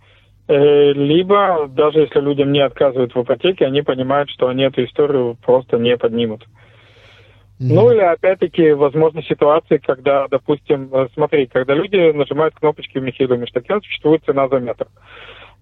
э, 0.46 0.92
либо 0.92 1.68
даже 1.68 2.00
если 2.00 2.20
людям 2.20 2.52
не 2.52 2.60
отказывают 2.60 3.14
в 3.14 3.22
ипотеке, 3.22 3.66
они 3.66 3.82
понимают, 3.82 4.30
что 4.30 4.48
они 4.48 4.62
эту 4.62 4.84
историю 4.84 5.36
просто 5.44 5.78
не 5.78 5.96
поднимут. 5.96 6.42
Mm-hmm. 7.60 7.74
Ну 7.74 7.92
или 7.92 8.00
опять-таки, 8.00 8.72
возможно, 8.72 9.22
ситуации, 9.22 9.78
когда, 9.78 10.28
допустим, 10.28 10.88
э, 10.92 11.08
смотри, 11.12 11.46
когда 11.46 11.74
люди 11.74 12.12
нажимают 12.12 12.54
кнопочки 12.54 12.98
в 12.98 13.02
Михаиле 13.02 13.36
Миштакен, 13.36 13.82
существует 13.82 14.24
цена 14.24 14.48
за 14.48 14.60
метр. 14.60 14.86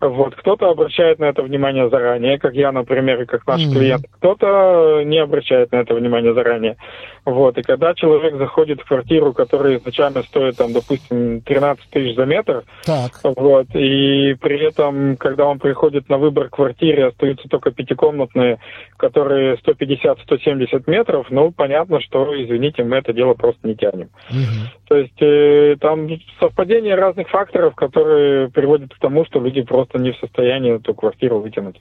Вот, 0.01 0.37
кто-то 0.37 0.71
обращает 0.71 1.19
на 1.19 1.25
это 1.25 1.43
внимание 1.43 1.91
заранее, 1.91 2.39
как 2.39 2.55
я, 2.55 2.71
например, 2.71 3.23
и 3.23 3.27
как 3.27 3.45
наш 3.47 3.61
mm-hmm. 3.63 3.73
клиент. 3.73 4.05
Кто-то 4.13 5.03
не 5.05 5.19
обращает 5.19 5.73
на 5.73 5.77
это 5.77 5.95
внимание 5.95 6.33
заранее. 6.35 6.77
Вот, 7.25 7.59
и 7.59 7.63
когда 7.63 7.95
человек 7.95 8.37
заходит 8.37 8.81
в 8.81 8.87
квартиру, 8.87 9.33
которая 9.33 9.79
изначально 9.79 10.23
стоит, 10.23 10.57
там, 10.57 10.73
допустим, 10.73 11.41
13 11.41 11.91
тысяч 11.91 12.15
за 12.15 12.27
метр, 12.27 12.63
так. 12.87 13.11
вот, 13.37 13.67
и 13.75 14.35
при 14.41 14.61
этом, 14.67 15.17
когда 15.17 15.47
он 15.47 15.59
приходит 15.59 16.09
на 16.09 16.17
выбор 16.17 16.49
квартиры, 16.49 17.09
остаются 17.09 17.49
только 17.49 17.73
пятикомнатные, 17.73 18.61
которые 18.97 19.57
150-170 19.57 20.85
метров, 20.87 21.27
ну, 21.31 21.51
понятно, 21.51 22.01
что, 22.01 22.41
извините, 22.41 22.85
мы 22.85 22.97
это 22.97 23.13
дело 23.13 23.35
просто 23.35 23.67
не 23.67 23.75
тянем. 23.75 24.11
Mm-hmm. 24.31 24.87
То 24.89 24.97
есть 24.97 25.21
э, 25.23 25.77
там 25.81 26.09
совпадение 26.41 26.95
разных 26.95 27.29
факторов, 27.29 27.75
которые 27.75 28.49
приводят 28.49 28.95
к 28.95 28.99
тому, 28.99 29.25
что 29.27 29.41
люди 29.41 29.63
просто 29.63 29.88
просто 29.89 29.99
не 29.99 30.13
в 30.13 30.19
состоянии 30.19 30.77
эту 30.77 30.95
квартиру 30.95 31.41
вытянуть. 31.41 31.77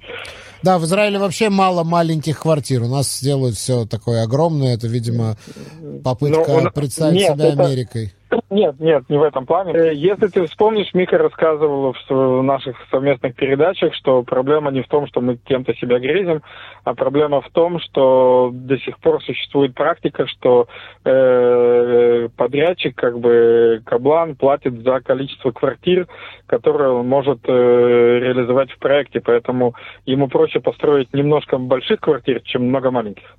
Да, 0.63 0.79
в 0.79 0.85
Израиле 0.85 1.19
вообще 1.19 1.49
мало 1.49 1.83
маленьких 1.83 2.39
квартир. 2.39 2.83
У 2.83 2.87
нас 2.87 3.21
делают 3.21 3.55
все 3.55 3.85
такое 3.85 4.23
огромное. 4.23 4.73
Это, 4.73 4.87
видимо, 4.87 5.37
попытка 6.03 6.61
Но, 6.61 6.71
представить 6.71 7.19
нет, 7.19 7.33
себя 7.33 7.47
это... 7.47 7.63
Америкой. 7.63 8.13
Нет, 8.49 8.79
нет, 8.79 9.03
не 9.09 9.17
в 9.17 9.23
этом 9.23 9.45
плане. 9.45 9.73
Э, 9.73 9.93
если 9.93 10.27
ты 10.27 10.45
вспомнишь, 10.45 10.93
Мика 10.93 11.17
рассказывал 11.17 11.93
в 12.09 12.41
наших 12.41 12.75
совместных 12.91 13.35
передачах, 13.35 13.93
что 13.93 14.23
проблема 14.23 14.71
не 14.71 14.81
в 14.81 14.87
том, 14.87 15.07
что 15.07 15.21
мы 15.21 15.37
кем-то 15.37 15.73
себя 15.75 15.99
грезим, 15.99 16.41
а 16.83 16.93
проблема 16.93 17.41
в 17.41 17.49
том, 17.49 17.79
что 17.79 18.51
до 18.53 18.77
сих 18.79 18.99
пор 18.99 19.23
существует 19.23 19.75
практика, 19.75 20.27
что 20.27 20.67
э, 21.05 22.27
подрядчик, 22.35 22.95
как 22.95 23.19
бы 23.19 23.81
каблан, 23.85 24.35
платит 24.35 24.81
за 24.81 24.99
количество 24.99 25.51
квартир, 25.51 26.07
которые 26.47 26.91
он 26.91 27.07
может 27.07 27.39
э, 27.47 27.51
реализовать 27.51 28.71
в 28.71 28.79
проекте, 28.79 29.21
поэтому 29.21 29.73
ему 30.05 30.27
проще 30.27 30.59
построить 30.59 31.13
немножко 31.13 31.57
больших 31.57 32.01
квартир, 32.01 32.41
чем 32.41 32.67
много 32.67 32.91
маленьких. 32.91 33.37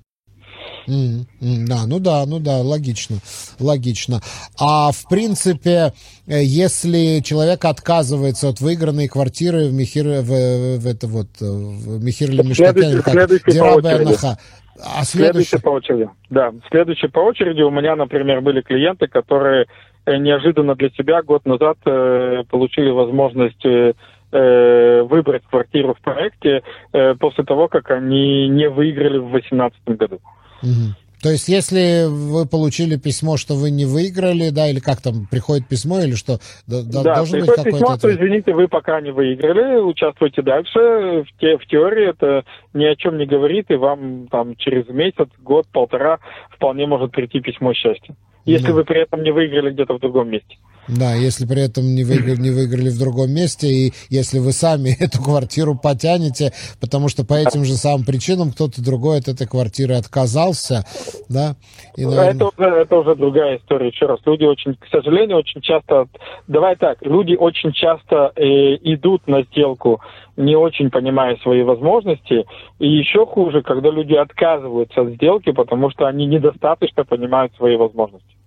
Mm, 0.89 1.25
mm, 1.41 1.65
да, 1.67 1.85
ну 1.87 1.99
да, 1.99 2.25
ну 2.25 2.39
да, 2.39 2.57
логично, 2.57 3.17
логично. 3.59 4.21
А 4.59 4.91
в 4.91 5.07
принципе, 5.07 5.93
э, 6.27 6.43
если 6.43 7.21
человек 7.21 7.63
отказывается 7.63 8.49
от 8.49 8.59
выигранной 8.59 9.07
квартиры 9.07 9.67
в 9.67 9.73
Михир, 9.73 10.05
в, 10.05 10.79
в 10.79 10.87
это 10.87 11.07
вот, 11.07 11.27
в 11.39 12.03
Михирле 12.03 12.43
Миштакяне, 12.43 13.01
как 13.03 13.13
Дирабе 13.45 13.89
Анаха, 13.89 14.37
а 14.81 15.03
следующий? 15.03 15.49
следующий 15.49 15.63
по 15.63 15.69
очереди. 15.69 16.09
Да, 16.29 16.53
следующий 16.71 17.07
по 17.07 17.19
очереди. 17.19 17.61
У 17.61 17.69
меня, 17.69 17.95
например, 17.95 18.41
были 18.41 18.61
клиенты, 18.61 19.07
которые 19.07 19.67
э, 20.05 20.17
неожиданно 20.17 20.75
для 20.75 20.89
себя 20.91 21.21
год 21.21 21.45
назад 21.45 21.77
э, 21.85 22.43
получили 22.49 22.89
возможность 22.89 23.63
э, 23.65 23.93
э, 24.31 25.01
выбрать 25.03 25.43
квартиру 25.49 25.93
в 25.93 26.01
проекте 26.01 26.63
э, 26.93 27.15
после 27.15 27.43
того, 27.43 27.67
как 27.67 27.91
они 27.91 28.47
не 28.47 28.69
выиграли 28.69 29.17
в 29.17 29.29
2018 29.29 29.79
году. 29.97 30.19
Угу. 30.61 30.95
То 31.21 31.29
есть, 31.31 31.49
если 31.49 32.05
вы 32.07 32.47
получили 32.47 32.95
письмо, 32.95 33.35
что 33.35 33.55
вы 33.55 33.71
не 33.71 33.85
выиграли, 33.85 34.51
да, 34.51 34.69
или 34.69 34.79
как 34.79 35.01
там 35.01 35.27
приходит 35.29 35.67
письмо, 35.67 35.99
или 35.99 36.15
что, 36.15 36.39
да, 36.65 36.81
должен 37.03 37.41
быть 37.41 37.49
какой-то 37.49 37.71
письмо, 37.71 37.97
что, 37.97 38.11
извините, 38.13 38.53
вы 38.53 38.69
пока 38.69 39.01
не 39.01 39.11
выиграли, 39.11 39.81
участвуйте 39.81 40.41
дальше. 40.41 40.79
В, 40.79 41.27
те, 41.39 41.57
в 41.57 41.65
теории 41.65 42.09
это 42.09 42.45
ни 42.73 42.85
о 42.85 42.95
чем 42.95 43.17
не 43.17 43.25
говорит, 43.25 43.65
и 43.69 43.75
вам 43.75 44.27
там 44.27 44.55
через 44.55 44.87
месяц, 44.87 45.27
год, 45.39 45.67
полтора 45.67 46.19
вполне 46.55 46.87
может 46.87 47.11
прийти 47.11 47.41
письмо 47.41 47.73
счастья. 47.73 48.15
Если 48.45 48.67
да. 48.67 48.73
вы 48.73 48.85
при 48.85 49.01
этом 49.01 49.21
не 49.21 49.31
выиграли 49.31 49.71
где-то 49.71 49.95
в 49.95 49.99
другом 49.99 50.29
месте. 50.29 50.55
Да, 50.87 51.13
если 51.13 51.45
при 51.45 51.61
этом 51.61 51.83
не 51.93 52.03
выиграли, 52.03 52.41
не 52.41 52.49
выиграли 52.49 52.89
в 52.89 52.97
другом 52.97 53.31
месте, 53.31 53.67
и 53.67 53.93
если 54.09 54.39
вы 54.39 54.51
сами 54.53 54.89
эту 54.99 55.21
квартиру 55.21 55.75
потянете, 55.75 56.51
потому 56.81 57.09
что 57.09 57.23
по 57.23 57.35
этим 57.35 57.63
же 57.63 57.73
самым 57.73 58.05
причинам 58.05 58.51
кто-то 58.51 58.83
другой 58.83 59.19
от 59.19 59.27
этой 59.27 59.45
квартиры 59.45 59.95
отказался, 59.95 60.85
да. 61.29 61.55
И, 61.95 62.05
наверное... 62.05 62.31
это, 62.31 62.45
уже, 62.47 62.69
это 62.69 62.95
уже 62.97 63.15
другая 63.15 63.57
история. 63.57 63.89
Еще 63.89 64.07
раз, 64.07 64.19
люди 64.25 64.45
очень, 64.45 64.73
к 64.75 64.87
сожалению, 64.91 65.37
очень 65.37 65.61
часто, 65.61 66.07
давай 66.47 66.75
так, 66.75 66.97
люди 67.01 67.35
очень 67.35 67.71
часто 67.71 68.31
э, 68.35 68.75
идут 68.81 69.27
на 69.27 69.43
сделку, 69.43 70.01
не 70.37 70.55
очень 70.55 70.89
понимая 70.89 71.37
свои 71.37 71.61
возможности, 71.61 72.45
и 72.79 72.87
еще 72.87 73.25
хуже, 73.25 73.61
когда 73.61 73.89
люди 73.89 74.13
отказываются 74.13 75.01
от 75.01 75.09
сделки, 75.09 75.51
потому 75.51 75.91
что 75.91 76.07
они 76.07 76.25
недостаточно 76.25 77.05
понимают 77.05 77.53
свои 77.55 77.75
возможности. 77.75 78.38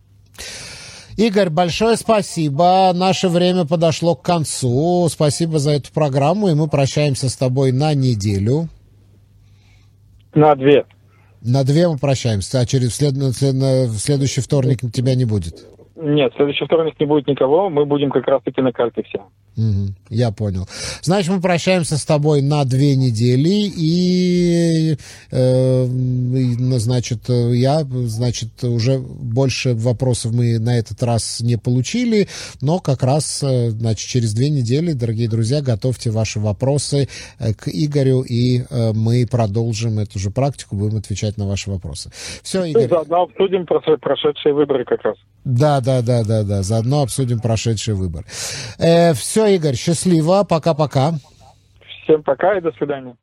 Игорь, 1.17 1.51
большое 1.51 1.97
спасибо. 1.97 2.93
Наше 2.95 3.29
время 3.29 3.65
подошло 3.67 4.15
к 4.15 4.23
концу. 4.23 5.09
Спасибо 5.09 5.59
за 5.59 5.73
эту 5.73 5.93
программу, 5.93 6.49
и 6.49 6.55
мы 6.55 6.69
прощаемся 6.69 7.29
с 7.29 7.37
тобой 7.37 7.73
на 7.73 7.95
неделю. 7.95 8.69
На 10.35 10.55
две. 10.55 10.87
На 11.43 11.65
две 11.65 11.89
мы 11.89 11.99
прощаемся, 11.99 12.61
а 12.61 12.67
через 12.67 12.95
след... 12.97 13.15
в 13.15 13.99
следующий 13.99 14.41
вторник 14.41 14.79
тебя 14.93 15.15
не 15.15 15.25
будет. 15.25 15.67
Нет, 15.97 16.33
в 16.33 16.37
следующий 16.37 16.65
вторник 16.65 16.99
не 16.99 17.07
будет 17.07 17.27
никого, 17.27 17.69
мы 17.69 17.85
будем 17.85 18.11
как 18.11 18.27
раз-таки 18.27 18.61
на 18.61 18.73
карте 18.73 19.03
все. 19.03 19.23
Угу, 19.57 19.95
я 20.09 20.31
понял. 20.31 20.67
Значит, 21.03 21.31
мы 21.31 21.41
прощаемся 21.41 21.99
с 21.99 22.05
тобой 22.05 22.41
на 22.41 22.65
две 22.65 22.97
недели, 22.97 23.71
и, 23.77 24.97
э, 25.31 25.87
значит, 26.79 27.29
я, 27.29 27.85
значит, 27.85 28.65
уже 28.65 28.99
больше 28.99 29.75
вопросов 29.75 30.33
мы 30.33 30.59
на 30.59 30.79
этот 30.79 31.03
раз 31.03 31.41
не 31.41 31.57
получили, 31.57 32.29
но 32.63 32.79
как 32.79 33.03
раз, 33.03 33.43
э, 33.43 33.71
значит, 33.71 34.09
через 34.09 34.33
две 34.33 34.49
недели, 34.49 34.93
дорогие 34.93 35.29
друзья, 35.29 35.61
готовьте 35.61 36.11
ваши 36.11 36.41
вопросы 36.41 37.09
э, 37.39 37.53
к 37.53 37.69
Игорю, 37.69 38.23
и 38.23 38.63
э, 38.63 38.93
мы 38.95 39.27
продолжим 39.31 39.99
эту 39.99 40.19
же 40.19 40.31
практику, 40.31 40.77
будем 40.77 40.99
отвечать 40.99 41.37
на 41.37 41.47
ваши 41.47 41.71
вопросы. 41.71 42.11
Все, 42.43 42.65
Игорь. 42.65 42.89
Заодно 42.89 43.23
обсудим 43.25 43.67
прошедшие 43.67 44.55
выборы 44.55 44.85
как 44.85 45.03
раз. 45.03 45.17
Да, 45.45 45.81
да, 45.81 46.03
да, 46.03 46.23
да, 46.23 46.45
да. 46.45 46.63
Заодно 46.63 47.03
обсудим 47.03 47.41
прошедший 47.41 47.95
выбор. 47.95 48.25
Э, 48.79 49.13
все, 49.43 49.55
Игорь, 49.57 49.75
счастливо. 49.75 50.45
Пока-пока. 50.45 51.13
Всем 52.03 52.23
пока 52.23 52.57
и 52.57 52.61
до 52.61 52.73
свидания. 52.73 53.17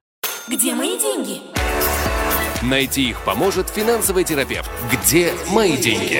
Где 0.48 0.74
мои 0.74 0.98
деньги? 1.00 1.42
Найти 2.62 3.10
их 3.10 3.24
поможет 3.24 3.70
финансовый 3.70 4.24
терапевт. 4.24 4.70
Где 4.92 5.32
мои 5.54 5.78
деньги? 5.78 6.20